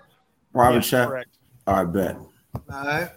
[0.54, 1.08] Private Yes, chat.
[1.08, 1.30] correct.
[1.66, 2.16] All right, bet.
[2.18, 3.10] All right.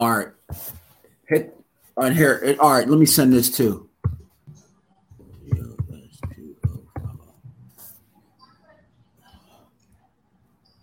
[0.00, 0.28] All right.
[1.28, 1.54] Hit
[1.98, 2.56] on here.
[2.58, 3.86] All right, let me send this too.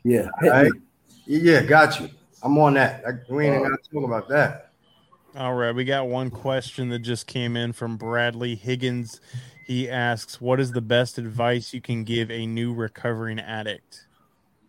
[0.04, 0.72] Yeah, hit All right.
[1.26, 2.10] Yeah, got you.
[2.44, 3.04] I'm on that.
[3.28, 4.72] We ain't got to talk about that.
[5.36, 9.20] All right, we got one question that just came in from Bradley Higgins.
[9.66, 14.06] He asks, "What is the best advice you can give a new recovering addict?"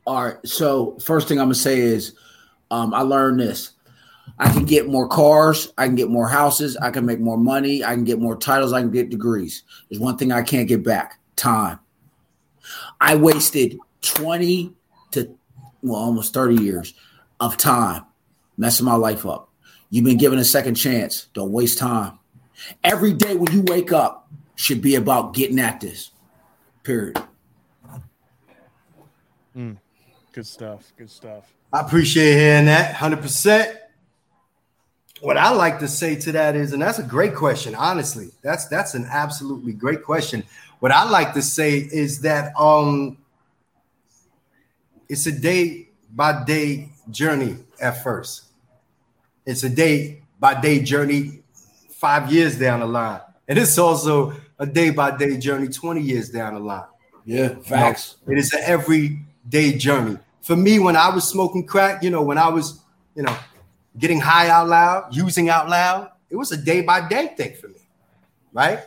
[0.07, 0.37] All right.
[0.45, 2.15] So first thing I'm gonna say is,
[2.71, 3.75] um, I learned this.
[4.39, 5.73] I can get more cars.
[5.79, 6.77] I can get more houses.
[6.77, 7.85] I can make more money.
[7.85, 8.73] I can get more titles.
[8.73, 9.63] I can get degrees.
[9.89, 11.81] There's one thing I can't get back: time.
[13.01, 14.73] I wasted 20
[15.13, 15.35] to
[15.83, 16.95] well, almost 30 years
[17.41, 18.05] of time
[18.57, 19.49] messing my life up.
[19.91, 21.29] You've been given a second chance.
[21.33, 22.19] Don't waste time.
[22.85, 26.11] Every day when you wake up should be about getting at this.
[26.83, 27.23] Period.
[29.57, 29.79] Mm,
[30.33, 30.93] good stuff.
[30.97, 31.53] Good stuff.
[31.73, 33.77] I appreciate hearing that 100%.
[35.21, 38.31] What I like to say to that is, and that's a great question, honestly.
[38.43, 40.45] That's that's an absolutely great question.
[40.81, 43.19] What I like to say is that um
[45.09, 48.45] it's a day by day journey at first.
[49.47, 51.43] It's a day by day journey
[51.91, 53.21] five years down the line.
[53.49, 56.85] And it's also a day by day journey 20 years down the line.
[57.25, 58.17] Yeah, facts.
[58.27, 60.19] It is an everyday journey.
[60.43, 62.81] For me, when I was smoking crack, you know, when I was,
[63.15, 63.37] you know,
[63.99, 67.69] getting high out loud, using out loud, it was a day by day thing for
[67.69, 67.81] me,
[68.53, 68.81] right?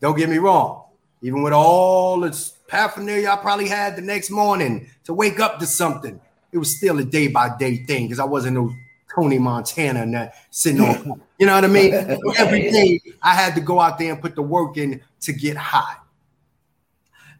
[0.00, 0.84] Don't get me wrong.
[1.22, 5.66] Even with all the paraphernalia I probably had the next morning to wake up to
[5.66, 6.20] something,
[6.52, 8.72] it was still a day by day thing because I wasn't no
[9.14, 11.94] Tony Montana and that sitting on, you know what I mean?
[12.38, 15.56] Every day I had to go out there and put the work in to get
[15.56, 15.96] high.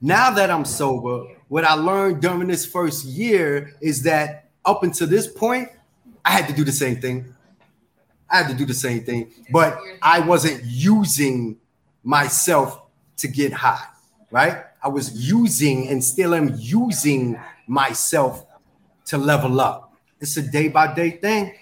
[0.00, 5.06] Now that I'm sober, what I learned during this first year is that up until
[5.06, 5.68] this point,
[6.24, 7.34] I had to do the same thing.
[8.30, 11.58] I had to do the same thing, but I wasn't using
[12.02, 12.82] myself
[13.18, 13.86] to get high,
[14.30, 14.64] right?
[14.82, 18.46] I was using and still am using myself
[19.06, 19.94] to level up.
[20.20, 21.54] It's a day by day thing.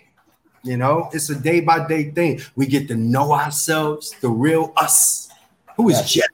[0.65, 2.41] You know, it's a day by day thing.
[2.55, 5.29] We get to know ourselves, the real us.
[5.77, 6.29] Who is Jeff?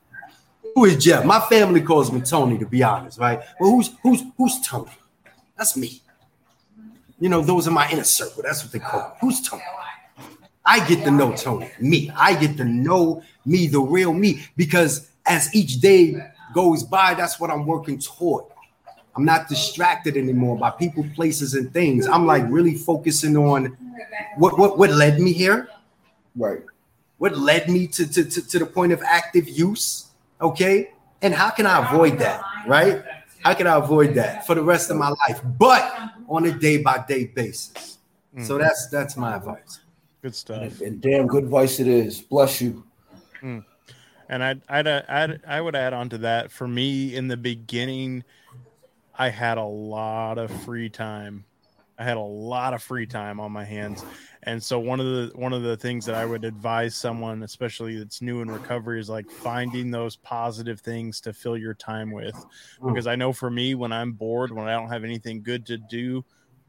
[0.74, 1.24] Who is Jeff?
[1.24, 3.40] My family calls me Tony, to be honest, right?
[3.59, 4.92] Well, who's who's who's Tony?
[5.56, 6.02] That's me.
[7.20, 8.43] You know, those are my inner circle.
[8.45, 9.16] That's what they call me.
[9.20, 9.62] Who's Tony?
[10.65, 12.11] I get to know Tony, me.
[12.15, 16.16] I get to know me, the real me, because as each day
[16.53, 18.45] goes by, that's what I'm working toward.
[19.16, 22.07] I'm not distracted anymore by people, places, and things.
[22.07, 23.77] I'm like really focusing on
[24.36, 25.69] what what what led me here,
[26.36, 26.61] Right.
[27.16, 30.07] what led me to to, to, to the point of active use.
[30.40, 30.90] Okay,
[31.23, 32.43] and how can I avoid that?
[32.66, 33.03] Right?
[33.43, 35.82] How can I avoid that for the rest of my life, but
[36.28, 37.98] on a day by day basis?
[38.42, 38.60] So mm.
[38.60, 39.80] that's that's my advice.
[40.22, 40.80] Good stuff.
[40.80, 42.20] And damn good advice it is.
[42.20, 42.84] Bless you.
[43.42, 43.64] Mm.
[44.28, 46.50] And I'd, I'd, uh, I'd, I would add on to that.
[46.50, 48.24] For me, in the beginning,
[49.16, 51.44] I had a lot of free time.
[51.98, 54.05] I had a lot of free time on my hands,
[54.49, 57.99] and so one of the one of the things that I would advise someone, especially
[57.99, 62.47] that's new in recovery, is like finding those positive things to fill your time with.
[62.83, 65.77] Because I know for me, when I'm bored, when I don't have anything good to
[65.77, 66.25] do,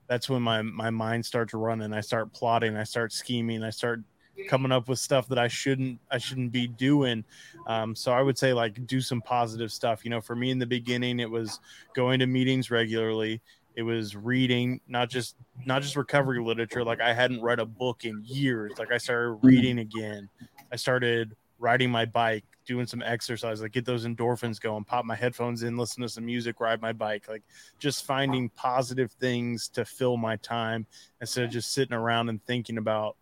[0.08, 1.94] that's when my my mind starts running.
[1.94, 2.76] I start plotting.
[2.76, 3.64] I start scheming.
[3.64, 4.02] I start
[4.50, 7.24] coming up with stuff that I shouldn't I shouldn't be doing.
[7.66, 10.04] Um, so I would say like do some positive stuff.
[10.04, 11.62] You know, for me in the beginning, it was
[11.96, 13.42] going to meetings regularly.
[13.80, 16.84] It was reading, not just not just recovery literature.
[16.84, 18.74] Like I hadn't read a book in years.
[18.78, 19.40] Like I started mm.
[19.42, 20.28] reading again.
[20.70, 25.16] I started riding my bike, doing some exercise, like get those endorphins going, pop my
[25.16, 27.44] headphones in, listen to some music, ride my bike, like
[27.80, 30.86] just finding positive things to fill my time
[31.22, 33.16] instead of just sitting around and thinking about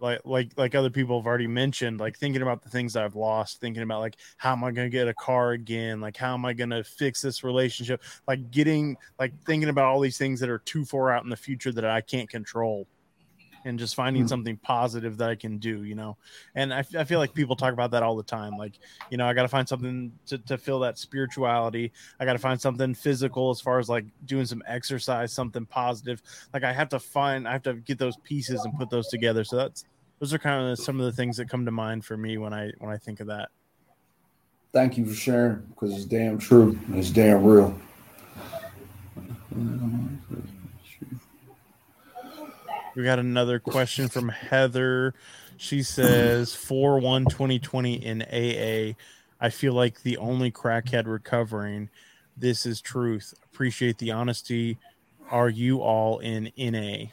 [0.00, 3.60] like like like other people have already mentioned like thinking about the things i've lost
[3.60, 6.00] thinking about like how am i going to get a car again?
[6.00, 8.02] Like how am i going to fix this relationship?
[8.26, 11.36] Like getting like thinking about all these things that are too far out in the
[11.36, 12.86] future that i can't control
[13.64, 14.28] and just finding Hmm.
[14.28, 16.16] something positive that i can do you know
[16.54, 18.78] and I feel like people talk about that all the time like
[19.10, 22.38] you know i got to find something to, to fill that spirituality i got to
[22.38, 26.22] find something physical as far as like doing some exercise something positive
[26.54, 29.44] like i have to find i have to get those pieces and put those together
[29.44, 29.84] so that's
[30.20, 32.52] those are kind of some of the things that come to mind for me when
[32.52, 33.48] i when i think of that
[34.70, 36.78] Thank you for sharing because it's damn true.
[36.92, 37.74] It's damn real.
[42.94, 45.14] We got another question from heather
[45.56, 48.94] she says 4 1 2020 in aa
[49.40, 51.88] i feel like the only crackhead recovering
[52.36, 54.78] this is truth appreciate the honesty
[55.30, 57.06] are you all in na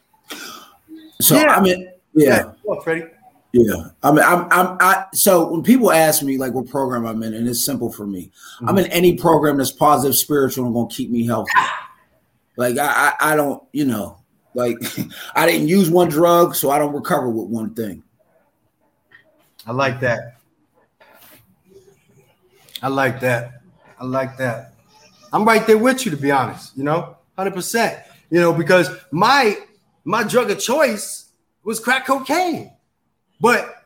[1.21, 1.55] So Yeah.
[1.55, 2.51] I mean, yeah.
[2.63, 3.07] Well, Freddie.
[3.51, 5.05] Yeah, I mean, I'm, I'm, I.
[5.13, 8.29] So when people ask me like what program I'm in, and it's simple for me,
[8.59, 8.79] I'm mm-hmm.
[8.79, 11.53] in any program that's positive, spiritual, and gonna keep me healthy.
[12.57, 14.17] Like I, I, I don't, you know,
[14.55, 14.77] Like
[15.35, 18.01] I didn't use one drug, so I don't recover with one thing.
[19.67, 20.37] I like that.
[22.81, 23.61] I like that.
[23.99, 24.73] I like that.
[25.33, 26.77] I'm right there with you, to be honest.
[26.77, 27.99] You know, hundred percent.
[28.29, 29.57] You know, because my
[30.03, 31.31] my drug of choice
[31.63, 32.71] was crack cocaine,
[33.41, 33.83] but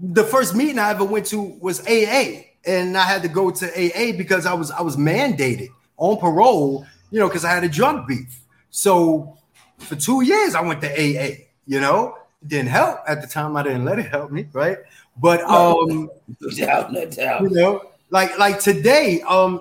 [0.00, 3.66] the first meeting I ever went to was AA, and I had to go to
[3.66, 6.86] AA because I was I was mandated on parole.
[7.10, 8.40] You know, because I had a drug beef.
[8.74, 9.38] So
[9.78, 11.46] for two years I went to AA.
[11.64, 13.56] You know, it didn't help at the time.
[13.56, 14.78] I didn't let it help me, right?
[15.16, 16.10] But um,
[16.40, 17.42] No doubt, no doubt.
[17.42, 17.80] you know
[18.10, 19.60] like like today um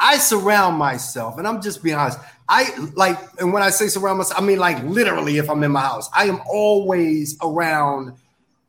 [0.00, 2.18] i surround myself and i'm just being honest
[2.48, 5.70] i like and when i say surround myself i mean like literally if i'm in
[5.70, 8.12] my house i am always around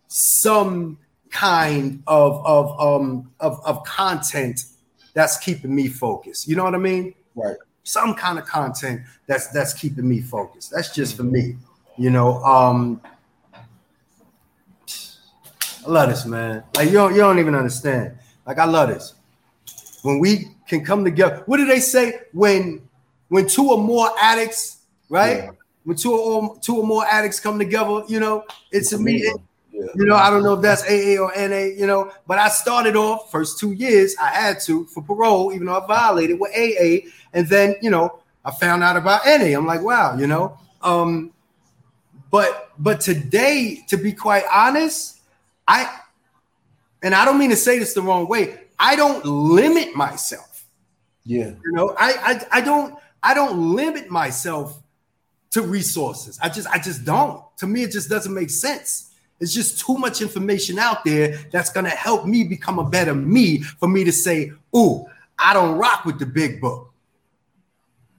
[0.07, 0.97] some
[1.31, 4.65] kind of of um of, of content
[5.13, 7.57] that's keeping me focused you know what i mean Right.
[7.85, 11.55] Some kind of content that's that's keeping me focused that's just for me
[11.97, 12.99] you know um
[15.85, 16.63] I love this, man.
[16.75, 18.17] Like you don't, you don't even understand.
[18.45, 19.13] Like I love this.
[20.01, 21.43] When we can come together.
[21.45, 22.21] What do they say?
[22.33, 22.81] When
[23.29, 24.79] when two or more addicts,
[25.09, 25.37] right?
[25.37, 25.51] Yeah.
[25.83, 29.35] When two or two or more addicts come together, you know, it's a meeting.
[29.35, 29.43] Yeah.
[29.95, 32.95] You know, I don't know if that's AA or NA, you know, but I started
[32.95, 37.09] off first two years, I had to for parole, even though I violated with AA.
[37.33, 39.57] And then, you know, I found out about NA.
[39.57, 40.57] I'm like, wow, you know.
[40.81, 41.33] Um,
[42.31, 45.19] but but today, to be quite honest,
[45.67, 45.99] I
[47.01, 50.65] and I don't mean to say this the wrong way, I don't limit myself.
[51.23, 51.49] Yeah.
[51.63, 52.13] You know, I
[52.51, 54.81] I, I don't I don't limit myself
[55.51, 56.37] to resources.
[56.41, 57.41] I just I just don't.
[57.57, 59.11] To me, it just doesn't make sense.
[59.39, 63.61] It's just too much information out there that's gonna help me become a better me
[63.61, 66.93] for me to say, oh, I don't rock with the big book.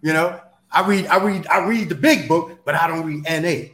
[0.02, 0.40] You know,
[0.70, 3.72] I read, I read, I read the big book, but I don't read NA.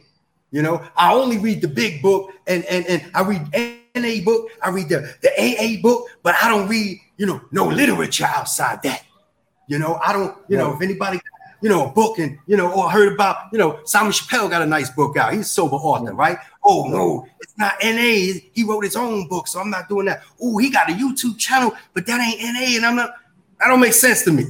[0.51, 4.49] You know, I only read the big book and and and I read NA book,
[4.61, 8.81] I read the, the AA book, but I don't read, you know, no literature outside
[8.83, 9.03] that.
[9.67, 11.19] You know, I don't, you know, if anybody,
[11.61, 14.61] you know, a book and you know, or heard about, you know, Simon Chappelle got
[14.61, 15.33] a nice book out.
[15.33, 16.37] He's a sober author, right?
[16.65, 18.39] Oh no, it's not NA.
[18.53, 20.23] He wrote his own book, so I'm not doing that.
[20.41, 23.15] Oh, he got a YouTube channel, but that ain't NA, and I'm not.
[23.59, 24.45] That don't make sense to me.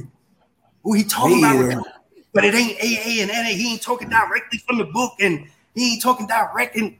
[0.84, 1.86] Oh, he talking Me about,
[2.32, 3.56] but it ain't AA and NA.
[3.56, 6.76] He ain't talking directly from the book, and he ain't talking direct.
[6.76, 6.96] And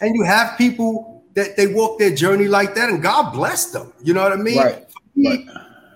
[0.00, 3.92] and you have people that they walk their journey like that, and God bless them.
[4.02, 4.58] You know what I mean?
[4.58, 4.90] Right.
[4.90, 5.48] For me,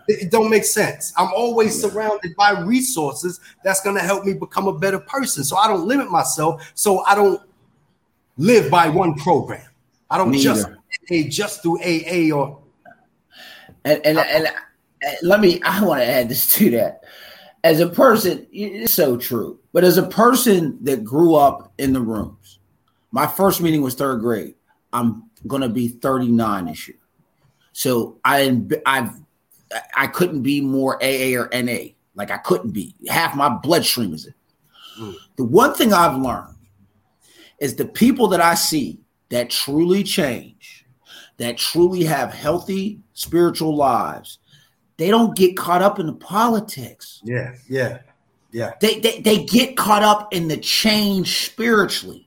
[0.09, 1.13] It, it don't make sense.
[1.17, 5.45] I'm always surrounded by resources that's going to help me become a better person.
[5.45, 6.71] So I don't limit myself.
[6.75, 7.41] So I don't
[8.37, 9.67] live by one program.
[10.11, 10.67] I don't Me just.
[11.11, 12.63] AA just do AA or
[13.85, 14.47] And and, and,
[15.03, 17.03] and let me I want to add this to that.
[17.63, 19.59] As a person, it's so true.
[19.73, 22.59] But as a person that grew up in the rooms,
[23.11, 24.55] my first meeting was third grade.
[24.93, 26.99] I'm gonna be 39 this year.
[27.73, 29.11] So I I've
[29.97, 31.93] I couldn't be more AA or NA.
[32.15, 32.95] Like I couldn't be.
[33.09, 34.35] Half my bloodstream is it.
[34.99, 35.15] Mm.
[35.37, 36.54] The one thing I've learned
[37.59, 39.01] is the people that I see
[39.31, 40.87] that truly change,
[41.39, 44.39] that truly have healthy spiritual lives,
[44.97, 47.21] they don't get caught up in the politics.
[47.25, 47.99] yeah, yeah,
[48.53, 52.24] yeah, They, they, they get caught up in the change spiritually.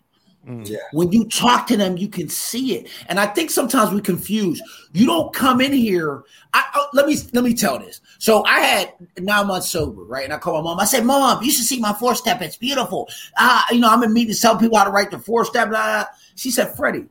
[0.47, 0.69] Mm.
[0.69, 0.77] yeah.
[0.93, 2.89] When you talk to them, you can see it.
[3.07, 4.61] And I think sometimes we confuse.
[4.93, 6.23] You don't come in here.
[6.53, 7.99] I, oh, let me let me tell this.
[8.17, 10.23] So I had nine months sober, right?
[10.23, 10.79] And I called my mom.
[10.79, 12.41] I said, "Mom, you should see my four step.
[12.41, 13.09] It's beautiful.
[13.37, 16.03] Ah, you know, I'm in meetings telling people how to write the four step." Blah,
[16.03, 16.05] blah.
[16.35, 17.07] She said, "Freddie,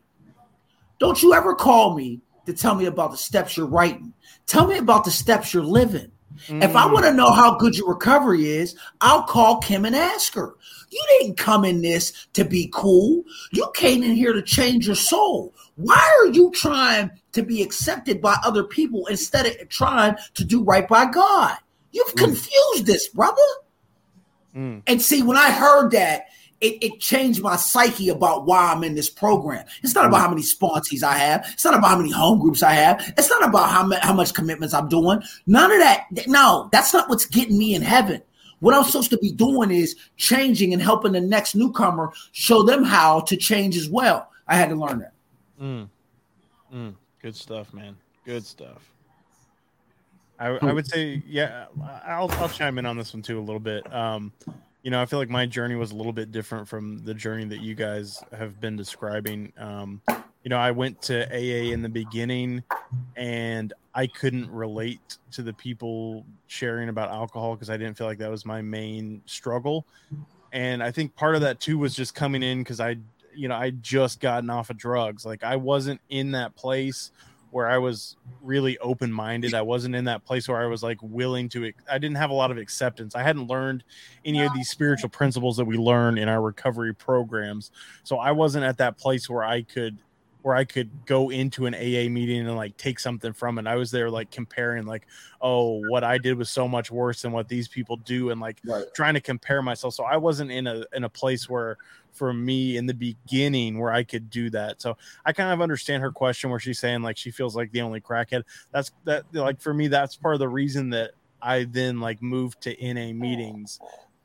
[0.98, 4.12] don't you ever call me to tell me about the steps you're writing.
[4.46, 6.10] Tell me about the steps you're living.
[6.48, 6.92] If I Mm.
[6.92, 10.54] want to know how good your recovery is, I'll call Kim and ask her.
[10.88, 13.24] You didn't come in this to be cool.
[13.52, 15.54] You came in here to change your soul.
[15.76, 20.62] Why are you trying to be accepted by other people instead of trying to do
[20.62, 21.56] right by God?
[21.92, 23.36] You've confused this, brother.
[24.54, 24.82] Mm.
[24.86, 26.26] And see, when I heard that,
[26.60, 29.66] it, it changed my psyche about why I'm in this program.
[29.82, 31.46] It's not about how many sponsees I have.
[31.52, 33.12] It's not about how many home groups I have.
[33.18, 35.22] It's not about how, ma- how much commitments I'm doing.
[35.46, 36.06] None of that.
[36.26, 38.22] No, that's not what's getting me in heaven.
[38.66, 42.82] What I'm supposed to be doing is changing and helping the next newcomer show them
[42.82, 44.28] how to change as well.
[44.48, 45.12] I had to learn that.
[45.62, 45.88] Mm.
[46.74, 46.94] Mm.
[47.22, 47.94] Good stuff, man.
[48.24, 48.90] Good stuff.
[50.40, 51.66] I, I would say, yeah,
[52.04, 53.94] I'll I'll chime in on this one too a little bit.
[53.94, 54.32] Um,
[54.82, 57.44] you know, I feel like my journey was a little bit different from the journey
[57.44, 59.52] that you guys have been describing.
[59.58, 60.02] Um,
[60.46, 62.62] you know, I went to AA in the beginning
[63.16, 68.18] and I couldn't relate to the people sharing about alcohol because I didn't feel like
[68.18, 69.84] that was my main struggle.
[70.52, 72.94] And I think part of that too was just coming in because I,
[73.34, 75.26] you know, I just gotten off of drugs.
[75.26, 77.10] Like I wasn't in that place
[77.50, 79.52] where I was really open minded.
[79.52, 82.34] I wasn't in that place where I was like willing to, I didn't have a
[82.34, 83.16] lot of acceptance.
[83.16, 83.82] I hadn't learned
[84.24, 87.72] any of these spiritual principles that we learn in our recovery programs.
[88.04, 89.98] So I wasn't at that place where I could
[90.46, 93.66] where I could go into an AA meeting and like take something from it.
[93.66, 95.08] I was there like comparing like,
[95.40, 98.60] oh, what I did was so much worse than what these people do and like
[98.64, 98.84] Right.
[98.94, 99.94] trying to compare myself.
[99.94, 101.78] So I wasn't in a in a place where
[102.12, 104.80] for me in the beginning where I could do that.
[104.80, 107.80] So I kind of understand her question where she's saying like she feels like the
[107.80, 108.44] only crackhead.
[108.70, 111.10] That's that like for me that's part of the reason that
[111.42, 113.80] I then like moved to NA meetings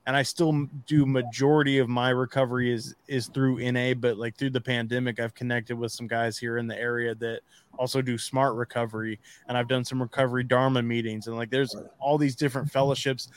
[0.08, 4.50] and I still do majority of my recovery is is through NA, but like through
[4.50, 7.42] the pandemic, I've connected with some guys here in the area that
[7.78, 12.18] also do smart recovery, and I've done some recovery Dharma meetings, and like there's all
[12.18, 13.30] these different fellowships,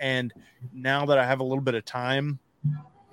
[0.00, 0.32] and
[0.72, 2.40] now that I have a little bit of time,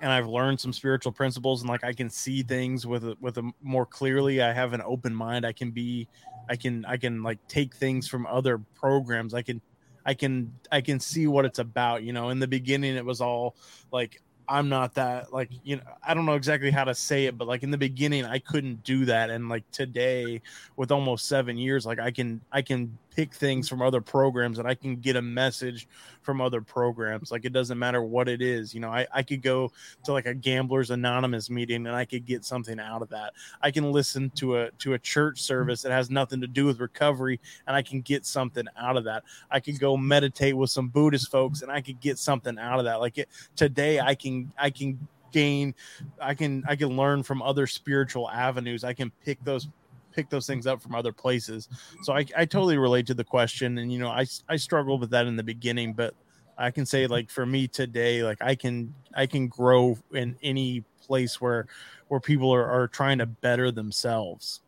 [0.00, 3.38] and I've learned some spiritual principles, and like I can see things with a, with
[3.38, 5.46] a more clearly, I have an open mind.
[5.46, 6.08] I can be,
[6.48, 9.32] I can I can like take things from other programs.
[9.32, 9.60] I can
[10.06, 12.04] I can I can see what it's about.
[12.04, 13.56] You know, in the beginning it was all
[13.92, 17.36] like I'm not that like you know I don't know exactly how to say it,
[17.36, 20.40] but like in the beginning I couldn't do that, and like today
[20.76, 24.68] with almost seven years, like I can I can pick things from other programs and
[24.68, 25.88] I can get a message
[26.20, 27.32] from other programs.
[27.32, 28.74] Like it doesn't matter what it is.
[28.74, 29.72] You know, I I could go
[30.04, 33.32] to like a Gamblers Anonymous meeting and I could get something out of that.
[33.62, 36.78] I can listen to a to a church service that has nothing to do with
[36.78, 39.24] recovery and I can get something out of that.
[39.50, 42.84] I could go meditate with some Buddhist folks and I could get something out of
[42.84, 43.00] that.
[43.00, 45.74] Like it today I can I can gain
[46.20, 48.84] I can I can learn from other spiritual avenues.
[48.84, 49.68] I can pick those
[50.16, 51.68] pick those things up from other places.
[52.02, 55.10] So I, I totally relate to the question and you know I I struggled with
[55.10, 56.14] that in the beginning but
[56.58, 60.84] I can say like for me today like I can I can grow in any
[61.02, 61.66] place where
[62.08, 64.60] where people are, are trying to better themselves.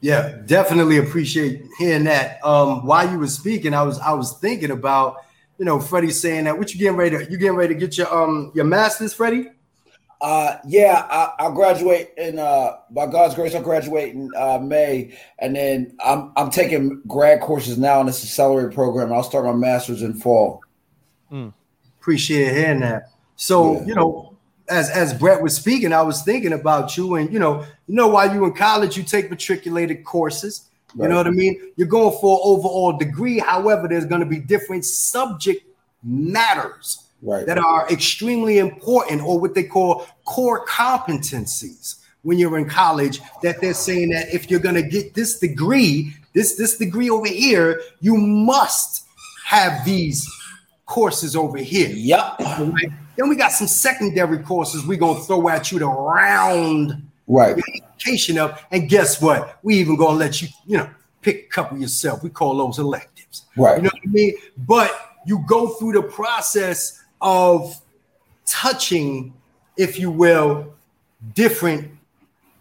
[0.00, 2.44] Yeah, definitely appreciate hearing that.
[2.44, 5.16] Um, while you were speaking, I was I was thinking about
[5.58, 6.58] you know Freddie saying that.
[6.58, 9.50] What you getting ready to you getting ready to get your um your masters, Freddie?
[10.24, 13.54] Uh, yeah, I, I'll graduate in uh, by God's grace.
[13.54, 18.24] I'll graduate in uh, May, and then I'm I'm taking grad courses now in this
[18.24, 19.12] accelerated program.
[19.12, 20.62] I'll start my master's in fall.
[22.00, 23.10] Appreciate hearing that.
[23.36, 23.84] So Yeah.
[23.84, 24.34] you know,
[24.70, 28.08] as as Brett was speaking, I was thinking about you, and you know, you know,
[28.08, 30.70] while you in college, you take matriculated courses.
[30.96, 31.60] You know what I mean?
[31.76, 33.40] You're going for an overall degree.
[33.40, 35.66] However, there's going to be different subject
[36.02, 37.46] matters Right.
[37.46, 43.60] that are extremely important or what they call core competencies when you're in college that
[43.62, 47.80] they're saying that if you're going to get this degree this this degree over here
[48.00, 49.06] you must
[49.46, 50.28] have these
[50.86, 52.40] courses over here Yep.
[52.40, 52.90] right?
[53.16, 57.56] then we got some secondary courses we're going to throw at you to round Right.
[57.96, 60.90] education up and guess what we even going to let you you know
[61.22, 63.76] pick a couple yourself we call those electives Right.
[63.78, 64.34] you know what I mean?
[64.58, 64.90] But
[65.26, 67.80] you go through the process of
[68.46, 69.32] touching,
[69.76, 70.72] if you will,
[71.32, 71.90] different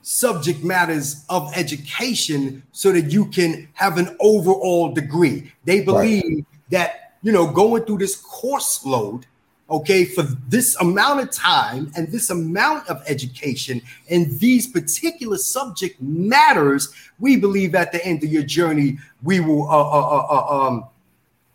[0.01, 5.51] subject matters of education so that you can have an overall degree.
[5.65, 9.25] They believe that, you know, going through this course load,
[9.69, 16.01] okay, for this amount of time and this amount of education and these particular subject
[16.01, 20.67] matters, we believe at the end of your journey, we will uh, uh, uh, uh,
[20.67, 20.85] um,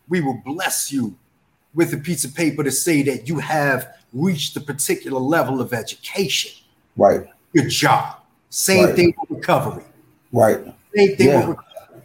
[0.07, 1.15] we will bless you
[1.79, 5.71] with a piece of paper to say that you have reached a particular level of
[5.71, 6.51] education.
[6.97, 7.21] Right.
[7.55, 8.17] Good job.
[8.49, 8.95] Same Right.
[8.97, 9.85] thing with recovery.
[10.33, 10.59] Right.
[10.93, 11.47] Same thing Yeah.
[11.47, 11.57] with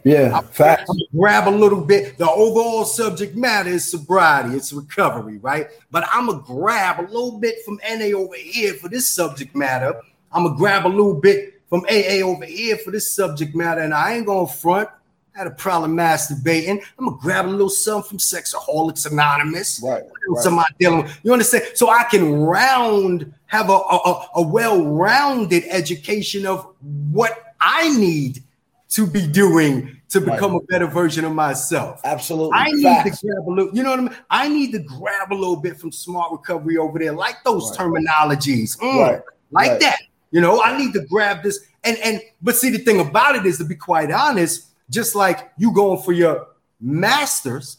[0.05, 0.39] Yeah.
[0.51, 0.89] Facts.
[0.89, 2.17] I'm gonna grab a little bit.
[2.17, 5.67] The overall subject matter is sobriety, it's recovery, right?
[5.91, 9.93] But I'm gonna grab a little bit from NA over here for this subject matter.
[10.31, 13.93] I'm gonna grab a little bit from AA over here for this subject matter, and
[13.93, 14.87] I ain't gonna front.
[15.35, 16.81] Had a problem masturbating.
[16.97, 19.81] I'm gonna grab a little something from Sexaholics Anonymous.
[19.83, 20.03] Right.
[20.45, 21.19] Am I dealing with?
[21.23, 21.65] You understand?
[21.75, 26.73] So I can round, have a, a, a- well-rounded education of
[27.11, 28.43] what I need
[28.91, 30.35] to be doing to Right.
[30.35, 31.99] become a better version of myself.
[32.05, 32.51] Absolutely.
[32.57, 33.19] I need Facts.
[33.19, 34.15] to grab a little, you know what I mean?
[34.29, 37.79] I need to grab a little bit from smart recovery over there, like those Right.
[37.79, 38.77] terminologies.
[38.79, 39.21] Mm, Right.
[39.51, 39.79] Like Right.
[39.81, 39.99] that.
[40.31, 41.59] You know, I need to grab this.
[41.83, 45.51] And and but see, the thing about it is to be quite honest, just like
[45.57, 46.47] you going for your
[46.79, 47.77] master's,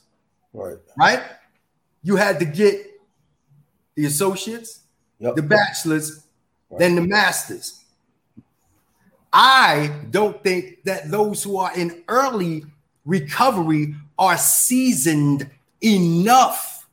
[0.53, 0.79] Right.
[0.99, 1.23] right?
[2.03, 2.87] You had to get
[3.95, 4.81] the associates,
[5.19, 5.37] Yep.
[5.37, 6.25] the bachelor's,
[6.79, 7.85] then the masters.
[9.33, 12.65] I don't think that those who are in early
[13.05, 15.51] recovery are seasoned
[15.83, 16.89] enough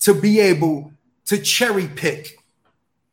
[0.00, 0.92] to be able
[1.26, 2.38] to cherry pick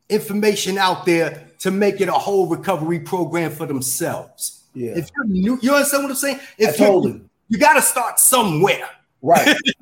[0.10, 4.63] information out there to make it a whole recovery program for themselves.
[4.74, 4.92] Yeah.
[4.98, 6.40] If you're new, you understand what I'm saying?
[6.58, 7.22] If I you totally.
[7.50, 8.90] you got to start somewhere.
[9.22, 9.56] Right.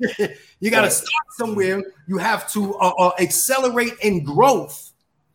[0.60, 0.92] you got to Right.
[0.92, 1.82] start somewhere.
[2.06, 4.92] You have to uh, uh, accelerate in growth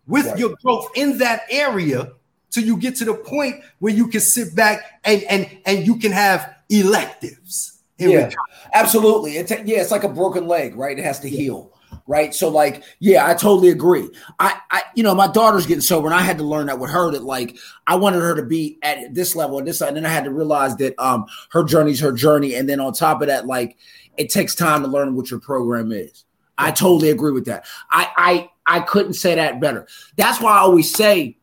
[0.07, 0.37] with Right.
[0.39, 2.11] your growth in that area
[2.51, 5.97] till you get to the point where you can sit back and and and you
[5.97, 7.79] can have electives.
[7.99, 8.29] in Yeah,
[8.73, 9.37] absolutely.
[9.37, 10.97] It's yeah, it's like a broken leg, right?
[10.97, 11.71] It has to heal,
[12.07, 12.33] right?
[12.33, 14.09] So, like, yeah, I totally agree.
[14.39, 16.91] I, I, you know, my daughter's getting sober, and I had to learn that with
[16.91, 20.05] her that like I wanted her to be at this level and this, and then
[20.05, 23.27] I had to realize that um her journey's her journey, and then on top of
[23.27, 23.77] that, like
[24.17, 26.25] it takes time to learn what your program is.
[26.57, 27.65] I totally agree with that.
[27.91, 29.87] I, I, I couldn't say that better.
[30.15, 31.37] That's why I always say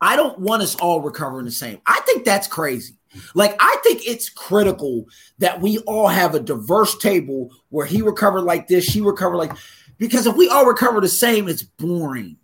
[0.00, 1.80] I don't want us all recovering the same.
[1.86, 2.94] I think that's crazy.
[3.34, 5.06] Like, I think it's critical
[5.38, 9.52] that we all have a diverse table where he recovered like this, she recovered like
[9.98, 12.36] because if we all recover the same, it's boring.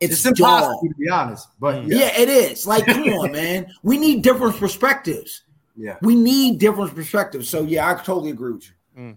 [0.00, 0.80] It's, It's impossible dull.
[0.82, 1.88] to be honest, but Mm.
[1.88, 2.66] yeah, Yeah, it is.
[2.66, 3.66] Like, come on, man.
[3.82, 5.42] We need different perspectives.
[5.76, 5.96] yeah.
[6.02, 7.48] We need different perspectives.
[7.48, 8.66] So yeah, I totally agree with
[8.96, 9.16] you.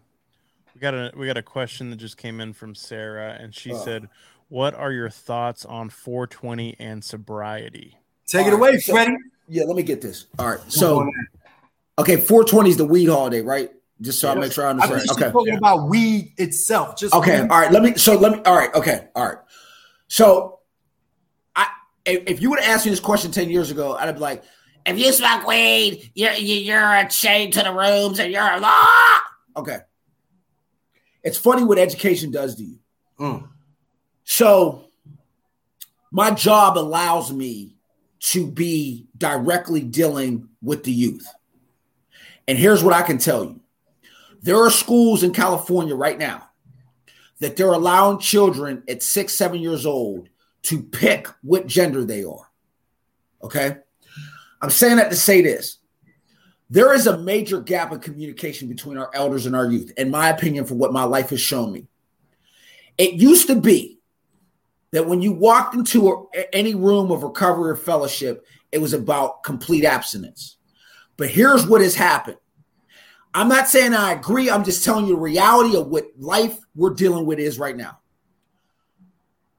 [0.76, 3.72] We got a we got a question that just came in from Sarah, and she
[3.72, 3.84] Oh.
[3.86, 4.10] said,
[4.50, 7.98] "What are your thoughts on 420 and sobriety?"
[8.28, 9.16] Take it away, so- Freddie.
[9.48, 10.28] Yeah, let me get this.
[10.40, 10.60] All right.
[10.72, 11.10] So
[12.00, 13.70] okay, 420 is the weed holiday, right?
[14.02, 15.02] Just so I make sure I I understand.
[15.02, 15.32] she's Okay.
[15.32, 16.96] talking about weed itself.
[16.98, 17.42] Just Okay.
[17.42, 17.50] weed.
[17.50, 17.72] All right.
[17.72, 17.96] Let me.
[17.96, 18.42] So let me.
[18.46, 18.74] All right.
[18.74, 19.08] Okay.
[19.16, 19.38] All right.
[20.08, 20.60] So,
[21.56, 21.68] I
[22.06, 24.44] if, you would have asked me this question ten years ago, I'd be like,
[24.86, 28.60] if you smoke weed, you're you- you're a chained to the rooms and you're a
[28.60, 29.18] law.
[29.58, 29.78] Okay.
[31.24, 32.80] It's funny what education does to you.
[33.20, 33.48] Mm.
[34.26, 34.90] So,
[36.12, 37.73] my job allows me
[38.24, 41.28] to be directly dealing with the youth.
[42.48, 43.60] And here's what I can tell you
[44.42, 46.50] there are schools in California right now
[47.40, 50.30] that they're allowing children at six, seven years old
[50.64, 52.50] to pick what gender they are.
[53.42, 53.78] Okay.
[54.62, 55.78] I'm saying that to say this.
[56.70, 60.30] There is a major gap in communication between our elders and our youth, in my
[60.30, 61.88] opinion, for what my life has shown me.
[62.98, 64.00] It used to be
[64.94, 69.44] that when you walked into a- any room of recovery or fellowship, it was about
[69.44, 70.58] complete abstinence.
[71.18, 72.38] But here's what has happened.
[73.34, 74.52] I'm not saying I agree.
[74.52, 78.00] I'm just telling you the reality of what life we're dealing with is right now.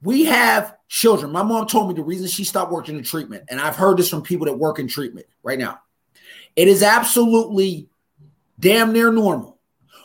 [0.02, 1.32] We have children.
[1.32, 4.09] My mom told me the reason she stopped working in treatment, and I've heard this
[4.09, 5.81] from people that work in treatment right now.
[6.55, 7.89] It is absolutely
[8.61, 9.59] damn near normal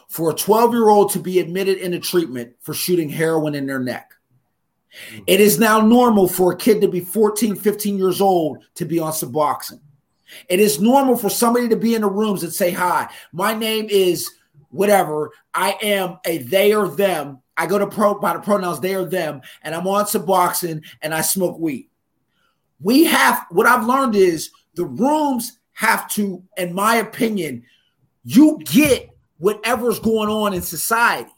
[0.08, 3.80] for a 12 year old to be admitted into treatment for shooting heroin in their
[3.80, 4.14] neck.
[5.28, 9.00] It is now normal for a kid to be 14, 15 years old to be
[9.00, 9.82] on Suboxone.
[10.48, 13.88] It is normal for somebody to be in the rooms and say, Hi, my name
[13.90, 14.30] is
[14.70, 15.32] whatever.
[15.54, 17.40] I am a they or them.
[17.58, 21.14] I go to pro by the pronouns they or them, and I'm on Suboxone and
[21.14, 21.90] I smoke weed.
[22.80, 27.64] We have what I've learned is the rooms have to, in my opinion,
[28.24, 31.32] you get whatever's going on in society.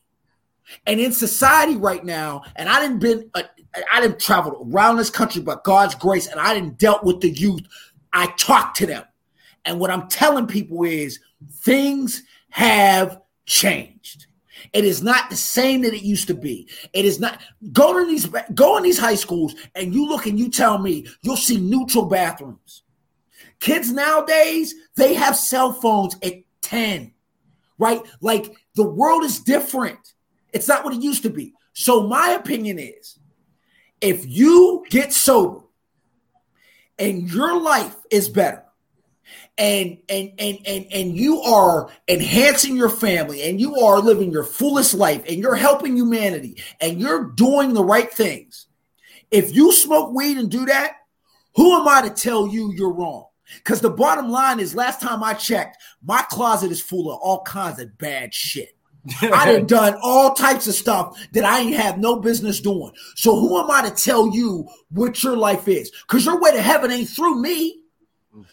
[0.86, 3.44] And in society right now, and I didn't been uh,
[3.92, 7.30] I didn't travel around this country, but God's grace, and I didn't dealt with the
[7.30, 7.62] youth.
[8.14, 9.04] I talked to them,
[9.66, 11.20] and what I'm telling people is
[11.50, 14.28] things have changed.
[14.74, 16.68] It is not the same that it used to be.
[16.94, 17.42] It is not.
[17.72, 21.08] Go to these go in these high schools, and you look and you tell me
[21.22, 22.84] you'll see neutral bathrooms.
[23.60, 27.14] Kids nowadays they have cell phones at ten,
[27.78, 28.02] right?
[28.22, 30.11] Like the world is different.
[30.54, 31.54] It's not what it used to be.
[31.74, 33.20] So my opinion is
[34.02, 35.62] if you get sober
[37.00, 38.64] and your life is better
[39.58, 44.44] and and and and and you are enhancing your family and you are living your
[44.44, 48.68] fullest life and you're helping humanity and you're doing the right things
[49.30, 50.94] if you smoke weed and do that
[51.56, 53.26] who am i to tell you you're wrong
[53.58, 57.42] because the bottom line is last time i checked my closet is full of all
[57.44, 58.76] kinds of bad shit
[59.22, 62.92] I done done all types of stuff that I ain't have no business doing.
[63.16, 65.92] So who am I to tell you what your life is?
[66.08, 67.80] Because your way to heaven ain't through me.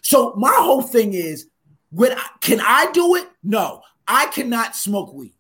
[0.03, 1.47] So my whole thing is,
[1.91, 3.29] when I, can I do it?
[3.43, 5.35] No, I cannot smoke weed.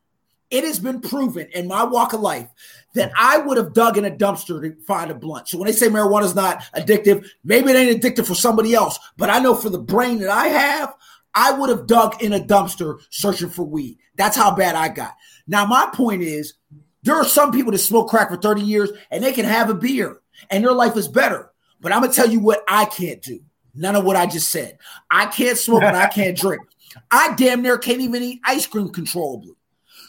[0.50, 2.48] It has been proven in my walk of life
[2.94, 5.48] that I would have dug in a dumpster to find a blunt.
[5.48, 8.98] So when they say marijuana is not addictive, maybe it ain't addictive for somebody else.
[9.18, 10.94] But I know for the brain that I have,
[11.34, 13.98] I would have dug in a dumpster searching for weed.
[14.16, 15.14] That's how bad I got.
[15.46, 16.54] Now, my point is
[17.02, 19.74] there are some people that smoke crack for 30 years and they can have a
[19.74, 21.52] beer and their life is better.
[21.80, 23.40] But I'm gonna tell you what I can't do.
[23.74, 24.78] None of what I just said.
[25.10, 26.62] I can't smoke and I can't drink.
[27.10, 29.54] I damn near can't even eat ice cream controllably.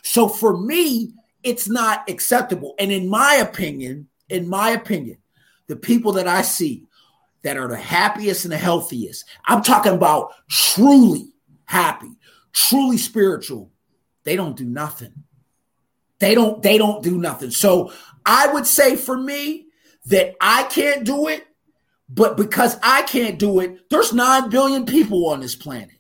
[0.04, 1.14] So for me,
[1.44, 2.74] it's not acceptable.
[2.80, 5.18] And in my opinion, in my opinion,
[5.68, 6.88] the people that I see
[7.42, 11.34] that are the happiest and the healthiest, I'm talking about truly
[11.66, 12.12] happy,
[12.54, 13.72] truly spiritual,
[14.24, 15.14] they don't do nothing.
[16.20, 17.52] They don't they don't do nothing.
[17.52, 17.94] So
[18.26, 19.68] I would say for me
[20.08, 21.48] that I can't do it,
[22.10, 25.96] but because I can't do it, there's 9 billion people on this planet.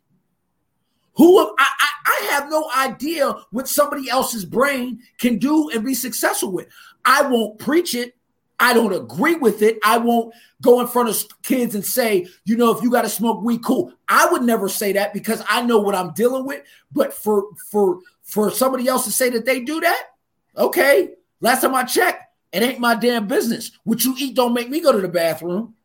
[1.13, 5.93] Who I, I, I have no idea what somebody else's brain can do and be
[5.93, 6.67] successful with.
[7.05, 8.15] I won't preach it.
[8.59, 9.79] I don't agree with it.
[9.83, 13.09] I won't go in front of kids and say, you know, if you got to
[13.09, 13.93] smoke weed, cool.
[14.07, 16.63] I would never say that because I know what I'm dealing with.
[16.91, 20.03] But for for for somebody else to say that they do that,
[20.57, 21.15] okay.
[21.41, 23.71] Last time I checked, it ain't my damn business.
[23.85, 25.75] What you eat don't make me go to the bathroom.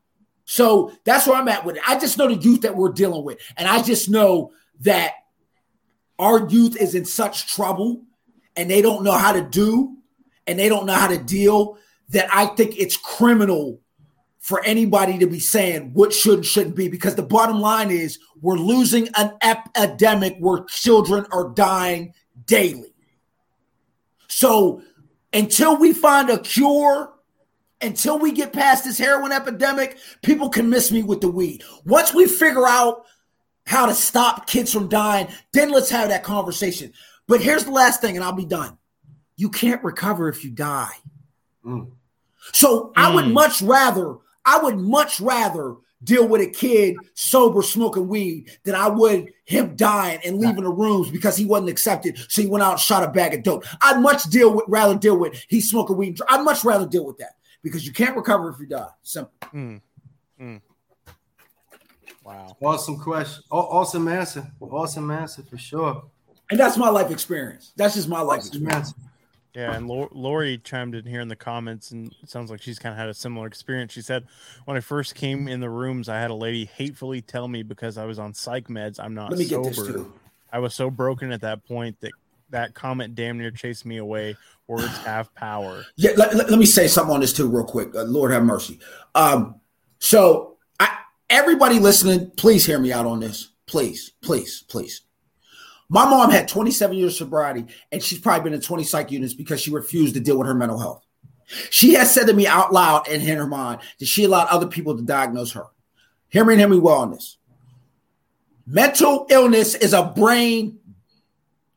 [0.47, 1.83] So that's where I'm at with it.
[1.89, 5.13] I just know the youth that we're dealing with, and I just know that
[6.19, 8.03] our youth is in such trouble,
[8.57, 9.97] and they don't know how to do,
[10.47, 11.79] and they don't know how to deal.
[12.11, 13.81] That I think it's criminal
[14.45, 18.19] for anybody to be saying what should and shouldn't be because the bottom line is
[18.43, 22.13] we're losing an epidemic where children are dying
[22.45, 22.93] daily.
[24.29, 24.83] So
[25.33, 27.15] until we find a cure,
[27.81, 31.63] until we get past this heroin epidemic, people can miss me with the weed.
[31.87, 33.07] Once we figure out
[33.67, 36.93] how to stop kids from dying, then let's have that conversation.
[37.27, 38.77] But here's the last thing, and I'll be done.
[39.37, 40.93] You can't recover if you die.
[41.65, 41.91] Mm.
[42.53, 43.33] So I would mm.
[43.33, 48.89] much rather I would much rather deal with a kid sober smoking weed than I
[48.89, 52.19] would him dying and leaving the rooms because he wasn't accepted.
[52.29, 53.65] So he went out and shot a bag of dope.
[53.81, 56.19] I'd much deal with rather deal with he's smoking weed.
[56.29, 58.89] I'd much rather deal with that because you can't recover if you die.
[59.03, 59.33] Simple.
[59.53, 59.81] Mm.
[60.41, 60.61] Mm.
[62.23, 62.57] Wow.
[62.61, 63.43] Awesome question.
[63.51, 64.51] Awesome answer.
[64.61, 66.05] Awesome answer for sure.
[66.51, 67.73] And that's my life experience.
[67.77, 68.89] That's just my life awesome experience.
[68.89, 69.11] Answer.
[69.55, 72.93] Yeah, and Lori chimed in here in the comments, and it sounds like she's kind
[72.93, 73.93] of had a similar experience.
[73.93, 74.27] She said,
[74.65, 77.97] "When I first came in the rooms, I had a lady hatefully tell me because
[77.97, 80.07] I was on psych meds, I'm not sober.
[80.53, 82.11] I was so broken at that point that
[82.51, 84.37] that comment damn near chased me away.
[84.67, 87.95] Words have power." Yeah, let, let, let, me say something on this too, real quick.
[87.95, 88.81] Uh, Lord have mercy.
[89.15, 89.61] Um,
[90.01, 90.99] so, I,
[91.31, 93.53] everybody listening, please hear me out on this.
[93.67, 95.04] Please, please, please.
[95.89, 99.35] My mom had 27 years of sobriety, and she's probably been in 20 psych units
[99.35, 101.05] because she refused to deal with her mental health.
[101.71, 104.67] She has said to me out loud and in her mind that she allowed other
[104.67, 105.67] people to diagnose her.
[106.29, 107.37] Hear me and hear me well on this.
[108.67, 110.79] Mental illness is a brain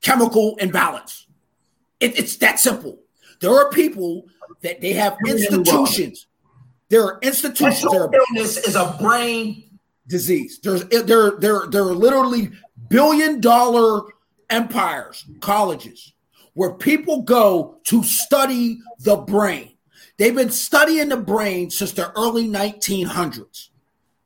[0.02, 1.28] chemical imbalance.
[2.00, 3.00] It, it's that simple.
[3.42, 4.26] There are people
[4.62, 6.28] that they have institutions.
[6.90, 7.84] There are institutions.
[7.84, 10.60] Mental illness is a brain disease.
[10.60, 12.52] There's there there there are literally
[12.90, 14.02] billion dollar
[14.50, 16.14] empires, colleges,
[16.54, 19.74] where people go to study the brain.
[20.18, 23.70] They've been studying the brain since the early 1900s.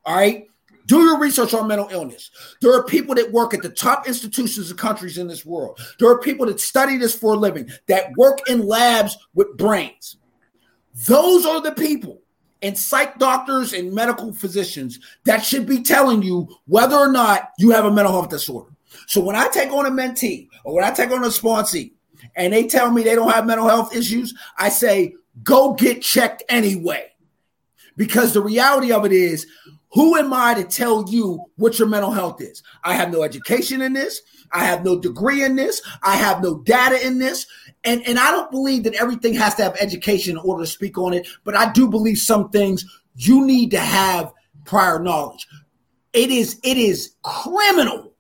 [0.06, 0.48] All right.
[0.88, 2.32] Do your research on mental illness.
[2.62, 5.80] There are people that work at the top institutions and countries in this world.
[6.00, 10.18] There are people that study this for a living, that work in labs with brains.
[11.08, 12.21] Those are the people
[12.62, 17.72] and psych doctors and medical physicians that should be telling you whether or not you
[17.72, 18.70] have a mental health disorder.
[19.08, 21.94] So when I take on a mentee or when I take on a sponsee
[22.36, 26.44] and they tell me they don't have mental health issues, I say, go get checked
[26.50, 27.08] anyway.
[27.98, 29.48] Because the reality of it is,
[29.94, 32.64] who am I to tell you what your mental health is?
[32.84, 34.22] I have no education in this.
[34.54, 35.82] I have no degree in this.
[36.04, 37.48] I have no data in this.
[37.84, 40.98] And, and I don't believe that everything has to have education in order to speak
[40.98, 44.32] on it, but I do believe some things you need to have
[44.66, 45.48] prior knowledge.
[46.14, 48.14] It is it is criminal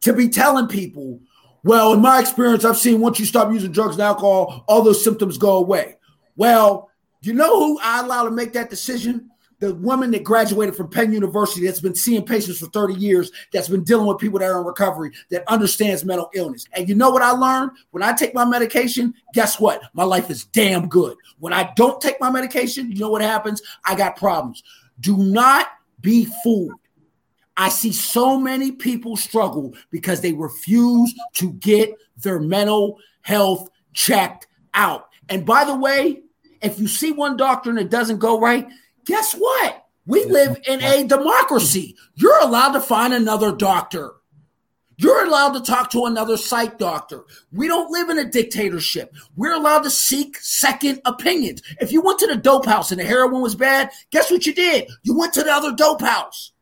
[0.00, 1.20] to be telling people,
[1.62, 5.04] well, in my experience, I've seen once you stop using drugs and alcohol, all those
[5.04, 5.96] symptoms go away.
[6.36, 6.90] Well,
[7.22, 9.30] you know who I allow to make that decision?
[9.64, 13.68] The woman that graduated from Penn University that's been seeing patients for 30 years, that's
[13.68, 16.66] been dealing with people that are in recovery, that understands mental illness.
[16.74, 17.70] And you know what I learned?
[17.90, 19.82] When I take my medication, guess what?
[19.94, 21.16] My life is damn good.
[21.38, 23.62] When I don't take my medication, you know what happens?
[23.86, 24.62] I got problems.
[25.00, 25.68] Do not
[26.00, 26.74] be fooled.
[27.56, 34.46] I see so many people struggle because they refuse to get their mental health checked
[34.74, 35.08] out.
[35.30, 36.22] And by the way,
[36.60, 38.68] if you see one doctor and it doesn't go right,
[39.04, 39.86] guess what?
[40.06, 41.96] We live in a democracy.
[42.14, 44.14] You're allowed to find another doctor.
[44.96, 47.24] You're allowed to talk to another psych doctor.
[47.52, 49.12] We don't live in a dictatorship.
[49.34, 51.62] We're allowed to seek second opinions.
[51.80, 54.54] If you went to the dope house and the heroin was bad, guess what you
[54.54, 54.88] did?
[55.02, 56.52] You went to the other dope house.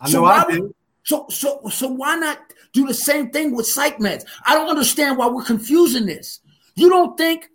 [0.00, 0.74] I know I did.
[1.04, 2.38] So so so why not
[2.72, 4.24] do the same thing with psych meds?
[4.46, 6.40] I don't understand why we're confusing this.
[6.76, 7.50] You don't think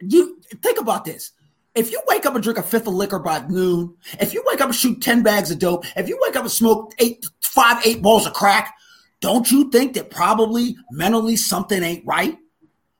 [0.00, 1.32] you think about this.
[1.74, 4.60] If you wake up and drink a fifth of liquor by noon, if you wake
[4.60, 7.84] up and shoot 10 bags of dope, if you wake up and smoke eight, five,
[7.86, 8.74] eight balls of crack,
[9.20, 12.36] don't you think that probably mentally something ain't right?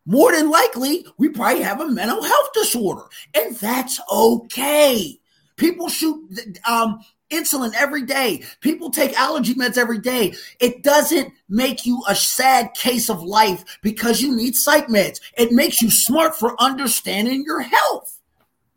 [0.06, 3.02] More than likely, we probably have a mental health disorder,
[3.34, 5.18] and that's okay.
[5.56, 6.18] People shoot
[6.66, 8.42] um, insulin every day.
[8.60, 10.34] People take allergy meds every day.
[10.58, 15.20] It doesn't make you a sad case of life because you need psych meds.
[15.36, 18.19] It makes you smart for understanding your health.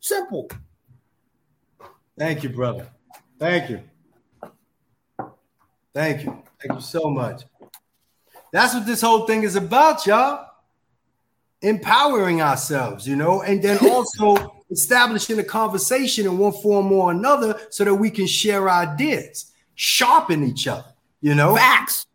[0.04, 0.50] Simple.
[2.20, 2.90] Thank you, brother.
[3.40, 3.80] Thank you.
[5.94, 6.44] Thank you.
[6.60, 7.44] Thank you so much.
[8.52, 10.46] That's what this whole thing is about, y'all.
[11.62, 17.58] Empowering ourselves, you know, and then also establishing a conversation in one form or another
[17.70, 21.56] so that we can share ideas, sharpen each other, you know.
[21.56, 22.08] Facts.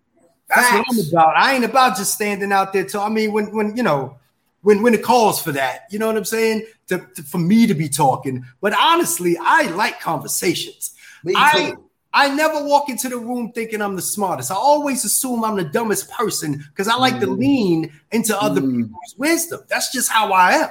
[0.50, 0.88] That's Facts.
[0.90, 1.36] what I'm about.
[1.38, 2.84] I ain't about just standing out there.
[2.84, 4.17] To, I mean, when when you know,
[4.62, 6.66] when when it calls for that, you know what I'm saying?
[6.88, 8.44] To, to- for me to be talking.
[8.60, 10.94] But honestly, I like conversations.
[11.34, 11.74] I.
[12.10, 14.50] I never walk into the room thinking I'm the smartest.
[14.50, 17.38] I always assume I'm the dumbest person because I like to Mm.
[17.38, 18.76] lean into other Mm.
[18.84, 19.60] people's wisdom.
[19.68, 20.68] That's just how I am.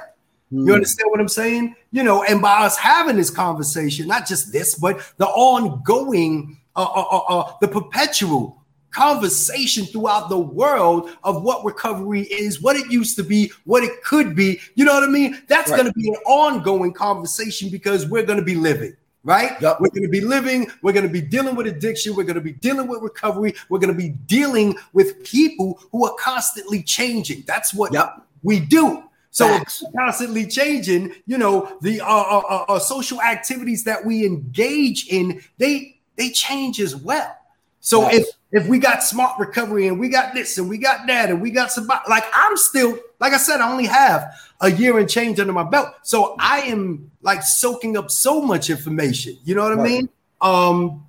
[0.50, 0.66] Hmm.
[0.66, 1.76] You understand what I'm saying?
[1.92, 6.82] You know, and by us having this conversation, not just this, but the ongoing, uh,
[6.82, 8.57] uh, uh, uh, the perpetual
[8.90, 14.02] conversation throughout the world of what recovery is, what it used to be, what it
[14.02, 14.60] could be.
[14.74, 15.40] You know what I mean?
[15.48, 15.78] That's Right.
[15.78, 18.96] going to be an ongoing conversation because we're going to be living.
[19.24, 19.60] Right?
[19.60, 19.80] Yep.
[19.80, 20.70] We're going to be living.
[20.80, 22.14] We're going to be dealing with addiction.
[22.16, 23.52] We're going to be dealing with recovery.
[23.68, 27.44] We're going to be dealing with people who are constantly changing.
[27.46, 28.22] That's what Yep.
[28.42, 29.02] we do.
[29.30, 29.62] So
[29.94, 35.42] constantly changing, you know, the uh, uh, uh, uh, social activities that we engage in,
[35.58, 37.36] they they change as well.
[37.80, 38.14] So Yes.
[38.14, 41.40] if if we got smart recovery and we got this and we got that and
[41.40, 45.08] we got some like I'm still like I said, I only have a year and
[45.08, 45.88] change under my belt.
[46.02, 49.36] So I am like soaking up so much information.
[49.44, 50.08] You know what I mean?
[50.40, 51.04] Um,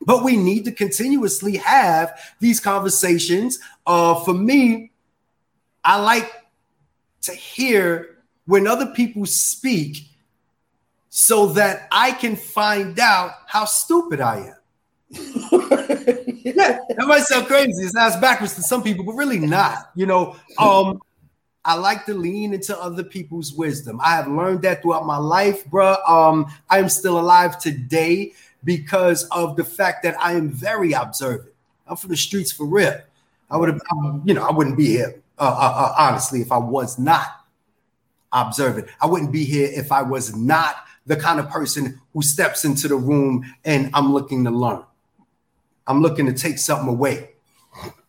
[0.00, 3.58] but we need to continuously have these conversations.
[3.86, 4.92] Uh, for me,
[5.82, 6.30] I like
[7.22, 10.08] to hear when other people speak
[11.08, 15.90] so that I can find out how stupid I am.
[16.54, 17.84] yeah, that might sound crazy.
[17.84, 19.90] It sounds backwards to some people, but really not.
[19.94, 21.00] You know, um,
[21.64, 24.00] I like to lean into other people's wisdom.
[24.02, 26.08] I have learned that throughout my life, bruh.
[26.08, 28.32] Um, I am still alive today
[28.64, 31.50] because of the fact that I am very observant.
[31.86, 32.98] I'm from the streets for real.
[33.50, 33.80] I would have,
[34.24, 37.26] you know, I wouldn't be here uh, uh, uh, honestly if I was not
[38.32, 38.88] observant.
[39.00, 40.76] I wouldn't be here if I was not
[41.06, 44.82] the kind of person who steps into the room and I'm looking to learn.
[45.86, 47.30] I'm looking to take something away.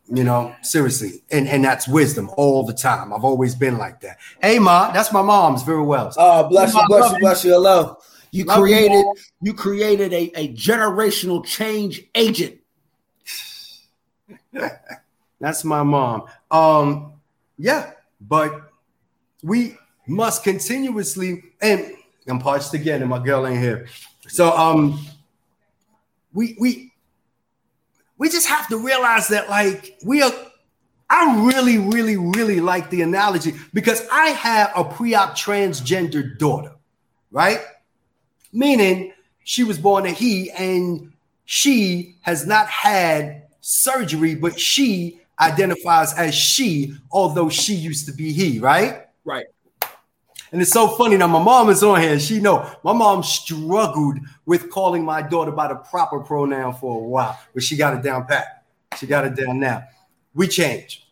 [0.07, 1.23] You know, seriously.
[1.31, 3.11] And and that's wisdom all the time.
[3.11, 4.17] I've always been like that.
[4.41, 6.13] Hey ma, that's my mom's very well.
[6.17, 7.19] Oh, bless you, bless you, you.
[7.19, 7.51] bless you.
[7.53, 7.97] Hello.
[8.31, 9.15] You Love created Mom.
[9.41, 12.59] you created a, a generational change agent.
[15.39, 16.23] That's my mom.
[16.51, 17.13] Um,
[17.57, 17.91] yeah,
[18.21, 18.71] but
[19.43, 19.77] we
[20.07, 21.93] must continuously and
[22.27, 23.87] I'm parched again, and my girl ain't here.
[24.27, 24.99] So um
[26.33, 26.84] we we
[28.17, 30.31] we just have to realize that like we are
[31.09, 36.73] I really, really, really like the analogy because I have a pre-op transgender daughter,
[37.31, 37.59] right?
[38.51, 39.13] Meaning
[39.43, 41.13] she was born a he and
[41.45, 48.31] she has not had surgery, but she identifies as she, although she used to be
[48.31, 49.05] he, right?
[49.25, 49.45] Right.
[50.55, 51.27] And it's so funny now.
[51.27, 52.17] My mom is on here.
[52.17, 57.03] She know my mom struggled with calling my daughter by the proper pronoun for a
[57.03, 58.63] while, but she got it down pat.
[58.97, 59.83] She got it down now.
[60.33, 61.05] We change.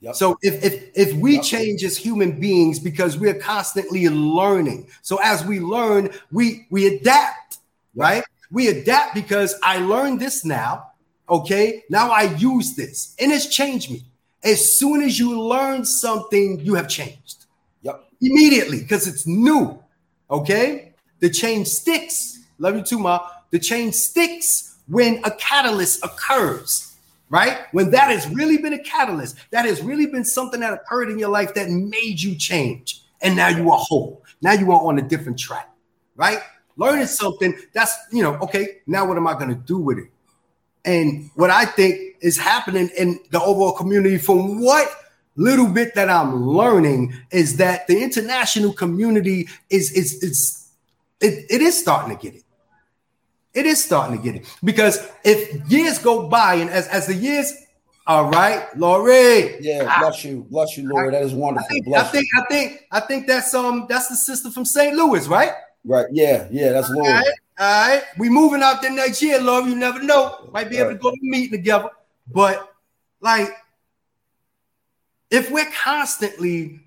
[0.00, 0.14] Yep.
[0.16, 1.42] So if if if we Yep.
[1.44, 4.88] change as human beings because we're constantly learning.
[5.00, 7.60] So as we learn, we we adapt,
[7.94, 8.24] right?
[8.50, 10.88] We adapt because I learned this now.
[11.30, 14.04] Okay, now I use this, and it's changed me.
[14.42, 17.43] As soon as you learn something, you have changed.
[18.24, 19.78] Immediately because it's new.
[20.30, 22.40] Okay, the change sticks.
[22.58, 23.20] Love you too, ma.
[23.50, 26.96] The change sticks when a catalyst occurs,
[27.28, 27.58] right?
[27.72, 31.18] When that has really been a catalyst, that has really been something that occurred in
[31.18, 34.22] your life that made you change, and now you are whole.
[34.42, 35.70] Now you are on a different track,
[36.16, 36.40] right?
[36.76, 38.78] Learning something that's you know okay.
[38.86, 40.10] Now what am I going to do with it?
[40.84, 44.88] And what I think is happening in the overall community, from what
[45.36, 50.68] little bit that I'm learning, is that the international community is is is
[51.20, 52.44] it, it is starting to get it.
[53.52, 57.14] It is starting to get it because if years go by and as as the
[57.14, 57.52] years,
[58.06, 59.56] all right, Laurie.
[59.60, 61.14] Yeah, bless you, bless you, Lord.
[61.14, 61.66] That is wonderful.
[61.66, 64.64] I think, I bless think I think I think that's um that's the sister from
[64.64, 64.94] St.
[64.94, 65.52] Louis, right?
[65.84, 66.06] Right.
[66.10, 67.08] Yeah, yeah, that's All Lord.
[67.08, 68.02] right, all right.
[68.18, 69.66] We moving out there next year, Lord.
[69.66, 70.48] You never know.
[70.52, 71.90] Might be able to go to a meeting together.
[72.32, 72.72] But
[73.20, 73.50] like,
[75.30, 76.80] if we're constantly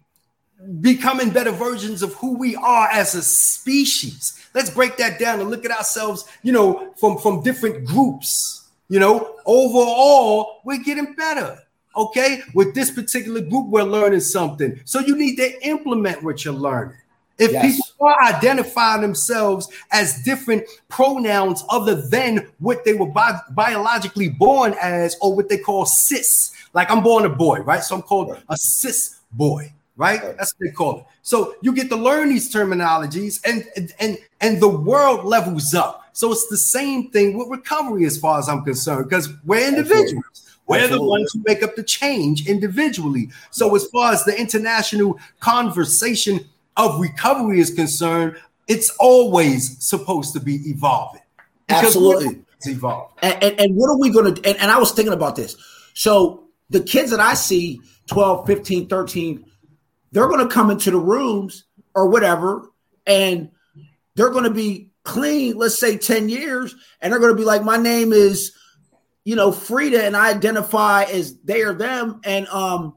[0.82, 5.50] becoming better versions of who we are as a species, let's break that down and
[5.50, 8.70] look at ourselves, you know, from from different groups.
[8.90, 11.60] You know, overall, we're getting better.
[11.96, 14.80] Okay, with this particular group, we're learning something.
[14.86, 16.96] So you need to implement what you're learning.
[17.40, 17.76] If Yes.
[17.76, 24.76] people are identifying themselves as different pronouns other than what they were bi- biologically born
[24.82, 27.84] as, or what they call cis, like I'm born a boy, right?
[27.84, 28.44] So I'm called Right.
[28.50, 30.22] a cis boy, right?
[30.24, 30.38] Right.
[30.38, 31.06] That's what they call it.
[31.24, 33.66] So you get to learn these terminologies, and
[34.00, 35.96] and and, the world levels up.
[36.14, 40.44] So it's the same thing with recovery, as far as I'm concerned, because we're individuals.
[40.68, 43.30] We're the ones who make up the change individually.
[43.50, 46.42] So, as far as the international conversation
[46.76, 48.36] of recovery is concerned,
[48.68, 51.22] it's always supposed to be evolving.
[51.70, 52.44] Absolutely.
[52.58, 53.16] It's evolving.
[53.24, 55.56] And, and, and what are we going to and, and I was thinking about this.
[55.94, 59.46] So the kids that I see 12, 15, 13,
[60.12, 61.66] they're going to come into the rooms
[61.96, 62.70] or whatever
[63.06, 63.50] and
[64.16, 67.64] they're going to be clean, let's say 10 years, and they're going to be like
[67.64, 68.52] my name is
[69.24, 72.96] you know Frida and I identify as they or them and um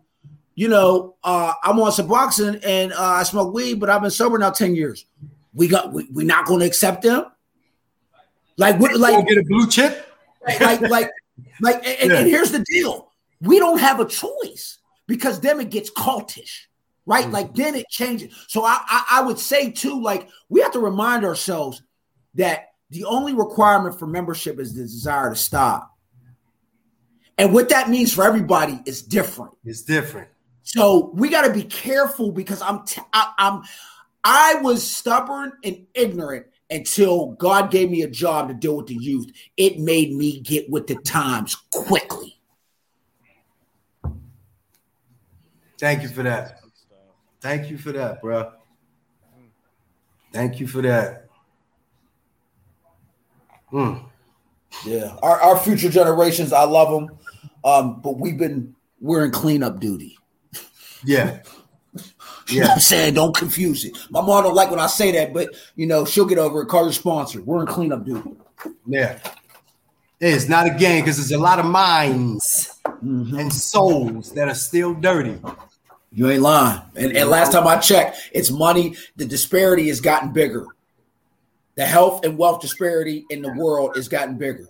[0.54, 4.38] you know uh I'm on Suboxone and uh, I smoke weed but I've been sober
[4.38, 5.06] now 10 years.
[5.54, 7.24] We got we, we not going to accept them?
[8.56, 10.06] Like what like Like, get a blue chip?
[10.60, 11.10] like, like,
[11.60, 12.18] like, and, Yeah.
[12.18, 13.09] and here's the deal:
[13.40, 16.66] we don't have a choice because then it gets cultish,
[17.06, 17.24] right?
[17.24, 17.32] Mm-hmm.
[17.32, 18.34] Like then it changes.
[18.48, 21.82] So I, I, I would say too, like we have to remind ourselves
[22.34, 25.96] that the only requirement for membership is the desire to stop,
[27.38, 29.52] and what that means for everybody is different.
[29.64, 30.28] It's different.
[30.62, 33.62] So we got to be careful because I'm t- I, I'm
[34.22, 38.94] I was stubborn and ignorant until God gave me a job to deal with the
[38.94, 39.30] youth.
[39.56, 42.39] It made me get with the times quickly.
[45.80, 46.60] Thank you for that.
[47.40, 48.52] Thank you for that, bro.
[50.30, 51.28] Thank you for that.
[53.70, 53.94] Hmm.
[54.84, 57.18] Yeah, our, our future generations, I love them,
[57.64, 60.18] um, but we've been we're in cleanup duty.
[61.04, 61.40] Yeah.
[62.48, 63.14] You know what I'm saying?
[63.14, 63.96] Don't confuse it.
[64.10, 66.66] My mom don't like when I say that, but you know she'll get over it.
[66.66, 67.40] Call your sponsor.
[67.42, 68.32] We're in cleanup duty.
[68.86, 69.20] Yeah.
[70.18, 74.94] It's not a game because there's a lot of minds and souls that are still
[74.94, 75.38] dirty.
[76.12, 76.80] You ain't lying.
[76.96, 78.96] And, and last time I checked, it's money.
[79.16, 80.66] The disparity has gotten bigger.
[81.76, 84.68] The health and wealth disparity in the world has gotten bigger.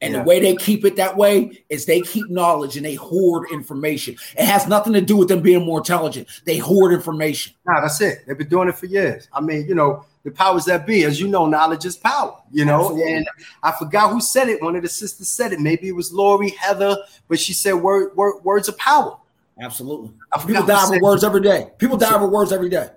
[0.00, 0.18] And Yeah.
[0.20, 4.16] the way they keep it that way is they keep knowledge and they hoard information.
[4.36, 6.26] It has nothing to do with them being more intelligent.
[6.44, 7.52] They hoard information.
[7.64, 8.24] Nah, that's it.
[8.26, 9.28] They've been doing it for years.
[9.32, 12.64] I mean, you know, the powers that be, as you know, knowledge is power, you
[12.64, 12.80] know.
[12.80, 13.12] Absolutely.
[13.12, 13.28] And
[13.62, 14.60] I forgot who said it.
[14.60, 15.60] One of the sisters said it.
[15.60, 16.96] Maybe it was Lori Heather,
[17.28, 19.16] but she said word, word words of power.
[19.60, 20.10] Absolutely.
[20.32, 21.68] I People die over words every day.
[21.78, 22.88] People die over words every day.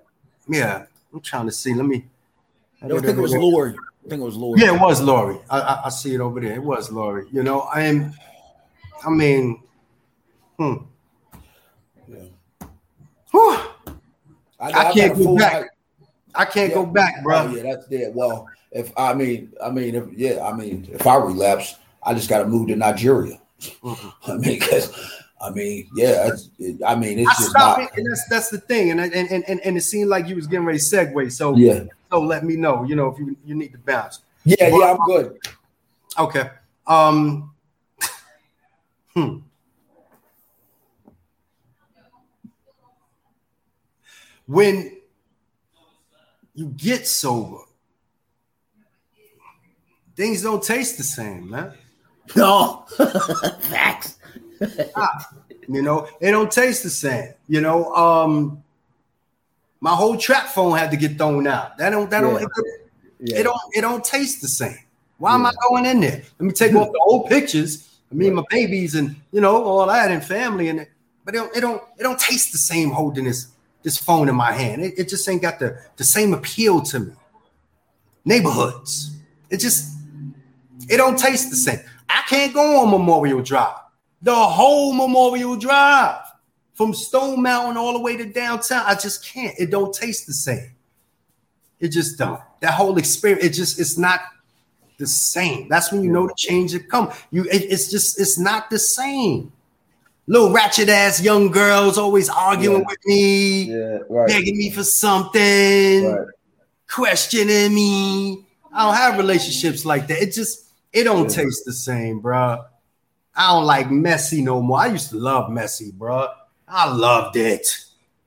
[0.48, 1.74] Yeah, I'm trying to see.
[1.74, 2.06] Let me.
[2.82, 3.72] I don't think it was Lori.
[3.72, 4.60] I think it was Lori.
[4.60, 5.38] Yeah, it was Lori.
[5.50, 6.54] I, I, I see it over there.
[6.54, 7.26] It was Lori.
[7.32, 8.12] You know, I am.
[9.04, 9.62] I mean,
[10.58, 10.74] hmm.
[12.08, 12.66] Yeah.
[13.32, 13.58] Whew,
[14.60, 15.70] I, I can't go back.
[16.34, 17.38] I can't go back, bro.
[17.38, 18.08] Oh, yeah, that's yeah.
[18.12, 22.28] Well, if I mean, I mean, if yeah, I mean, if I relapse, I just
[22.28, 23.40] got to move to Nigeria.
[23.60, 24.12] Mhm.
[24.28, 24.92] I mean, because
[25.40, 27.80] I mean, yeah, it, I mean, it's I just not.
[27.80, 30.36] it, and that's that's the thing, and and and and, and it seemed like you
[30.36, 31.30] was getting ready to segue.
[31.32, 34.20] So Yeah, so let me know, you know, if you you need to bounce.
[34.44, 34.92] yeah, yeah.
[34.92, 35.38] I'm good.
[36.18, 36.50] Okay.
[36.86, 37.52] Um.
[39.14, 39.38] Hmm.
[44.46, 44.98] When
[46.54, 47.60] you get sober,
[50.14, 51.72] things don't taste the same, man.
[52.36, 52.84] No,
[53.60, 54.15] facts.
[55.68, 57.32] You know, it don't taste the same.
[57.48, 58.62] You know, um,
[59.80, 61.76] my whole trap phone had to get thrown out.
[61.78, 62.46] That don't that don't Yeah.
[62.46, 63.38] it, Yeah.
[63.38, 64.78] it don't it don't taste the same.
[65.18, 66.22] Why am I going in there?
[66.38, 69.62] Let me take off the old pictures, of me and my babies, and you know
[69.64, 70.86] all that, and family, and
[71.24, 73.48] but it don't it don't it don't taste the same holding this
[73.82, 74.82] this phone in my hand.
[74.84, 77.12] It, it just ain't got the the same appeal to me.
[78.24, 79.16] Neighborhoods,
[79.50, 79.94] it just
[80.88, 81.80] it don't taste the same.
[82.08, 83.76] I can't go on Memorial Drive.
[84.26, 86.20] The whole Memorial Drive
[86.74, 88.82] from Stone Mountain all the way to downtown.
[88.84, 89.54] I just can't.
[89.56, 90.72] It don't taste the same.
[91.78, 92.40] It just don't.
[92.60, 94.22] That whole experience, it just it's not
[94.98, 95.68] the same.
[95.68, 97.12] That's when you know the change had come.
[97.30, 99.52] You it- it's just it's not the same.
[100.26, 102.86] Little ratchet ass young girls always arguing Yeah.
[102.88, 104.26] with me, Yeah, right.
[104.26, 106.26] begging me for something Right.
[106.90, 108.44] questioning me.
[108.72, 110.20] I don't have relationships like that.
[110.20, 111.44] It just it don't Yeah.
[111.44, 112.64] taste the same, bro.
[113.36, 114.80] I don't like messy no more.
[114.80, 116.28] I used to love messy, bro.
[116.66, 117.66] I loved it.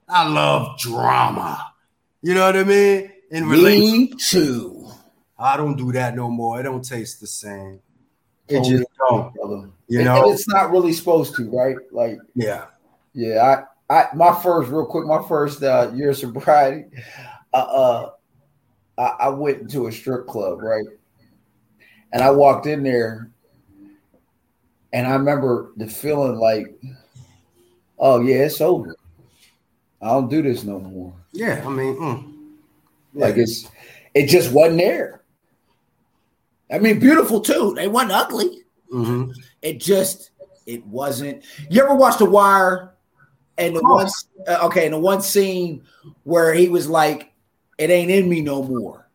[0.07, 1.73] I love drama.
[2.21, 3.11] You know what I mean?
[3.31, 4.87] In relation, Me too.
[5.37, 6.59] I don't do that no more.
[6.59, 7.79] It don't taste the same.
[8.47, 9.33] It just don't.
[9.33, 9.69] brother.
[9.87, 10.23] You And- know?
[10.25, 11.75] and it's not really supposed to, right?
[11.91, 12.65] Like, Yeah.
[13.13, 16.85] yeah, I, I, my first, real quick, my first uh, year of sobriety,
[17.53, 18.09] uh, uh,
[18.97, 20.85] I, I went into a strip club, right?
[22.11, 23.31] And I walked in there,
[24.93, 26.67] and I remember the feeling like,
[27.97, 28.95] oh yeah, it's over.
[30.01, 31.13] I don't do this no more.
[31.31, 31.63] Yeah.
[31.65, 32.33] I mean, mm.
[33.13, 33.67] Like it's,
[34.13, 35.21] it just wasn't there.
[36.71, 37.73] I mean, beautiful too.
[37.75, 38.63] They wasn't ugly.
[38.93, 39.33] Mhm.
[39.61, 40.31] It just
[40.65, 41.43] it wasn't.
[41.69, 42.93] You ever watch The Wire?
[43.57, 44.07] And the one
[44.47, 45.83] uh, okay, and the one scene
[46.23, 47.33] where he was like,
[47.77, 49.09] "It ain't in me no more,"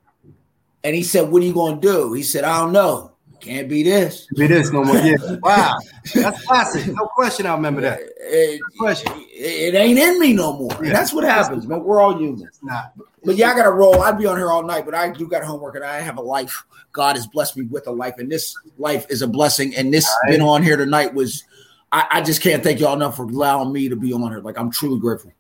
[0.83, 3.14] and he said, "What are you gonna do?" He said, "I don't know.
[3.45, 4.97] Can't be this." Be this no more.
[4.97, 5.17] Yeah.
[5.43, 5.79] Wow.
[6.15, 6.87] That's classic.
[6.95, 7.47] No question.
[7.47, 8.01] I remember that.
[8.19, 9.13] It, Question.
[9.17, 10.71] it- it ain't in me no more.
[10.83, 10.93] Yeah.
[10.93, 11.83] that's what happens, man.
[11.85, 12.47] We're all human.
[12.47, 12.93] It's not.
[13.25, 14.01] But yeah, I gotta roll.
[14.03, 16.23] I'd be on here all night, but I do got homework and I have a
[16.23, 16.65] life.
[16.93, 19.75] God has blessed me with a life, and this life is a blessing.
[19.75, 20.33] And this All right.
[20.33, 21.45] been on here tonight was
[21.93, 24.41] I, I just can't thank y'all enough for allowing me to be on here.
[24.41, 25.33] Like I'm truly grateful.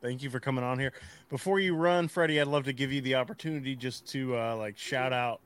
[0.00, 0.92] Thank you for coming on here.
[1.30, 4.76] Before you run, Freddie, I'd love to give you the opportunity just to uh, like
[4.76, 5.40] shout out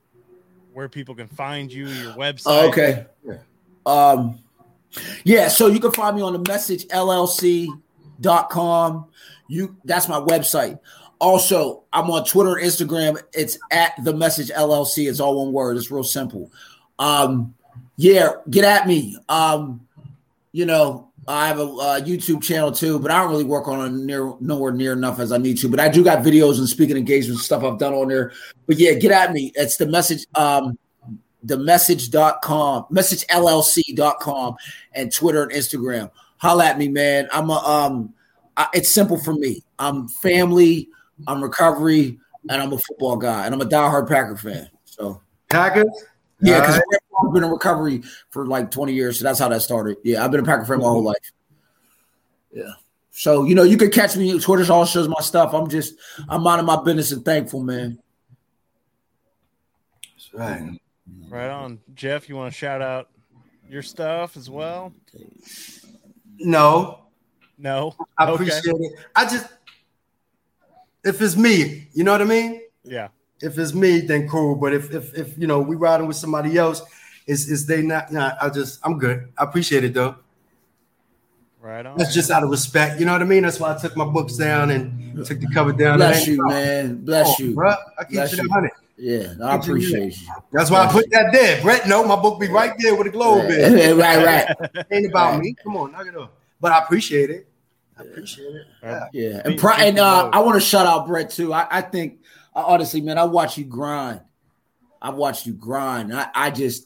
[0.79, 2.69] where people can find you, your website.
[2.69, 3.05] Okay.
[3.27, 3.39] Yeah.
[3.85, 4.39] Um
[5.25, 9.07] yeah, so you can find me on the messagellc.com.
[9.49, 10.79] You that's my website.
[11.19, 13.21] Also, I'm on Twitter and Instagram.
[13.33, 15.11] It's at the message LLC.
[15.11, 15.77] It's all one word.
[15.77, 16.53] It's real simple.
[17.01, 17.57] Um,
[17.97, 19.19] yeah, get at me.
[19.29, 19.85] Um,
[20.53, 23.85] you know, I have a uh, YouTube channel too, but I don't really work on
[23.85, 25.69] it near nowhere near enough as I need to.
[25.69, 28.33] But I do got videos and speaking engagements stuff I've done on there.
[28.67, 29.53] But yeah, get at me.
[29.55, 30.27] It's the message.
[30.35, 30.79] Um,
[31.43, 34.57] the message.com, messagellc.com,
[34.93, 36.11] and Twitter and Instagram.
[36.39, 37.29] Holla at me, man.
[37.33, 38.15] I'm a um
[38.57, 39.63] I, it's simple for me.
[39.79, 40.89] I'm family,
[41.27, 42.19] I'm recovery,
[42.49, 44.69] and I'm a football guy, and I'm a diehard Packer fan.
[44.85, 45.87] So Packers.
[46.41, 46.81] Yeah, because
[47.13, 49.97] All I've been in recovery for like 20 years, so that's how that started.
[50.05, 51.33] Yeah, I've been a Packer fan my whole life.
[52.53, 52.73] Yeah.
[53.11, 54.39] So you know, you can catch me.
[54.39, 55.53] Twitter all shows my stuff.
[55.53, 55.95] I'm just
[56.29, 57.99] I'm minding my business and thankful, man.
[60.15, 60.79] That's right.
[61.29, 61.81] Right on.
[61.95, 63.09] Jeff, you want to shout out
[63.69, 64.93] your stuff as well?
[66.39, 67.01] No,
[67.59, 67.97] No.
[68.17, 68.35] I Okay.
[68.35, 68.93] appreciate it.
[69.17, 69.47] I just,
[71.05, 72.63] if it's me, you know what I mean.
[72.85, 73.09] Yeah.
[73.41, 74.57] If it's me, then cool.
[74.57, 76.83] But if if if you know we riding with somebody else,
[77.27, 78.13] is is they not?
[78.13, 79.29] Nah, I just I'm good.
[79.39, 80.17] I appreciate it though.
[81.61, 81.99] Right on.
[81.99, 83.01] That's just out of respect.
[83.01, 83.43] You know what I mean?
[83.43, 85.99] That's why I took my books down and took the cover down.
[85.99, 86.97] Bless It ain't- you, man.
[87.05, 87.55] Bless Oh, you.
[87.55, 87.71] bro.
[87.99, 88.49] I keep Bless it you.
[88.49, 88.71] 100.
[89.01, 90.27] Yeah, I appreciate you.
[90.53, 91.61] That's why I put that there.
[91.63, 93.97] Bret, no, my book be right there with a globe in.
[93.99, 94.87] right, right.
[94.91, 95.41] Ain't about Right.
[95.41, 95.55] me.
[95.63, 96.31] Come on, knock it off.
[96.61, 97.47] But I appreciate it.
[97.97, 98.67] I appreciate it.
[98.83, 99.05] Yeah.
[99.13, 100.31] Yeah, and, Thank- pri- and uh.
[100.33, 101.53] I want to shout out Bret too.
[101.53, 102.21] I, I think
[102.59, 104.21] uh, honestly, man, I watch you grind.
[105.01, 106.15] I've watched you grind.
[106.15, 106.83] I, I just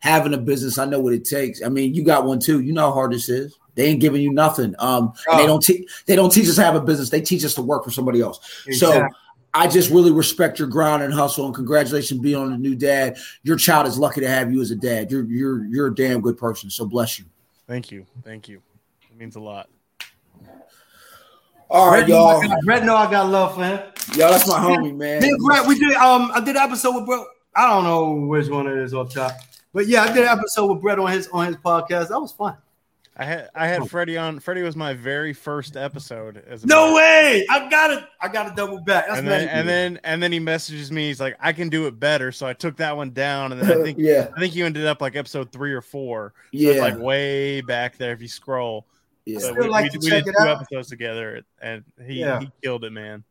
[0.00, 0.76] having a business.
[0.78, 1.62] I know what it takes.
[1.62, 2.60] I mean, you got one too.
[2.60, 3.56] You know how hard this is.
[3.74, 4.74] They ain't giving you nothing.
[4.78, 5.46] Um, and they Oh.
[5.48, 5.90] don't teach.
[6.06, 7.10] They don't teach us to have a business.
[7.10, 8.38] They teach us to work for somebody else.
[8.72, 9.08] So
[9.54, 11.46] I just really respect your grind and hustle.
[11.46, 13.16] And congratulations being on a new dad.
[13.44, 15.10] Your child is lucky to have you as a dad.
[15.10, 16.70] You're you're you're a damn good person.
[16.70, 17.24] So bless you.
[17.66, 18.06] Thank you.
[18.22, 18.60] Thank you.
[19.10, 19.68] It means a lot.
[21.74, 22.40] All right, Bret, y'all.
[22.40, 23.80] I got, Bret know I got love for him.
[24.16, 25.20] Y'all, that's my homie, man.
[25.20, 27.26] Me and Bret, we did um I did an episode with Bret.
[27.56, 29.32] I don't know which one it is off top.
[29.72, 32.10] But yeah, I did an episode with Bret on his on his podcast.
[32.10, 32.56] That was fun.
[33.16, 34.38] I had I had Freddie on.
[34.38, 37.44] Freddie was my very first episode as a No way!
[37.50, 39.08] I gotta I gotta double back.
[39.08, 41.08] That's and then, and then and then he messages me.
[41.08, 43.80] He's like, "I can do it better." So I took that one down, and then
[43.80, 46.34] I think yeah, I think you ended up like episode three or four.
[46.36, 48.86] So yeah, it's like way back there if you scroll.
[49.26, 49.38] Yeah.
[49.38, 50.60] So we, like we, we did two out.
[50.62, 52.40] episodes together, and he Yeah.
[52.40, 53.24] he killed it, man.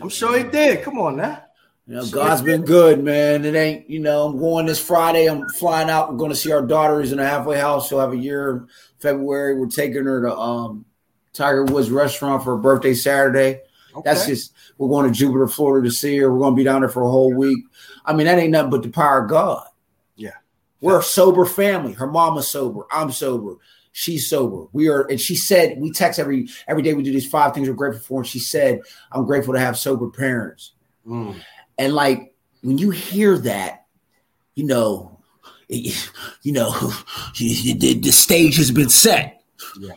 [0.00, 0.82] I'm sure he did.
[0.82, 1.42] Come on now.
[1.86, 3.44] You know, So God's it's- been good, man.
[3.44, 5.26] It ain't, you know, I'm going this Friday.
[5.26, 6.10] I'm flying out.
[6.10, 7.88] We're going to see our daughter who's in a halfway house.
[7.88, 8.68] She'll have a year in
[9.00, 9.56] February.
[9.58, 10.84] We're taking her to um
[11.32, 13.60] Tiger Woods restaurant for her birthday Saturday.
[14.04, 16.32] That's just we're going to Jupiter, Florida to see her.
[16.32, 17.58] We're going to be down there for a whole week.
[18.04, 19.66] I mean, that ain't nothing but the power of God.
[20.16, 20.30] Yeah.
[20.80, 21.92] We're a sober family.
[21.92, 22.86] Her mama's sober.
[22.90, 23.56] I'm sober.
[23.92, 24.66] She's sober.
[24.72, 26.94] We are, and she said we text every every day.
[26.94, 28.80] We do these five things we're grateful for, and she said,
[29.12, 30.72] "I'm grateful to have sober parents."
[31.06, 31.36] Mm.
[31.78, 33.86] And like when you hear that,
[34.54, 35.20] you know,
[35.68, 36.70] you know,
[37.38, 39.42] the, the stage has been set.
[39.78, 39.92] Yeah.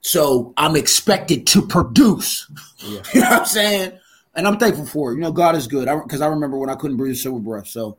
[0.00, 2.50] So I'm expected to produce.
[2.80, 3.02] Yeah.
[3.12, 3.98] You know what I'm saying?
[4.36, 5.16] And I'm thankful for it.
[5.16, 5.88] You know, God is good.
[6.04, 7.66] Because I, I, remember when I couldn't breathe a sober breath.
[7.66, 7.98] So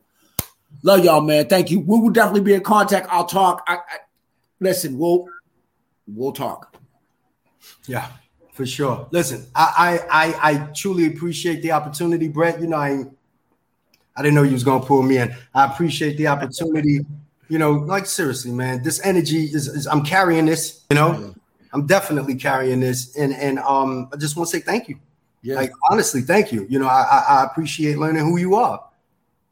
[0.82, 1.48] love y'all, man.
[1.48, 1.80] Thank you.
[1.80, 3.06] We will definitely be in contact.
[3.10, 3.62] I'll talk.
[3.66, 3.98] I, I
[4.58, 4.96] listen.
[4.96, 5.26] We'll
[6.14, 6.76] we'll talk.
[7.86, 8.08] Yeah,
[8.52, 9.08] for sure.
[9.10, 12.60] Listen, I I I, I truly appreciate the opportunity, Bret.
[12.60, 13.04] You know, I
[14.16, 15.34] I didn't know you was gonna pull me in.
[15.54, 17.00] I appreciate the opportunity.
[17.48, 20.84] You know, like seriously, man, this energy is, is I'm carrying this.
[20.90, 21.34] You know,
[21.72, 24.98] I'm definitely carrying this, and and um, I just want to say thank you.
[25.42, 25.56] Yeah.
[25.56, 26.66] Like honestly, thank you.
[26.68, 28.84] You know, I, I I appreciate learning who you are.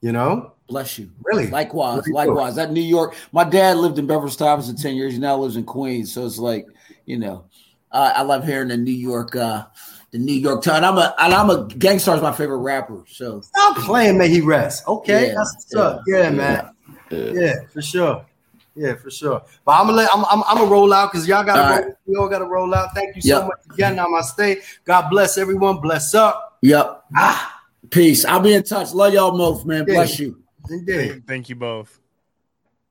[0.01, 1.11] You know, Bless you.
[1.23, 1.49] really.
[1.49, 2.55] Likewise, Really likewise.
[2.57, 3.17] That New York.
[3.33, 5.15] My dad lived in Bedford-Stuyvesant for ten years.
[5.15, 6.13] He now lives in Queens.
[6.13, 6.67] So it's like,
[7.07, 7.45] you know,
[7.91, 9.65] uh, I love hearing the New York, uh,
[10.11, 10.85] the New York tone.
[10.85, 13.03] I'm a, and I'm a Gang Starr is my favorite rapper.
[13.09, 14.87] So Stop playing, may he rest.
[14.87, 16.03] Okay, Yeah, that's what's yeah, up.
[16.07, 16.71] Yeah, yeah, man.
[17.11, 17.33] yeah.
[17.33, 18.27] Yeah, for sure.
[18.75, 19.43] Yeah, for sure.
[19.65, 21.95] But I'm gonna let I'm I'm, I'm gonna roll out because y'all gotta All roll,
[22.07, 22.95] we all gotta roll out.
[22.95, 23.97] Thank you so much again.
[23.97, 24.63] Namaste.
[24.85, 25.79] God bless everyone.
[25.81, 26.59] Bless up.
[26.63, 27.05] Yep.
[27.17, 28.25] Ah, peace.
[28.25, 28.93] I'll be in touch.
[28.93, 29.85] Love y'all both, man.
[29.89, 29.95] Yeah.
[29.95, 30.41] Bless you.
[30.71, 31.09] Indeed.
[31.11, 32.01] Thank, thank you both.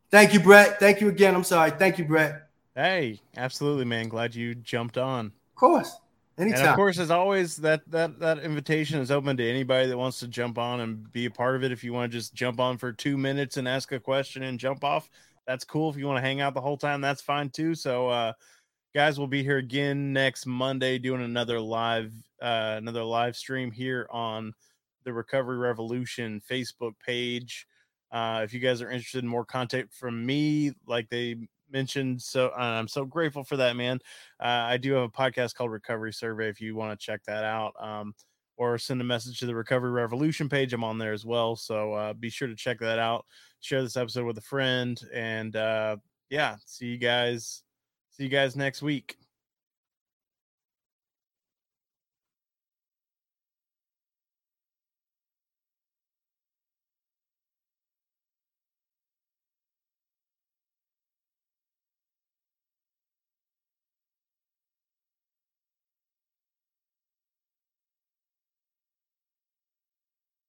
[0.09, 0.79] Thank you, Bret.
[0.79, 1.35] Thank you again.
[1.35, 1.71] I'm sorry.
[1.71, 2.47] Thank you, Bret.
[2.75, 4.07] Hey, absolutely, man.
[4.07, 5.27] Glad you jumped on.
[5.27, 5.97] Of course.
[6.37, 6.69] And Anytime.
[6.69, 10.27] of course, as always, that that that invitation is open to anybody that wants to
[10.27, 11.71] jump on and be a part of it.
[11.71, 14.59] If you want to just jump on for two minutes and ask a question and
[14.59, 15.09] jump off,
[15.47, 15.89] that's cool.
[15.89, 17.73] If you want to hang out the whole time, that's fine too.
[17.73, 18.33] So, uh,
[18.93, 24.07] guys, we'll be here again next Monday doing another live uh, another live stream here
[24.11, 24.53] on
[25.07, 27.65] the Recovery Revolution Facebook page.
[28.11, 31.37] Uh, if you guys are interested in more content from me, like they
[31.71, 33.99] mentioned, so I'm so grateful for that, man.
[34.37, 37.45] Uh, I do have a podcast called Recovery Survey if you want to check that
[37.45, 37.73] out.
[37.79, 38.13] Um,
[38.57, 40.73] or send a message to the Recovery Revolution page.
[40.73, 41.55] I'm on there as well.
[41.55, 43.25] So uh, be sure to check that out.
[43.61, 44.99] Share this episode with a friend.
[45.13, 45.97] And uh,
[46.29, 47.63] yeah, see you guys.
[48.11, 49.15] See you guys next week.